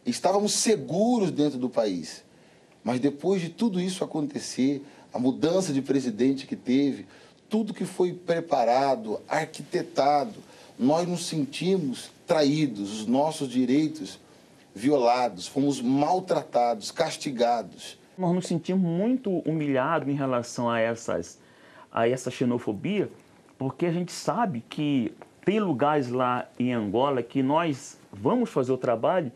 Estávamos 0.06 0.54
seguros 0.54 1.32
dentro 1.32 1.58
do 1.58 1.70
país. 1.70 2.24
Mas 2.84 3.00
depois 3.00 3.42
de 3.42 3.50
tudo 3.50 3.80
isso 3.80 4.04
acontecer, 4.04 4.84
a 5.14 5.20
mudança 5.20 5.72
de 5.72 5.82
presidente 5.82 6.48
que 6.48 6.56
teve, 6.56 7.06
tudo 7.50 7.74
que 7.74 7.86
foi 7.86 8.14
preparado, 8.14 9.20
arquitetado, 9.28 10.36
nós 10.80 11.08
nos 11.08 11.26
sentimos 11.26 12.10
traídos, 12.26 13.02
os 13.02 13.06
nossos 13.06 13.50
direitos 13.50 14.20
violados, 14.74 15.48
fomos 15.48 15.82
maltratados, 15.82 16.92
castigados 16.92 18.01
nós 18.18 18.34
nos 18.34 18.48
sentimos 18.48 18.82
muito 18.82 19.40
humilhados 19.40 20.08
em 20.08 20.16
relação 20.16 20.70
a, 20.70 20.80
essas, 20.80 21.40
a 21.92 22.08
essa 22.08 22.30
xenofobia, 22.30 23.10
porque 23.58 23.86
a 23.86 23.92
gente 23.92 24.12
sabe 24.12 24.64
que 24.70 25.14
tem 25.46 25.60
lugares 25.60 26.10
lá 26.10 26.48
em 26.60 26.74
Angola 26.74 27.24
que 27.24 27.42
nós 27.42 28.00
vamos 28.12 28.50
fazer 28.50 28.72
o 28.72 28.78
trabalho 28.78 29.32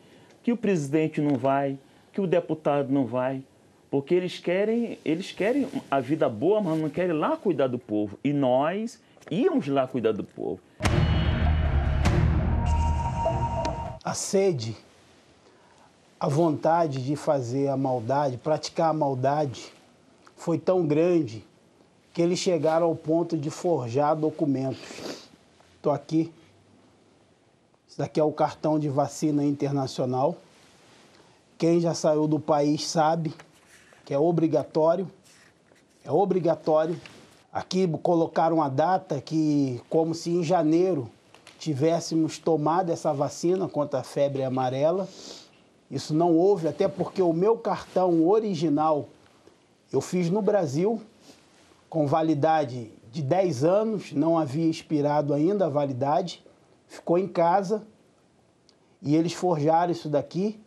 que 0.46 0.52
o 0.52 0.58
presidente 0.58 1.20
não 1.20 1.36
vai, 1.36 1.76
que 2.14 2.22
o 2.22 2.28
deputado 2.28 2.94
não 2.94 3.06
vai, 3.06 3.44
porque 3.90 4.14
eles 4.14 4.38
querem, 4.38 5.00
eles 5.04 5.32
querem 5.32 5.68
a 5.90 6.00
vida 6.00 6.30
boa, 6.30 6.62
mas 6.62 6.80
não 6.80 6.88
querem 6.88 7.14
lá 7.14 7.36
cuidar 7.36 7.66
do 7.66 7.80
povo. 7.80 8.20
E 8.24 8.32
nós 8.32 9.02
íamos 9.32 9.68
lá 9.68 9.88
cuidar 9.88 10.12
do 10.12 10.24
povo. 10.24 10.60
A 14.04 14.14
sede 14.14 14.78
a 16.26 16.28
vontade 16.28 17.06
de 17.06 17.16
fazer 17.16 17.68
a 17.68 17.78
maldade, 17.78 18.36
praticar 18.36 18.90
a 18.90 18.94
maldade, 18.94 19.72
foi 20.36 20.58
tão 20.58 20.84
grande 20.84 21.46
que 22.12 22.20
eles 22.20 22.40
chegaram 22.40 22.88
ao 22.88 22.96
ponto 22.96 23.38
de 23.38 23.52
forjar 23.52 24.16
documentos. 24.16 25.30
Estou 25.76 25.92
aqui. 25.92 26.34
Isso 27.88 28.00
daqui 28.00 28.20
é 28.20 28.24
o 28.24 28.32
cartão 28.32 28.80
de 28.80 28.90
vacina 28.90 29.46
internacional. 29.46 30.36
Quem 31.60 31.80
já 31.80 31.94
saiu 31.94 32.28
do 32.28 32.40
país 32.40 32.88
sabe 32.88 33.32
que 34.04 34.12
é 34.12 34.18
obrigatório. 34.18 35.08
É 36.04 36.12
obrigatório. 36.12 37.00
Aqui 37.54 37.88
colocaram 38.02 38.64
a 38.64 38.68
data 38.68 39.22
que, 39.22 39.80
como 39.92 40.16
se 40.16 40.32
em 40.32 40.44
janeiro 40.44 41.08
tivéssemos 41.60 42.40
tomado 42.40 42.92
essa 42.92 43.14
vacina 43.14 43.68
contra 43.68 44.00
a 44.00 44.04
febre 44.04 44.44
amarela. 44.44 45.08
Isso 45.90 46.14
não 46.14 46.36
houve, 46.36 46.68
até 46.68 46.88
porque 46.88 47.22
o 47.22 47.34
meu 47.34 47.58
cartão 47.58 48.28
original 48.28 49.08
eu 49.92 50.02
fiz 50.02 50.30
no 50.30 50.42
Brasil, 50.42 51.02
com 51.90 52.06
validade 52.08 52.92
de 53.12 53.22
10 53.22 53.64
anos, 53.64 54.12
não 54.12 54.38
havia 54.38 54.70
expirado 54.70 55.34
ainda 55.34 55.68
a 55.68 55.70
validade, 55.70 56.44
ficou 56.88 57.18
em 57.18 57.28
casa 57.28 57.86
e 59.02 59.16
eles 59.16 59.34
forjaram 59.34 59.92
isso 59.92 60.10
daqui. 60.10 60.60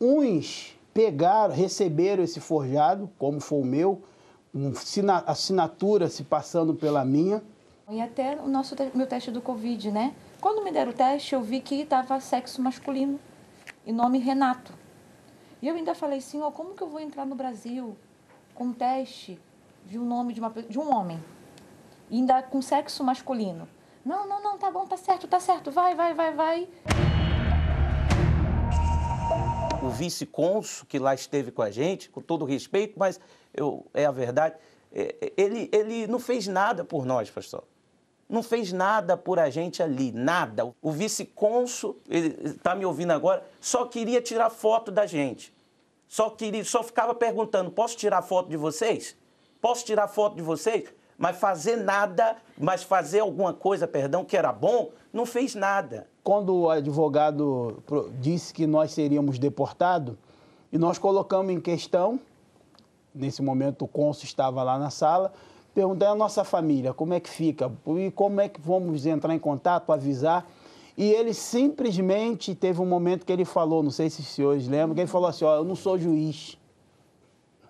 Uns 0.00 0.74
pegaram, 0.94 1.54
receberam 1.54 2.22
esse 2.22 2.38
forjado, 2.38 3.10
como 3.18 3.40
foi 3.40 3.60
o 3.60 3.64
meu, 3.64 4.02
um 4.54 4.72
assinatura 5.26 6.08
se 6.08 6.22
passando 6.22 6.74
pela 6.74 7.04
minha. 7.04 7.42
E 7.90 8.00
até 8.00 8.36
o 8.36 8.46
nosso 8.46 8.76
meu 8.94 9.06
teste 9.06 9.30
do 9.30 9.40
Covid, 9.40 9.90
né? 9.90 10.14
Quando 10.40 10.62
me 10.62 10.70
deram 10.70 10.92
o 10.92 10.94
teste, 10.94 11.34
eu 11.34 11.42
vi 11.42 11.60
que 11.60 11.82
estava 11.82 12.20
sexo 12.20 12.62
masculino 12.62 13.18
e 13.86 13.92
nome 13.92 14.18
Renato. 14.18 14.74
E 15.62 15.68
eu 15.68 15.76
ainda 15.76 15.94
falei, 15.94 16.20
senhor, 16.20 16.50
como 16.52 16.74
que 16.74 16.82
eu 16.82 16.88
vou 16.88 17.00
entrar 17.00 17.24
no 17.24 17.36
Brasil 17.36 17.96
com 18.54 18.64
um 18.64 18.72
teste 18.72 19.40
de 19.86 19.98
um 19.98 20.04
nome 20.04 20.34
de, 20.34 20.40
uma, 20.40 20.50
de 20.50 20.78
um 20.78 20.92
homem? 20.92 21.22
E 22.10 22.16
ainda 22.16 22.42
com 22.42 22.60
sexo 22.60 23.04
masculino. 23.04 23.68
Não, 24.04 24.28
não, 24.28 24.42
não, 24.42 24.58
tá 24.58 24.70
bom, 24.70 24.84
tá 24.86 24.96
certo, 24.96 25.26
tá 25.28 25.40
certo, 25.40 25.70
vai, 25.70 25.94
vai, 25.94 26.12
vai, 26.12 26.34
vai. 26.34 26.68
O 29.82 29.88
vice-cônsul 29.88 30.86
que 30.86 30.98
lá 30.98 31.14
esteve 31.14 31.52
com 31.52 31.62
a 31.62 31.70
gente, 31.70 32.10
com 32.10 32.20
todo 32.20 32.44
respeito, 32.44 32.98
mas 32.98 33.20
eu, 33.54 33.86
é 33.94 34.04
a 34.04 34.10
verdade, 34.10 34.56
é, 34.92 35.32
ele, 35.36 35.70
ele 35.72 36.06
não 36.06 36.18
fez 36.18 36.46
nada 36.46 36.84
por 36.84 37.06
nós, 37.06 37.30
pastor 37.30 37.64
não 38.28 38.42
fez 38.42 38.72
nada 38.72 39.16
por 39.16 39.38
a 39.38 39.48
gente 39.50 39.82
ali, 39.82 40.12
nada. 40.12 40.72
O 40.82 40.90
vice-cônsul, 40.90 41.96
ele 42.08 42.36
está 42.44 42.74
me 42.74 42.84
ouvindo 42.84 43.12
agora, 43.12 43.44
só 43.60 43.86
queria 43.86 44.20
tirar 44.20 44.50
foto 44.50 44.90
da 44.90 45.06
gente. 45.06 45.54
Só 46.08 46.30
queria, 46.30 46.64
só 46.64 46.82
ficava 46.82 47.14
perguntando: 47.14 47.70
posso 47.70 47.96
tirar 47.96 48.22
foto 48.22 48.48
de 48.48 48.56
vocês? 48.56 49.16
Posso 49.60 49.84
tirar 49.84 50.08
foto 50.08 50.36
de 50.36 50.42
vocês? 50.42 50.92
Mas 51.18 51.36
fazer 51.38 51.76
nada, 51.76 52.36
mas 52.58 52.82
fazer 52.82 53.20
alguma 53.20 53.54
coisa, 53.54 53.88
perdão, 53.88 54.24
que 54.24 54.36
era 54.36 54.52
bom, 54.52 54.90
não 55.12 55.24
fez 55.24 55.54
nada. 55.54 56.06
quando 56.26 56.56
o 56.56 56.70
advogado 56.70 57.80
disse 58.18 58.52
que 58.52 58.66
nós 58.66 58.90
seríamos 58.90 59.38
deportados, 59.38 60.16
e 60.72 60.76
nós 60.76 60.98
colocamos 60.98 61.52
em 61.52 61.60
questão, 61.60 62.18
nesse 63.14 63.40
momento 63.40 63.84
o 63.84 63.88
cônsul 63.88 64.24
estava 64.24 64.60
lá 64.64 64.76
na 64.76 64.90
sala, 64.90 65.32
perguntando 65.76 66.12
à 66.12 66.14
nossa 66.14 66.42
família 66.42 66.94
como 66.94 67.12
é 67.12 67.20
que 67.20 67.28
fica 67.28 67.70
e 67.98 68.10
como 68.10 68.40
é 68.40 68.48
que 68.48 68.58
vamos 68.58 69.04
entrar 69.04 69.34
em 69.34 69.38
contato, 69.38 69.92
avisar. 69.92 70.50
E 70.96 71.12
ele 71.12 71.34
simplesmente 71.34 72.54
teve 72.54 72.80
um 72.80 72.86
momento 72.86 73.26
que 73.26 73.30
ele 73.30 73.44
falou, 73.44 73.82
não 73.82 73.90
sei 73.90 74.08
se 74.08 74.22
os 74.22 74.28
senhores 74.28 74.66
lembram, 74.66 74.94
que 74.94 75.02
ele 75.02 75.06
falou 75.06 75.28
assim, 75.28 75.44
ó, 75.44 75.56
eu 75.56 75.64
não 75.64 75.76
sou 75.76 75.98
juiz. 75.98 76.56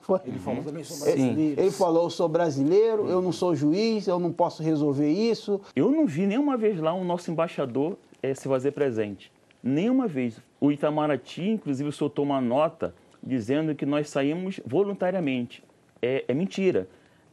Foi. 0.00 0.20
Ele 0.24 0.38
falou 0.38 0.62
também 0.62 0.84
sou 0.84 0.98
brasileiro. 0.98 1.40
Ele, 1.40 1.60
ele 1.60 1.70
falou, 1.72 2.04
eu 2.04 2.10
sou 2.10 2.28
brasileiro, 2.28 3.08
eu 3.08 3.20
não 3.20 3.32
sou 3.32 3.56
juiz, 3.56 4.06
eu 4.06 4.20
não 4.20 4.32
posso 4.32 4.62
resolver 4.62 5.10
isso. 5.10 5.60
Eu 5.74 5.90
não 5.90 6.06
vi 6.06 6.28
nenhuma 6.28 6.56
vez 6.56 6.78
lá 6.78 6.94
o 6.94 7.00
um 7.00 7.04
nosso 7.04 7.28
embaixador 7.32 7.98
é, 8.22 8.32
se 8.32 8.46
fazer 8.46 8.70
presente. 8.70 9.32
Nenhuma 9.60 10.06
vez. 10.06 10.40
O 10.60 10.70
Itamaraty, 10.70 11.48
inclusive, 11.48 11.90
soltou 11.90 12.24
uma 12.24 12.40
nota 12.40 12.94
dizendo 13.20 13.74
que 13.74 13.84
nós 13.84 14.08
saímos 14.08 14.60
voluntariamente. 14.64 15.64
É, 16.00 16.24
é 16.28 16.32
mentira. 16.32 16.88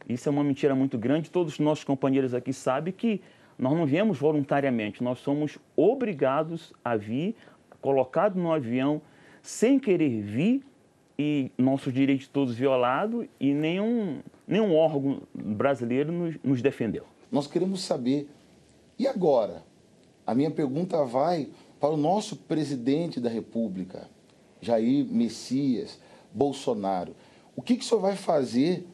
Isso 0.08 0.28
é 0.28 0.32
uma 0.32 0.44
mentira 0.44 0.74
muito 0.74 0.98
grande. 0.98 1.30
Todos 1.30 1.54
os 1.54 1.58
nossos 1.58 1.84
companheiros 1.84 2.34
aqui 2.34 2.52
sabem 2.52 2.92
que 2.92 3.20
nós 3.58 3.72
não 3.72 3.86
viemos 3.86 4.18
voluntariamente, 4.18 5.02
nós 5.02 5.20
somos 5.20 5.58
obrigados 5.76 6.72
a 6.84 6.96
vir, 6.96 7.36
colocados 7.80 8.40
no 8.40 8.52
avião, 8.52 9.00
sem 9.42 9.78
querer 9.78 10.22
vir, 10.22 10.64
e 11.16 11.52
nossos 11.56 11.92
direitos 11.92 12.26
todos 12.26 12.54
violados, 12.56 13.26
e 13.38 13.54
nenhum, 13.54 14.18
nenhum 14.48 14.74
órgão 14.74 15.22
brasileiro 15.32 16.10
nos, 16.10 16.36
nos 16.42 16.60
defendeu. 16.60 17.04
Nós 17.30 17.46
queremos 17.46 17.82
saber, 17.82 18.28
e 18.98 19.06
agora? 19.06 19.62
A 20.26 20.34
minha 20.34 20.50
pergunta 20.50 21.04
vai 21.04 21.48
para 21.78 21.90
o 21.90 21.96
nosso 21.96 22.36
presidente 22.36 23.20
da 23.20 23.28
República, 23.28 24.08
Jair 24.60 25.04
Messias 25.04 26.00
Bolsonaro. 26.32 27.14
O 27.54 27.62
que, 27.62 27.76
que 27.76 27.84
o 27.84 27.86
senhor 27.86 28.00
vai 28.00 28.16
fazer 28.16 28.86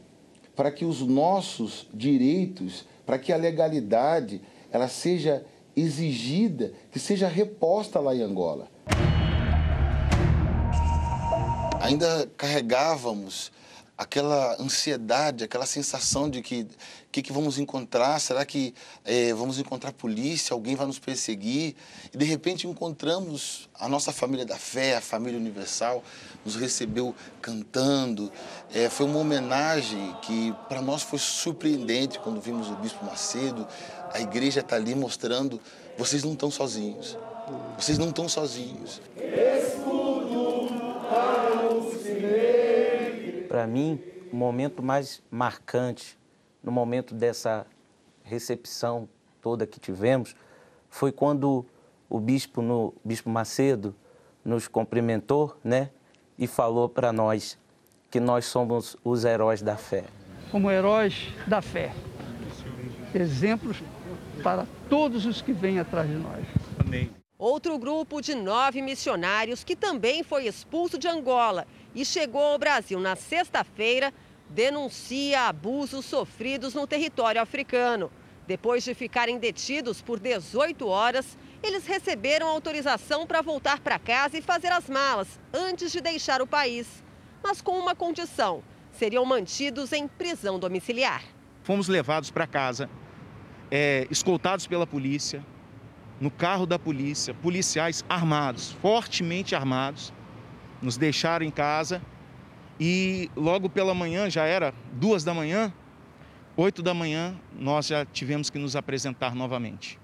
para 0.61 0.71
que 0.71 0.85
os 0.85 1.01
nossos 1.01 1.87
direitos, 1.91 2.85
para 3.07 3.19
que 3.19 3.33
a 3.33 3.37
legalidade 3.39 4.43
ela 4.71 4.89
seja 4.89 5.43
exigida, 5.75 6.71
que 6.93 6.99
seja 6.99 7.27
reposta 7.27 7.99
lá 7.99 8.15
em 8.15 8.21
Angola. 8.21 8.69
Ainda 11.81 12.31
carregávamos 12.37 13.51
aquela 14.01 14.57
ansiedade, 14.59 15.45
aquela 15.45 15.67
sensação 15.67 16.31
de 16.31 16.41
que 16.41 16.67
que, 17.13 17.23
que, 17.23 17.33
vamos 17.33 17.59
encontrar? 17.59 18.21
Será 18.21 18.47
que 18.47 18.73
é, 19.05 19.35
vamos 19.35 19.59
encontrar 19.59 19.93
polícia? 19.93 20.55
Alguém 20.55 20.77
vai 20.77 20.87
nos 20.87 20.99
perseguir? 21.01 21.75
E 22.15 22.17
de 22.17 22.25
repente 22.25 22.69
encontramos 22.69 23.69
a 23.75 23.89
nossa 23.89 24.13
família 24.13 24.47
da 24.47 24.57
fé, 24.57 24.97
a 24.97 25.01
família 25.01 25.37
universal, 25.37 26.05
nos 26.45 26.55
recebeu 26.55 27.13
cantando. 27.43 28.31
É, 28.73 28.89
foi 28.89 29.07
uma 29.07 29.19
homenagem 29.19 30.17
que 30.23 30.55
para 30.69 30.81
nós 30.81 31.03
foi 31.03 31.19
surpreendente 31.19 32.21
quando 32.21 32.41
vimos 32.41 32.69
o 32.69 32.77
Bispo 32.77 33.05
Macedo. 33.05 33.67
A 34.13 34.21
igreja 34.21 34.61
está 34.61 34.77
ali 34.77 34.95
mostrando: 34.95 35.61
vocês 35.99 36.23
não 36.23 36.35
estão 36.35 36.51
sozinhos. 36.51 37.19
Vocês 37.77 37.99
não 37.99 38.11
estão 38.11 38.29
sozinhos. 38.29 39.01
Para 43.51 43.67
mim, 43.67 44.01
o 44.33 44.37
momento 44.37 44.81
mais 44.81 45.21
marcante 45.29 46.17
no 46.63 46.71
momento 46.71 47.17
dessa 47.17 47.67
recepção 48.23 49.09
toda 49.43 49.67
que 49.67 49.81
tivemos 49.81 50.37
foi 50.89 51.11
quando 51.11 51.67
o 52.09 52.21
bispo, 52.21 52.63
no, 52.63 52.95
bispo 53.05 53.29
Macedo 53.29 53.93
nos 54.45 54.69
cumprimentou, 54.69 55.59
né, 55.65 55.91
e 56.39 56.47
falou 56.47 56.89
para 56.89 57.13
nós 57.13 57.59
que 58.09 58.21
nós 58.21 58.45
somos 58.45 58.97
os 59.03 59.25
heróis 59.25 59.63
da 59.63 59.77
fé. 59.77 60.05
Como 60.53 60.71
heróis 60.71 61.35
da 61.45 61.61
fé. 61.61 61.93
Exemplos 63.13 63.83
para 64.45 64.65
todos 64.89 65.27
os 65.27 65.43
que 65.43 65.53
vêm 65.53 65.81
atrás 65.81 66.09
de 66.09 66.15
nós. 66.15 66.47
Amém. 66.79 67.11
Outro 67.37 67.77
grupo 67.79 68.21
de 68.21 68.35
nove 68.35 68.81
missionários 68.81 69.65
que 69.65 69.75
também 69.75 70.23
foi 70.23 70.47
expulso 70.47 70.97
de 70.97 71.09
Angola 71.09 71.67
e 71.95 72.05
chegou 72.05 72.43
ao 72.43 72.59
Brasil 72.59 73.01
na 73.01 73.17
sexta-feira, 73.17 74.13
denuncia 74.49 75.43
abusos 75.43 76.05
sofridos 76.05 76.75
no 76.75 76.87
território 76.87 77.41
africano. 77.41 78.11
Depois 78.47 78.83
de 78.83 78.95
ficarem 78.95 79.39
detidos 79.39 80.03
por 80.03 80.19
18 80.19 80.87
horas, 80.87 81.39
eles 81.63 81.87
receberam 81.87 82.49
autorização 82.49 83.27
para 83.27 83.43
voltar 83.43 83.81
para 83.81 83.99
casa 83.99 84.39
e 84.39 84.43
fazer 84.43 84.73
as 84.73 84.89
malas 84.89 85.39
antes 85.53 85.93
de 85.93 86.01
deixar 86.01 86.43
o 86.43 86.47
país. 86.47 87.05
Mas 87.43 87.61
com 87.61 87.79
uma 87.79 87.95
condição: 87.95 88.63
seriam 88.93 89.25
mantidos 89.25 89.93
em 89.93 90.09
prisão 90.09 90.59
domiciliar. 90.59 91.23
Fomos 91.63 91.87
levados 91.87 92.31
para 92.31 92.47
casa, 92.47 92.91
é, 93.71 94.07
escoltados 94.11 94.67
pela 94.67 94.87
polícia, 94.87 95.45
no 96.21 96.31
carro 96.31 96.67
da 96.67 96.79
polícia, 96.79 97.33
policiais 97.35 98.05
armados, 98.09 98.73
fortemente 98.73 99.55
armados 99.55 100.13
nos 100.83 100.97
deixaram 100.97 101.45
em 101.45 101.51
casa 101.51 102.03
e 102.79 103.31
logo 103.37 103.69
pela 103.69 103.95
manhã, 103.95 104.31
já 104.31 104.45
era 104.45 104.73
duas 104.93 105.23
da 105.23 105.35
manhã, 105.35 105.73
oito 106.57 106.83
da 106.83 106.95
manhã, 106.95 107.39
nós 107.53 107.87
já 107.87 108.05
tivemos 108.07 108.49
que 108.49 108.59
nos 108.59 108.75
apresentar 108.75 109.35
novamente. 109.35 109.99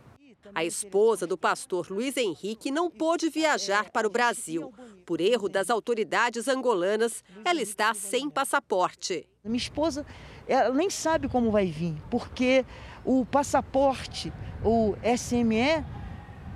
A 0.54 0.64
esposa 0.64 1.26
do 1.26 1.36
pastor 1.36 1.90
Luiz 1.90 2.16
Henrique 2.16 2.70
não 2.70 2.90
pôde 2.90 3.28
viajar 3.28 3.90
para 3.90 4.06
o 4.06 4.10
Brasil. 4.10 4.72
Por 5.04 5.20
erro 5.20 5.48
das 5.48 5.70
autoridades 5.70 6.48
angolanas, 6.48 7.24
ela 7.44 7.60
está 7.60 7.92
sem 7.94 8.30
passaporte. 8.30 9.26
Minha 9.44 9.56
esposa 9.56 10.06
ela 10.46 10.72
nem 10.72 10.88
sabe 10.88 11.28
como 11.28 11.50
vai 11.50 11.66
vir, 11.66 11.94
porque 12.10 12.64
o 13.04 13.24
passaporte, 13.26 14.32
o 14.64 14.94
SME, 15.16 15.84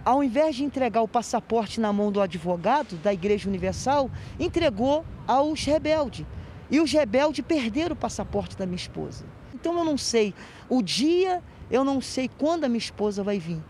ao 0.04 0.22
invés 0.22 0.56
de 0.56 0.64
entregar 0.64 1.02
o 1.02 1.08
passaporte 1.08 1.80
na 1.80 1.92
mão 1.92 2.10
do 2.10 2.20
advogado 2.20 2.96
da 2.96 3.12
Igreja 3.12 3.48
Universal, 3.48 4.10
entregou 4.38 5.04
aos 5.26 5.64
rebeldes. 5.64 6.26
E 6.70 6.80
os 6.80 6.92
rebeldes 6.92 7.44
perderam 7.44 7.94
o 7.94 7.98
passaporte 7.98 8.56
da 8.56 8.64
minha 8.64 8.76
esposa. 8.76 9.24
Então 9.54 9.76
eu 9.78 9.84
não 9.84 9.98
sei 9.98 10.34
o 10.68 10.82
dia, 10.82 11.42
eu 11.70 11.84
não 11.84 12.00
sei 12.00 12.30
quando 12.38 12.64
a 12.64 12.68
minha 12.68 12.78
esposa 12.78 13.22
vai 13.22 13.38
vir. 13.38 13.60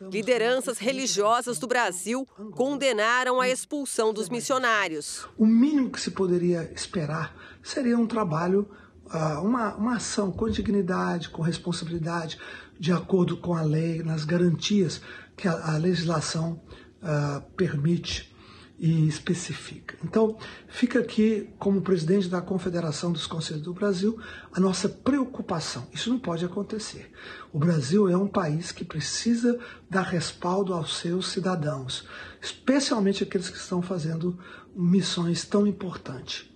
Lideranças 0.00 0.78
religiosas 0.78 1.58
do 1.58 1.66
Brasil 1.66 2.26
condenaram 2.52 3.40
a 3.40 3.48
expulsão 3.48 4.12
dos 4.12 4.28
missionários. 4.28 5.26
O 5.36 5.44
mínimo 5.44 5.90
que 5.90 6.00
se 6.00 6.12
poderia 6.12 6.70
esperar 6.72 7.34
seria 7.62 7.98
um 7.98 8.06
trabalho, 8.06 8.68
ah, 9.10 9.40
uma, 9.40 9.74
uma 9.74 9.96
ação 9.96 10.30
com 10.30 10.48
dignidade, 10.48 11.30
com 11.30 11.42
responsabilidade, 11.42 12.38
de 12.78 12.92
acordo 12.92 13.36
com 13.38 13.54
a 13.54 13.62
lei, 13.62 14.02
nas 14.04 14.24
garantias 14.24 15.00
que 15.38 15.48
a, 15.48 15.74
a 15.74 15.76
legislação 15.78 16.60
uh, 17.00 17.40
permite 17.52 18.36
e 18.78 19.08
especifica. 19.08 19.98
Então, 20.04 20.38
fica 20.68 21.00
aqui, 21.00 21.50
como 21.58 21.82
presidente 21.82 22.28
da 22.28 22.40
Confederação 22.40 23.10
dos 23.10 23.26
Conselhos 23.26 23.62
do 23.62 23.74
Brasil, 23.74 24.20
a 24.52 24.60
nossa 24.60 24.88
preocupação. 24.88 25.88
Isso 25.92 26.08
não 26.08 26.18
pode 26.18 26.44
acontecer. 26.44 27.10
O 27.52 27.58
Brasil 27.58 28.08
é 28.08 28.16
um 28.16 28.28
país 28.28 28.70
que 28.70 28.84
precisa 28.84 29.58
dar 29.90 30.02
respaldo 30.02 30.72
aos 30.72 30.98
seus 30.98 31.28
cidadãos, 31.28 32.06
especialmente 32.40 33.24
aqueles 33.24 33.50
que 33.50 33.58
estão 33.58 33.82
fazendo 33.82 34.38
missões 34.74 35.44
tão 35.44 35.66
importantes. 35.66 36.48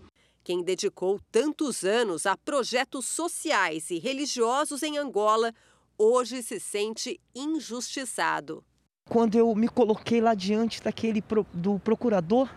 Quem 0.44 0.62
dedicou 0.62 1.20
tantos 1.30 1.84
anos 1.84 2.24
a 2.24 2.36
projetos 2.36 3.06
sociais 3.06 3.90
e 3.90 3.98
religiosos 3.98 4.82
em 4.84 4.96
Angola, 4.96 5.52
hoje 5.98 6.40
se 6.42 6.60
sente 6.60 7.20
injustiçado. 7.34 8.64
Quando 9.08 9.36
eu 9.36 9.54
me 9.54 9.68
coloquei 9.68 10.20
lá 10.20 10.34
diante 10.34 10.82
daquele 10.82 11.22
do 11.52 11.78
procurador, 11.78 12.48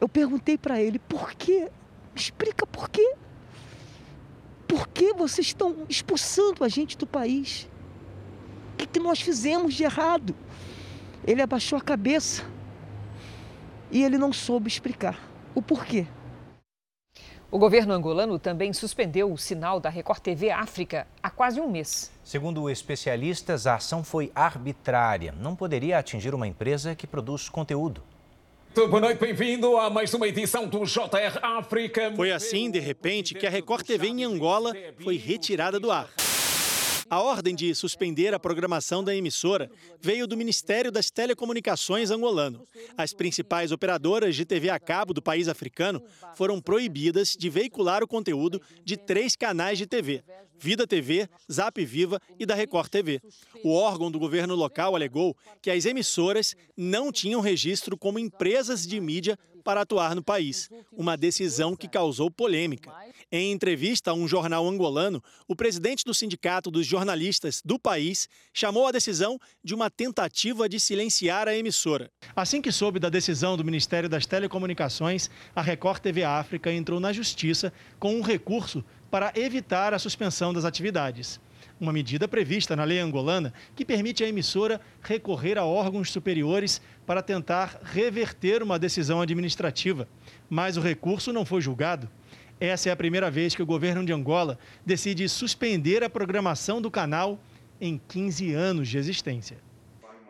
eu 0.00 0.08
perguntei 0.08 0.56
para 0.56 0.80
ele 0.80 0.98
por 0.98 1.34
quê? 1.34 1.70
Explica 2.14 2.66
por 2.66 2.88
quê? 2.88 3.14
Por 4.68 4.86
que 4.88 5.12
vocês 5.12 5.48
estão 5.48 5.84
expulsando 5.88 6.62
a 6.62 6.68
gente 6.68 6.96
do 6.96 7.06
país? 7.06 7.68
O 8.74 8.76
que, 8.76 8.86
que 8.86 9.00
nós 9.00 9.20
fizemos 9.20 9.74
de 9.74 9.82
errado? 9.82 10.34
Ele 11.26 11.42
abaixou 11.42 11.78
a 11.78 11.82
cabeça 11.82 12.44
e 13.90 14.02
ele 14.02 14.16
não 14.16 14.32
soube 14.32 14.68
explicar 14.68 15.18
o 15.54 15.60
porquê. 15.60 16.06
O 17.52 17.58
governo 17.58 17.92
angolano 17.92 18.38
também 18.38 18.72
suspendeu 18.72 19.32
o 19.32 19.36
sinal 19.36 19.80
da 19.80 19.90
Record 19.90 20.20
TV 20.20 20.52
África 20.52 21.04
há 21.20 21.28
quase 21.28 21.60
um 21.60 21.68
mês. 21.68 22.12
Segundo 22.22 22.70
especialistas, 22.70 23.66
a 23.66 23.74
ação 23.74 24.04
foi 24.04 24.30
arbitrária. 24.36 25.34
Não 25.36 25.56
poderia 25.56 25.98
atingir 25.98 26.32
uma 26.32 26.46
empresa 26.46 26.94
que 26.94 27.08
produz 27.08 27.48
conteúdo. 27.48 28.04
Boa 28.72 29.00
noite, 29.00 29.18
bem-vindo 29.18 29.76
a 29.76 29.90
mais 29.90 30.14
uma 30.14 30.28
edição 30.28 30.68
do 30.68 30.84
JR 30.84 31.40
África. 31.42 32.12
Foi 32.14 32.30
assim, 32.30 32.70
de 32.70 32.78
repente, 32.78 33.34
que 33.34 33.44
a 33.44 33.50
Record 33.50 33.84
TV 33.84 34.06
em 34.06 34.22
Angola 34.22 34.72
foi 35.02 35.16
retirada 35.16 35.80
do 35.80 35.90
ar. 35.90 36.08
A 37.10 37.20
ordem 37.20 37.56
de 37.56 37.74
suspender 37.74 38.32
a 38.32 38.38
programação 38.38 39.02
da 39.02 39.12
emissora 39.12 39.68
veio 40.00 40.28
do 40.28 40.36
Ministério 40.36 40.92
das 40.92 41.10
Telecomunicações 41.10 42.08
angolano. 42.08 42.64
As 42.96 43.12
principais 43.12 43.72
operadoras 43.72 44.36
de 44.36 44.44
TV 44.44 44.70
a 44.70 44.78
cabo 44.78 45.12
do 45.12 45.20
país 45.20 45.48
africano 45.48 46.00
foram 46.36 46.60
proibidas 46.60 47.34
de 47.36 47.50
veicular 47.50 48.04
o 48.04 48.06
conteúdo 48.06 48.62
de 48.84 48.96
três 48.96 49.34
canais 49.34 49.76
de 49.76 49.88
TV: 49.88 50.22
Vida 50.56 50.86
TV, 50.86 51.28
Zap 51.50 51.84
Viva 51.84 52.20
e 52.38 52.46
da 52.46 52.54
Record 52.54 52.88
TV. 52.88 53.20
O 53.64 53.74
órgão 53.74 54.08
do 54.08 54.20
governo 54.20 54.54
local 54.54 54.94
alegou 54.94 55.36
que 55.60 55.72
as 55.72 55.86
emissoras 55.86 56.54
não 56.76 57.10
tinham 57.10 57.40
registro 57.40 57.98
como 57.98 58.20
empresas 58.20 58.86
de 58.86 59.00
mídia 59.00 59.36
para 59.70 59.82
atuar 59.82 60.16
no 60.16 60.22
país, 60.22 60.68
uma 60.90 61.16
decisão 61.16 61.76
que 61.76 61.86
causou 61.86 62.28
polêmica. 62.28 62.90
Em 63.30 63.52
entrevista 63.52 64.10
a 64.10 64.14
um 64.14 64.26
jornal 64.26 64.68
angolano, 64.68 65.22
o 65.46 65.54
presidente 65.54 66.04
do 66.04 66.12
Sindicato 66.12 66.72
dos 66.72 66.84
Jornalistas 66.84 67.62
do 67.64 67.78
país 67.78 68.28
chamou 68.52 68.88
a 68.88 68.90
decisão 68.90 69.38
de 69.62 69.72
uma 69.72 69.88
tentativa 69.88 70.68
de 70.68 70.80
silenciar 70.80 71.46
a 71.46 71.54
emissora. 71.54 72.10
Assim 72.34 72.60
que 72.60 72.72
soube 72.72 72.98
da 72.98 73.08
decisão 73.08 73.56
do 73.56 73.64
Ministério 73.64 74.08
das 74.08 74.26
Telecomunicações, 74.26 75.30
a 75.54 75.62
Record 75.62 76.02
TV 76.02 76.24
África 76.24 76.72
entrou 76.72 76.98
na 76.98 77.12
justiça 77.12 77.72
com 77.96 78.16
um 78.16 78.22
recurso 78.22 78.84
para 79.08 79.32
evitar 79.36 79.94
a 79.94 80.00
suspensão 80.00 80.52
das 80.52 80.64
atividades 80.64 81.38
uma 81.80 81.92
medida 81.92 82.28
prevista 82.28 82.76
na 82.76 82.84
lei 82.84 82.98
angolana 82.98 83.54
que 83.74 83.84
permite 83.84 84.22
à 84.22 84.28
emissora 84.28 84.80
recorrer 85.00 85.56
a 85.56 85.64
órgãos 85.64 86.10
superiores 86.10 86.80
para 87.06 87.22
tentar 87.22 87.80
reverter 87.82 88.62
uma 88.62 88.78
decisão 88.78 89.20
administrativa. 89.20 90.06
Mas 90.48 90.76
o 90.76 90.80
recurso 90.80 91.32
não 91.32 91.44
foi 91.44 91.62
julgado. 91.62 92.08
Essa 92.60 92.90
é 92.90 92.92
a 92.92 92.96
primeira 92.96 93.30
vez 93.30 93.54
que 93.54 93.62
o 93.62 93.66
governo 93.66 94.04
de 94.04 94.12
Angola 94.12 94.58
decide 94.84 95.26
suspender 95.28 96.04
a 96.04 96.10
programação 96.10 96.82
do 96.82 96.90
canal 96.90 97.40
em 97.80 97.98
15 98.08 98.52
anos 98.52 98.86
de 98.86 98.98
existência. 98.98 99.56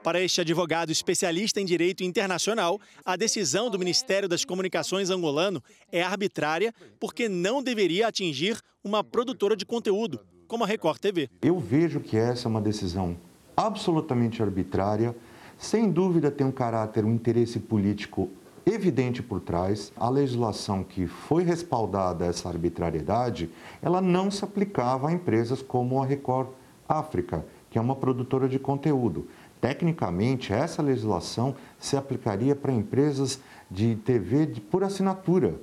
Para 0.05 0.20
este 0.20 0.40
advogado 0.40 0.90
especialista 0.90 1.61
em 1.61 1.64
direito 1.64 2.03
internacional, 2.03 2.80
a 3.05 3.16
decisão 3.16 3.68
do 3.68 3.78
Ministério 3.78 4.28
das 4.28 4.46
Comunicações 4.46 5.11
angolano 5.11 5.62
é 5.92 6.03
arbitrária 6.03 6.72
porque 6.98 7.28
não 7.28 7.62
deveria 7.62 8.07
atingir 8.07 8.59
uma 8.82 9.05
produtora 9.05 9.55
de 9.55 9.66
conteúdo, 9.66 10.24
como 10.51 10.64
a 10.64 10.66
Record 10.66 10.98
TV. 10.98 11.30
Eu 11.40 11.61
vejo 11.61 12.01
que 12.01 12.16
essa 12.16 12.48
é 12.48 12.51
uma 12.51 12.61
decisão 12.61 13.16
absolutamente 13.57 14.42
arbitrária, 14.42 15.14
sem 15.57 15.88
dúvida 15.88 16.28
tem 16.28 16.44
um 16.44 16.51
caráter, 16.51 17.05
um 17.05 17.14
interesse 17.14 17.61
político 17.61 18.28
evidente 18.66 19.22
por 19.22 19.40
trás. 19.40 19.92
A 19.96 20.11
legislação 20.11 20.82
que 20.82 21.07
foi 21.07 21.44
respaldada 21.44 22.26
essa 22.26 22.48
arbitrariedade, 22.48 23.48
ela 23.80 24.01
não 24.01 24.28
se 24.28 24.44
aplicava 24.44 25.09
a 25.09 25.12
empresas 25.12 25.62
como 25.62 26.03
a 26.03 26.07
Record 26.07 26.48
África, 26.88 27.46
que 27.70 27.78
é 27.78 27.80
uma 27.80 27.94
produtora 27.94 28.48
de 28.48 28.59
conteúdo. 28.59 29.28
Tecnicamente, 29.61 30.53
essa 30.53 30.82
legislação 30.82 31.55
se 31.78 31.96
aplicaria 31.96 32.57
para 32.57 32.72
empresas 32.72 33.38
de 33.70 33.94
TV 33.94 34.48
por 34.68 34.82
assinatura. 34.82 35.55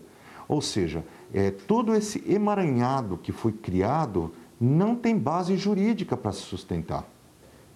Ou 0.47 0.61
seja, 0.61 1.03
é, 1.33 1.51
todo 1.51 1.93
esse 1.93 2.23
emaranhado 2.25 3.17
que 3.17 3.33
foi 3.33 3.51
criado 3.51 4.31
não 4.59 4.95
tem 4.95 5.17
base 5.17 5.55
jurídica 5.57 6.17
para 6.17 6.31
se 6.31 6.41
sustentar. 6.41 7.05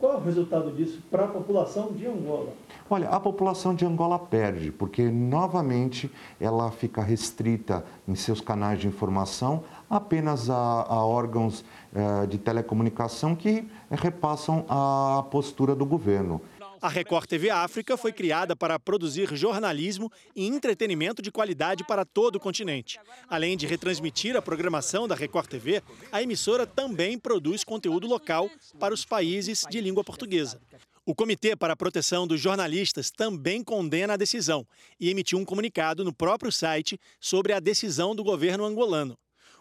Qual 0.02 0.14
é 0.14 0.18
o 0.18 0.20
resultado 0.20 0.72
disso 0.72 1.00
para 1.12 1.26
a 1.26 1.28
população 1.28 1.92
de 1.92 2.08
Angola? 2.08 2.54
Olha, 2.90 3.08
a 3.10 3.20
população 3.20 3.76
de 3.76 3.86
Angola 3.86 4.18
perde, 4.18 4.72
porque 4.72 5.04
novamente 5.04 6.12
ela 6.40 6.72
fica 6.72 7.04
restrita 7.04 7.86
em 8.08 8.16
seus 8.16 8.42
canais 8.42 8.80
de 8.80 8.88
informação 8.88 9.64
apenas 9.88 10.50
a, 10.50 10.56
a 10.56 11.06
órgãos 11.06 11.64
eh, 11.94 12.26
de 12.26 12.40
telecomunicação 12.40 13.36
que 13.36 13.68
repassam 13.92 14.66
a 14.68 15.24
postura 15.30 15.76
do 15.76 15.86
governo. 15.86 16.42
A 16.82 16.90
Record 16.90 17.28
TV 17.28 17.52
África 17.52 17.96
foi 17.96 18.12
criada 18.12 18.56
para 18.56 18.80
produzir 18.80 19.36
jornalismo 19.36 20.12
e 20.36 20.48
entretenimento 20.48 21.22
de 21.22 21.32
qualidade 21.32 21.84
para 21.84 22.04
todo 22.04 22.38
o 22.38 22.40
continente. 22.40 23.00
Além 23.30 23.56
de 23.56 23.68
retransmitir 23.68 24.36
a 24.36 24.42
programação 24.42 25.08
da 25.08 25.14
Record 25.14 25.48
TV, 25.48 25.84
a 26.12 26.24
emissora 26.24 26.66
também 26.66 27.20
produz 27.20 27.64
conteúdo 27.64 28.08
local 28.08 28.50
para 28.80 28.96
os 28.96 29.06
países 29.06 29.64
de 29.70 29.80
língua 29.80 30.04
portuguesa. 30.04 30.60
O 31.06 31.14
Comitê 31.14 31.56
para 31.56 31.74
a 31.74 31.78
Proteção 31.78 32.26
dos 32.26 32.42
Jornalistas 32.42 33.12
também 33.12 33.64
condena 33.64 34.14
a 34.14 34.18
decisão 34.18 34.66
e 35.00 35.08
emitiu 35.08 35.38
um 35.38 35.46
comunicado 35.46 36.04
no 36.04 36.12
próprio 36.12 36.52
site 36.52 37.00
sobre 37.20 37.54
a 37.54 37.60
decisão 37.60 38.16
do 38.16 38.24
governo 38.24 38.66
angolano 38.66 39.16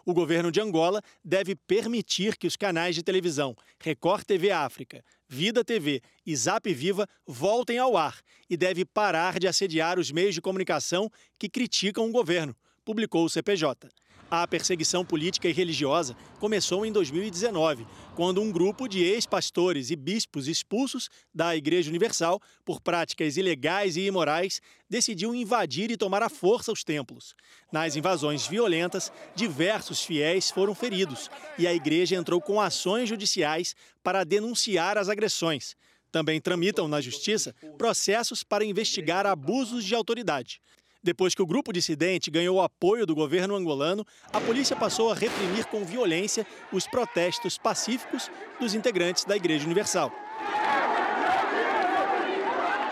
o 0.05 0.13
governo 0.13 0.51
de 0.51 0.59
Angola 0.59 1.01
deve 1.23 1.55
permitir 1.55 2.37
que 2.37 2.47
os 2.47 2.55
canais 2.55 2.95
de 2.95 3.03
televisão 3.03 3.55
Record 3.79 4.23
TV 4.23 4.51
África, 4.51 5.03
Vida 5.33 5.63
TV 5.63 6.01
e 6.25 6.35
Zap 6.35 6.73
Viva 6.73 7.07
voltem 7.25 7.77
ao 7.77 7.95
ar 7.95 8.19
e 8.49 8.57
deve 8.57 8.83
parar 8.83 9.39
de 9.39 9.47
assediar 9.47 9.97
os 9.97 10.11
meios 10.11 10.35
de 10.35 10.41
comunicação 10.41 11.09
que 11.39 11.47
criticam 11.47 12.09
o 12.09 12.11
governo, 12.11 12.53
publicou 12.83 13.23
o 13.23 13.29
CPJ. 13.29 13.87
A 14.33 14.47
perseguição 14.47 15.03
política 15.03 15.49
e 15.49 15.51
religiosa 15.51 16.15
começou 16.39 16.85
em 16.85 16.91
2019, 16.93 17.85
quando 18.15 18.41
um 18.41 18.49
grupo 18.49 18.87
de 18.87 19.03
ex-pastores 19.03 19.91
e 19.91 19.95
bispos 19.97 20.47
expulsos 20.47 21.09
da 21.35 21.53
Igreja 21.53 21.89
Universal 21.89 22.39
por 22.63 22.79
práticas 22.79 23.35
ilegais 23.35 23.97
e 23.97 24.07
imorais 24.07 24.61
decidiu 24.89 25.35
invadir 25.35 25.91
e 25.91 25.97
tomar 25.97 26.23
à 26.23 26.29
força 26.29 26.71
os 26.71 26.81
templos. 26.81 27.35
Nas 27.73 27.97
invasões 27.97 28.47
violentas, 28.47 29.11
diversos 29.35 30.01
fiéis 30.01 30.49
foram 30.49 30.73
feridos 30.73 31.29
e 31.57 31.67
a 31.67 31.73
igreja 31.73 32.15
entrou 32.15 32.39
com 32.39 32.61
ações 32.61 33.09
judiciais 33.09 33.75
para 34.01 34.23
denunciar 34.23 34.97
as 34.97 35.09
agressões. 35.09 35.75
Também 36.09 36.39
tramitam 36.39 36.87
na 36.87 37.01
justiça 37.01 37.53
processos 37.77 38.43
para 38.43 38.63
investigar 38.63 39.25
abusos 39.25 39.83
de 39.83 39.93
autoridade. 39.93 40.61
Depois 41.03 41.33
que 41.33 41.41
o 41.41 41.47
grupo 41.47 41.73
dissidente 41.73 42.29
ganhou 42.29 42.57
o 42.57 42.61
apoio 42.61 43.07
do 43.07 43.15
governo 43.15 43.55
angolano, 43.55 44.05
a 44.31 44.39
polícia 44.39 44.75
passou 44.75 45.11
a 45.11 45.15
reprimir 45.15 45.65
com 45.65 45.83
violência 45.83 46.45
os 46.71 46.85
protestos 46.85 47.57
pacíficos 47.57 48.29
dos 48.59 48.75
integrantes 48.75 49.25
da 49.25 49.35
Igreja 49.35 49.65
Universal. 49.65 50.11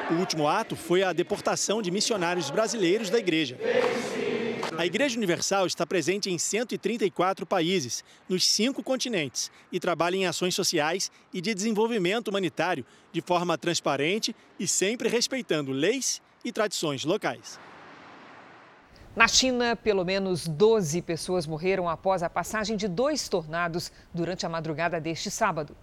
O 0.10 0.16
último 0.16 0.48
ato 0.48 0.76
foi 0.76 1.04
a 1.04 1.14
deportação 1.14 1.84
de 1.84 1.92
missionários 1.92 2.50
brasileiros 2.50 3.12
da 3.12 3.20
igreja. 3.20 3.60
A 4.76 4.84
Igreja 4.84 5.16
Universal 5.16 5.68
está 5.68 5.86
presente 5.86 6.32
em 6.32 6.38
134 6.40 7.46
países, 7.46 8.04
nos 8.28 8.44
cinco 8.44 8.82
continentes, 8.82 9.52
e 9.72 9.80
trabalha 9.80 10.16
em 10.16 10.26
ações 10.26 10.56
sociais 10.56 11.12
e 11.32 11.42
de 11.42 11.54
desenvolvimento 11.54 12.30
humanitário 12.30 12.84
de 13.12 13.22
forma 13.22 13.56
transparente 13.56 14.36
e 14.60 14.68
sempre 14.68 15.08
respeitando 15.10 15.72
leis 15.72 16.24
e 16.44 16.52
tradições 16.52 17.06
locais. 17.06 17.60
Na 19.20 19.28
China, 19.28 19.76
pelo 19.76 20.06
menos 20.06 20.48
12 20.48 21.02
pessoas 21.02 21.46
morreram 21.46 21.90
após 21.90 22.24
a 22.24 22.30
passagem 22.30 22.78
de 22.78 22.88
dois 22.88 23.28
tornados 23.28 23.92
durante 24.14 24.46
a 24.46 24.50
madrugada 24.50 24.98
deste 24.98 25.30
sábado. 25.30 25.76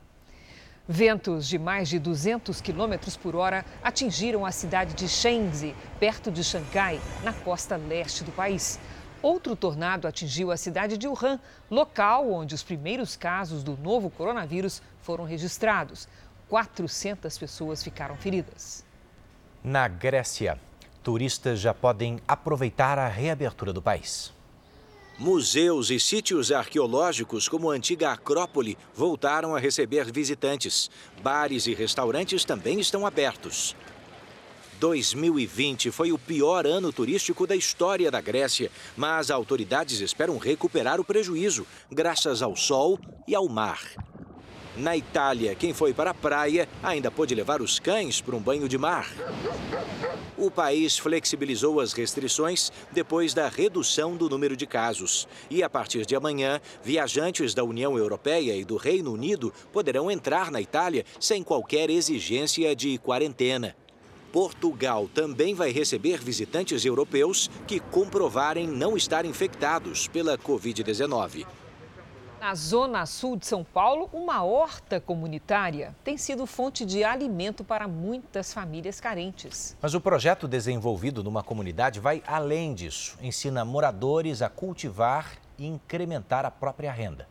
Ventos 0.88 1.46
de 1.46 1.58
mais 1.58 1.86
de 1.86 1.98
200 1.98 2.62
quilômetros 2.62 3.14
por 3.14 3.36
hora 3.36 3.62
atingiram 3.84 4.46
a 4.46 4.50
cidade 4.50 4.94
de 4.94 5.06
Shenzhen, 5.06 5.74
perto 6.00 6.30
de 6.30 6.42
Xangai, 6.42 6.98
na 7.22 7.34
costa 7.34 7.76
leste 7.76 8.24
do 8.24 8.32
país. 8.32 8.80
Outro 9.20 9.54
tornado 9.54 10.08
atingiu 10.08 10.50
a 10.50 10.56
cidade 10.56 10.96
de 10.96 11.06
Wuhan, 11.06 11.38
local 11.70 12.32
onde 12.32 12.54
os 12.54 12.62
primeiros 12.62 13.16
casos 13.16 13.62
do 13.62 13.76
novo 13.76 14.08
coronavírus 14.08 14.80
foram 15.02 15.24
registrados. 15.24 16.08
400 16.48 17.36
pessoas 17.36 17.84
ficaram 17.84 18.16
feridas. 18.16 18.82
Na 19.62 19.88
Grécia, 19.88 20.58
turistas 21.06 21.60
já 21.60 21.72
podem 21.72 22.18
aproveitar 22.26 22.98
a 22.98 23.06
reabertura 23.06 23.72
do 23.72 23.80
país. 23.80 24.32
Museus 25.16 25.88
e 25.88 26.00
sítios 26.00 26.50
arqueológicos, 26.50 27.48
como 27.48 27.70
a 27.70 27.74
antiga 27.74 28.10
Acrópole, 28.10 28.76
voltaram 28.92 29.54
a 29.54 29.60
receber 29.60 30.10
visitantes. 30.10 30.90
Bares 31.22 31.68
e 31.68 31.74
restaurantes 31.74 32.44
também 32.44 32.80
estão 32.80 33.06
abertos. 33.06 33.76
2020 34.80 35.92
foi 35.92 36.10
o 36.10 36.18
pior 36.18 36.66
ano 36.66 36.92
turístico 36.92 37.46
da 37.46 37.54
história 37.54 38.10
da 38.10 38.20
Grécia, 38.20 38.68
mas 38.96 39.30
autoridades 39.30 40.00
esperam 40.00 40.38
recuperar 40.38 40.98
o 40.98 41.04
prejuízo, 41.04 41.64
graças 41.88 42.42
ao 42.42 42.56
sol 42.56 42.98
e 43.28 43.34
ao 43.36 43.48
mar. 43.48 43.78
Na 44.76 44.94
Itália, 44.94 45.54
quem 45.54 45.72
foi 45.72 45.94
para 45.94 46.10
a 46.10 46.14
praia 46.14 46.68
ainda 46.82 47.10
pôde 47.10 47.34
levar 47.34 47.62
os 47.62 47.78
cães 47.78 48.20
para 48.20 48.36
um 48.36 48.40
banho 48.40 48.68
de 48.68 48.76
mar. 48.76 49.10
O 50.36 50.50
país 50.50 50.98
flexibilizou 50.98 51.80
as 51.80 51.94
restrições 51.94 52.70
depois 52.92 53.32
da 53.32 53.48
redução 53.48 54.16
do 54.16 54.28
número 54.28 54.54
de 54.54 54.66
casos. 54.66 55.26
E 55.48 55.62
a 55.62 55.70
partir 55.70 56.04
de 56.04 56.14
amanhã, 56.14 56.60
viajantes 56.84 57.54
da 57.54 57.64
União 57.64 57.96
Europeia 57.96 58.54
e 58.54 58.66
do 58.66 58.76
Reino 58.76 59.14
Unido 59.14 59.50
poderão 59.72 60.10
entrar 60.10 60.50
na 60.50 60.60
Itália 60.60 61.06
sem 61.18 61.42
qualquer 61.42 61.88
exigência 61.88 62.76
de 62.76 62.98
quarentena. 62.98 63.74
Portugal 64.30 65.08
também 65.14 65.54
vai 65.54 65.70
receber 65.70 66.22
visitantes 66.22 66.84
europeus 66.84 67.50
que 67.66 67.80
comprovarem 67.80 68.66
não 68.66 68.94
estar 68.94 69.24
infectados 69.24 70.06
pela 70.06 70.36
Covid-19. 70.36 71.46
Na 72.40 72.54
zona 72.54 73.06
sul 73.06 73.36
de 73.36 73.46
São 73.46 73.64
Paulo, 73.64 74.10
uma 74.12 74.44
horta 74.44 75.00
comunitária 75.00 75.96
tem 76.04 76.18
sido 76.18 76.46
fonte 76.46 76.84
de 76.84 77.02
alimento 77.02 77.64
para 77.64 77.88
muitas 77.88 78.52
famílias 78.52 79.00
carentes. 79.00 79.74
Mas 79.80 79.94
o 79.94 80.00
projeto 80.00 80.46
desenvolvido 80.46 81.24
numa 81.24 81.42
comunidade 81.42 81.98
vai 81.98 82.22
além 82.26 82.74
disso. 82.74 83.16
Ensina 83.22 83.64
moradores 83.64 84.42
a 84.42 84.50
cultivar 84.50 85.32
e 85.58 85.66
incrementar 85.66 86.44
a 86.44 86.50
própria 86.50 86.92
renda. 86.92 87.26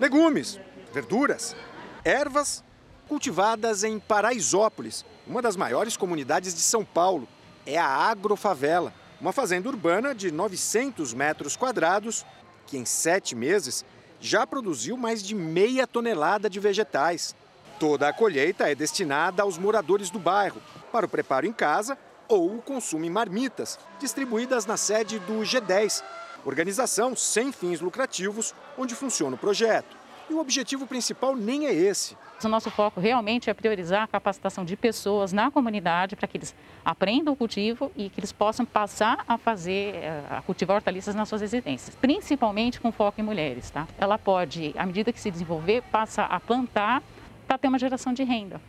Legumes, 0.00 0.58
verduras, 0.92 1.54
ervas 2.02 2.64
cultivadas 3.06 3.84
em 3.84 3.98
Paraisópolis, 3.98 5.04
uma 5.26 5.42
das 5.42 5.54
maiores 5.54 5.96
comunidades 5.96 6.54
de 6.54 6.60
São 6.60 6.84
Paulo. 6.84 7.28
É 7.66 7.76
a 7.76 7.86
Agrofavela, 7.86 8.92
uma 9.20 9.32
fazenda 9.32 9.68
urbana 9.68 10.14
de 10.14 10.32
900 10.32 11.12
metros 11.12 11.56
quadrados 11.56 12.24
que 12.66 12.78
em 12.78 12.84
sete 12.84 13.34
meses 13.34 13.84
já 14.20 14.46
produziu 14.46 14.96
mais 14.96 15.22
de 15.22 15.34
meia 15.34 15.86
tonelada 15.86 16.48
de 16.48 16.60
vegetais. 16.60 17.34
Toda 17.78 18.08
a 18.08 18.12
colheita 18.12 18.70
é 18.70 18.74
destinada 18.74 19.42
aos 19.42 19.56
moradores 19.56 20.10
do 20.10 20.18
bairro, 20.18 20.60
para 20.92 21.06
o 21.06 21.08
preparo 21.08 21.46
em 21.46 21.52
casa 21.52 21.96
ou 22.28 22.54
o 22.56 22.62
consumo 22.62 23.04
em 23.04 23.10
marmitas, 23.10 23.78
distribuídas 23.98 24.66
na 24.66 24.76
sede 24.76 25.18
do 25.20 25.40
G10, 25.40 26.02
organização 26.44 27.16
sem 27.16 27.50
fins 27.50 27.80
lucrativos 27.80 28.54
onde 28.78 28.94
funciona 28.94 29.34
o 29.34 29.38
projeto. 29.38 29.99
E 30.30 30.32
o 30.32 30.38
objetivo 30.38 30.86
principal 30.86 31.34
nem 31.34 31.66
é 31.66 31.74
esse. 31.74 32.16
O 32.44 32.48
nosso 32.48 32.70
foco 32.70 33.00
realmente 33.00 33.50
é 33.50 33.54
priorizar 33.54 34.04
a 34.04 34.06
capacitação 34.06 34.64
de 34.64 34.76
pessoas 34.76 35.32
na 35.32 35.50
comunidade 35.50 36.14
para 36.14 36.28
que 36.28 36.36
eles 36.36 36.54
aprendam 36.84 37.34
o 37.34 37.36
cultivo 37.36 37.90
e 37.96 38.08
que 38.08 38.20
eles 38.20 38.30
possam 38.30 38.64
passar 38.64 39.24
a 39.26 39.36
fazer, 39.36 39.96
eh, 39.96 40.22
a 40.30 40.40
cultivar 40.40 40.76
hortaliças 40.76 41.16
nas 41.16 41.28
suas 41.28 41.40
residências, 41.40 41.96
principalmente 41.96 42.80
com 42.80 42.92
foco 42.92 43.20
em 43.20 43.24
mulheres. 43.24 43.70
Tá? 43.70 43.88
Ela 43.98 44.16
pode, 44.16 44.72
à 44.78 44.86
medida 44.86 45.12
que 45.12 45.20
se 45.20 45.32
desenvolver, 45.32 45.82
passar 45.90 46.26
a 46.26 46.38
plantar 46.38 47.02
para 47.44 47.58
ter 47.58 47.66
uma 47.66 47.78
geração 47.78 48.12
de 48.12 48.22
renda 48.22 48.60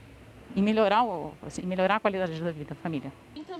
e 0.55 0.61
melhorar, 0.61 1.03
o, 1.03 1.33
assim, 1.45 1.61
melhorar 1.63 1.97
a 1.97 1.99
qualidade 1.99 2.41
da 2.41 2.51
vida 2.51 2.73
da 2.73 2.75
família. 2.75 3.11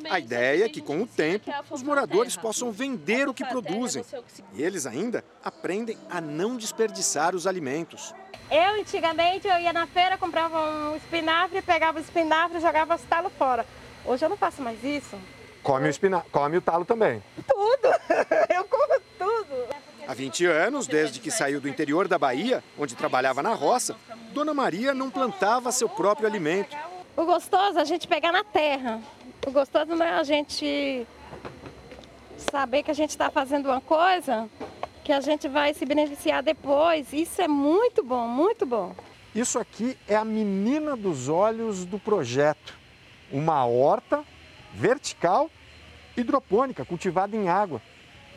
A 0.10 0.20
ideia 0.20 0.66
é 0.66 0.70
que, 0.70 0.82
com 0.82 1.02
o 1.02 1.08
tempo, 1.08 1.52
os 1.70 1.82
moradores 1.84 2.36
possam 2.36 2.72
vender 2.72 3.28
o 3.28 3.34
que 3.34 3.46
produzem. 3.46 4.04
E 4.54 4.62
eles 4.62 4.86
ainda 4.86 5.24
aprendem 5.44 5.98
a 6.10 6.20
não 6.20 6.58
desperdiçar 6.58 7.36
os 7.36 7.48
alimentos. 7.48 8.14
Eu, 8.50 8.82
antigamente, 8.82 9.48
eu 9.48 9.60
ia 9.60 9.72
na 9.72 9.88
feira, 9.88 10.18
comprava 10.18 10.60
um 10.92 10.96
espinafre, 10.96 11.62
pegava 11.62 12.00
o 12.00 12.02
espinafre 12.02 12.58
e 12.58 12.62
jogava 12.62 12.96
os 12.96 13.02
talos 13.04 13.32
fora. 13.38 13.66
Hoje 14.04 14.26
eu 14.26 14.30
não 14.30 14.38
faço 14.38 14.62
mais 14.62 14.84
isso. 14.84 15.18
Come 15.64 15.88
o, 15.88 15.90
espina... 15.90 16.26
Come 16.32 16.58
o 16.58 16.62
talo 16.62 16.84
também. 16.84 17.24
Tudo! 17.48 17.88
Eu 18.54 18.66
como! 18.66 18.91
Há 20.12 20.14
20 20.14 20.46
anos, 20.46 20.88
desde 20.88 21.22
que 21.22 21.32
saiu 21.32 21.62
do 21.62 21.70
interior 21.70 22.06
da 22.06 22.20
Bahia, 22.20 22.62
onde 22.78 22.98
trabalhava 22.98 23.42
na 23.42 23.54
roça, 23.54 23.96
Dona 24.34 24.54
Maria 24.54 24.94
não 24.94 25.10
plantava 25.10 25.72
seu 25.72 25.88
próprio 25.88 26.28
alimento. 26.28 26.76
O 27.16 27.24
gostoso 27.24 27.78
é 27.78 27.82
a 27.82 27.86
gente 27.86 28.10
pegar 28.10 28.34
na 28.34 28.44
terra. 28.44 29.00
O 29.48 29.52
gostoso 29.52 29.96
não 29.96 30.06
é 30.06 30.20
a 30.20 30.24
gente 30.24 31.08
saber 32.36 32.84
que 32.84 32.92
a 32.92 32.94
gente 32.94 33.12
está 33.12 33.30
fazendo 33.30 33.68
uma 33.68 33.80
coisa 33.80 34.50
que 35.02 35.14
a 35.14 35.22
gente 35.22 35.48
vai 35.48 35.74
se 35.74 35.86
beneficiar 35.86 36.44
depois. 36.44 37.14
Isso 37.14 37.42
é 37.42 37.48
muito 37.48 38.04
bom, 38.04 38.28
muito 38.28 38.66
bom. 38.66 38.94
Isso 39.34 39.58
aqui 39.60 39.98
é 40.10 40.18
a 40.18 40.26
menina 40.26 40.98
dos 40.98 41.30
olhos 41.30 41.86
do 41.86 41.98
projeto. 41.98 42.78
Uma 43.32 43.66
horta 43.66 44.26
vertical 44.74 45.50
hidropônica 46.18 46.84
cultivada 46.84 47.34
em 47.34 47.48
água. 47.48 47.82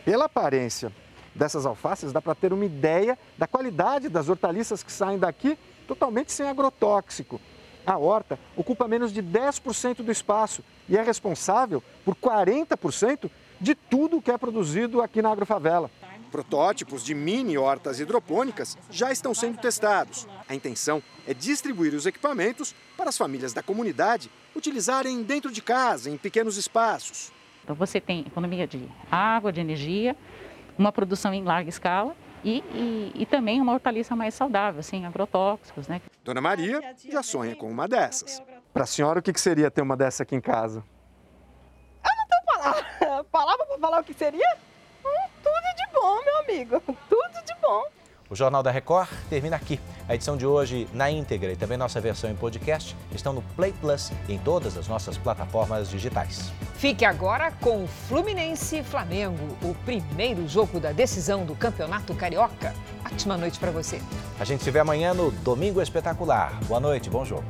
Pela 0.05 0.27
aparência 0.27 0.93
dessas 1.35 1.66
alfaces, 1.66 2.12
dá 2.12 2.20
para 2.20 2.35
ter 2.35 2.53
uma 2.53 2.64
ideia 2.64 3.18
da 3.37 3.47
qualidade 3.47 4.09
das 4.09 4.28
hortaliças 4.28 4.82
que 4.82 4.93
saem 4.93 5.18
daqui 5.18 5.59
totalmente 5.87 6.32
sem 6.32 6.49
agrotóxico. 6.49 7.41
A 7.87 7.99
horta 7.99 8.39
ocupa 8.57 8.89
menos 8.89 9.12
de 9.12 9.22
10% 9.22 9.97
do 9.97 10.11
espaço 10.11 10.62
e 10.89 10.97
é 10.97 11.03
responsável 11.03 11.82
por 12.05 12.14
40% 12.14 13.30
de 13.61 13.74
tudo 13.74 14.22
que 14.22 14.30
é 14.30 14.39
produzido 14.39 15.03
aqui 15.03 15.20
na 15.20 15.30
Agrofavela. 15.30 15.91
Protótipos 16.30 17.05
de 17.05 17.14
mini 17.14 17.57
hortas 17.57 18.01
hidropônicas 18.01 18.76
já 18.91 19.12
estão 19.12 19.35
sendo 19.35 19.59
testados. 19.59 20.26
A 20.49 20.55
intenção 20.55 21.03
é 21.26 21.35
distribuir 21.35 21.95
os 21.95 22.07
equipamentos 22.07 22.74
para 22.97 23.11
as 23.11 23.16
famílias 23.16 23.53
da 23.53 23.62
comunidade 23.62 24.30
utilizarem 24.57 25.22
dentro 25.22 25.53
de 25.53 25.62
casa, 25.62 26.11
em 26.11 26.16
pequenos 26.16 26.57
espaços. 26.57 27.30
Então 27.62 27.76
você 27.76 28.01
tem 28.01 28.20
economia 28.20 28.66
de 28.66 28.89
água, 29.11 29.53
de 29.53 29.61
energia, 29.61 30.16
uma 30.79 30.93
produção 30.93 31.33
em 31.33 31.43
larga 31.43 31.68
escala 31.68 32.14
e, 32.43 32.62
e, 32.72 33.22
e, 33.22 33.27
também 33.27 33.61
uma 33.61 33.72
hortaliça 33.72 34.14
mais 34.14 34.35
saudável, 34.35 34.83
sem 34.83 35.07
agrotóxicos. 35.07 35.89
Né? 35.89 36.01
Dona 36.22 36.41
Maria 36.41 36.81
já 37.11 37.22
sonha 37.22 37.57
com 37.57 37.70
uma 37.70 37.89
dessas. 37.89 38.43
Para 38.72 38.85
a 38.85 38.87
senhora, 38.87 39.20
o 39.20 39.22
que 39.22 39.39
seria 39.41 39.70
ter 39.70 39.81
uma 39.81 39.97
dessa 39.97 40.25
aqui 40.25 40.35
em 40.35 40.41
casa? 40.41 40.85
Eu 42.05 42.11
não 42.16 42.27
tenho 42.27 42.45
palavra, 43.01 43.25
palavra 43.25 43.66
para 43.66 43.79
falar 43.79 44.01
o 44.01 44.05
que 44.05 44.12
seria? 44.12 44.57
Hum, 45.05 45.29
tudo 45.43 45.77
de 45.77 45.93
bom, 45.93 46.25
meu 46.25 46.39
amigo, 46.39 46.81
tudo 47.09 47.45
de 47.47 47.55
bom. 47.61 47.85
O 48.35 48.37
Jornal 48.37 48.64
da 48.64 48.72
Record 48.72 49.09
termina 49.30 49.55
aqui. 49.55 49.78
A 50.09 50.14
edição 50.16 50.37
de 50.37 50.45
hoje 50.45 50.89
na 50.93 51.09
íntegra 51.09 51.53
e 51.53 51.57
também 51.57 51.78
nossa 51.78 52.01
versão 52.01 52.28
em 52.28 52.35
podcast 52.35 52.97
estão 53.14 53.32
no 53.32 53.41
Play 53.55 53.72
Plus 53.80 54.11
e 54.28 54.32
em 54.32 54.39
todas 54.39 54.76
as 54.76 54.89
nossas 54.89 55.16
plataformas 55.16 55.89
digitais. 55.89 56.51
Fique 56.74 57.05
agora 57.05 57.53
com 57.61 57.85
o 57.85 57.87
Fluminense 57.87 58.82
Flamengo, 58.82 59.57
o 59.62 59.72
primeiro 59.85 60.49
jogo 60.49 60.80
da 60.80 60.91
decisão 60.91 61.45
do 61.45 61.55
Campeonato 61.55 62.12
Carioca. 62.12 62.74
Ótima 63.07 63.37
noite 63.37 63.57
para 63.61 63.70
você. 63.70 64.03
A 64.41 64.45
gente 64.45 64.64
se 64.64 64.70
vê 64.72 64.80
amanhã 64.80 65.14
no 65.14 65.30
Domingo 65.30 65.80
Espetacular. 65.80 66.59
Boa 66.66 66.80
noite, 66.80 67.09
bom 67.09 67.24
jogo. 67.24 67.45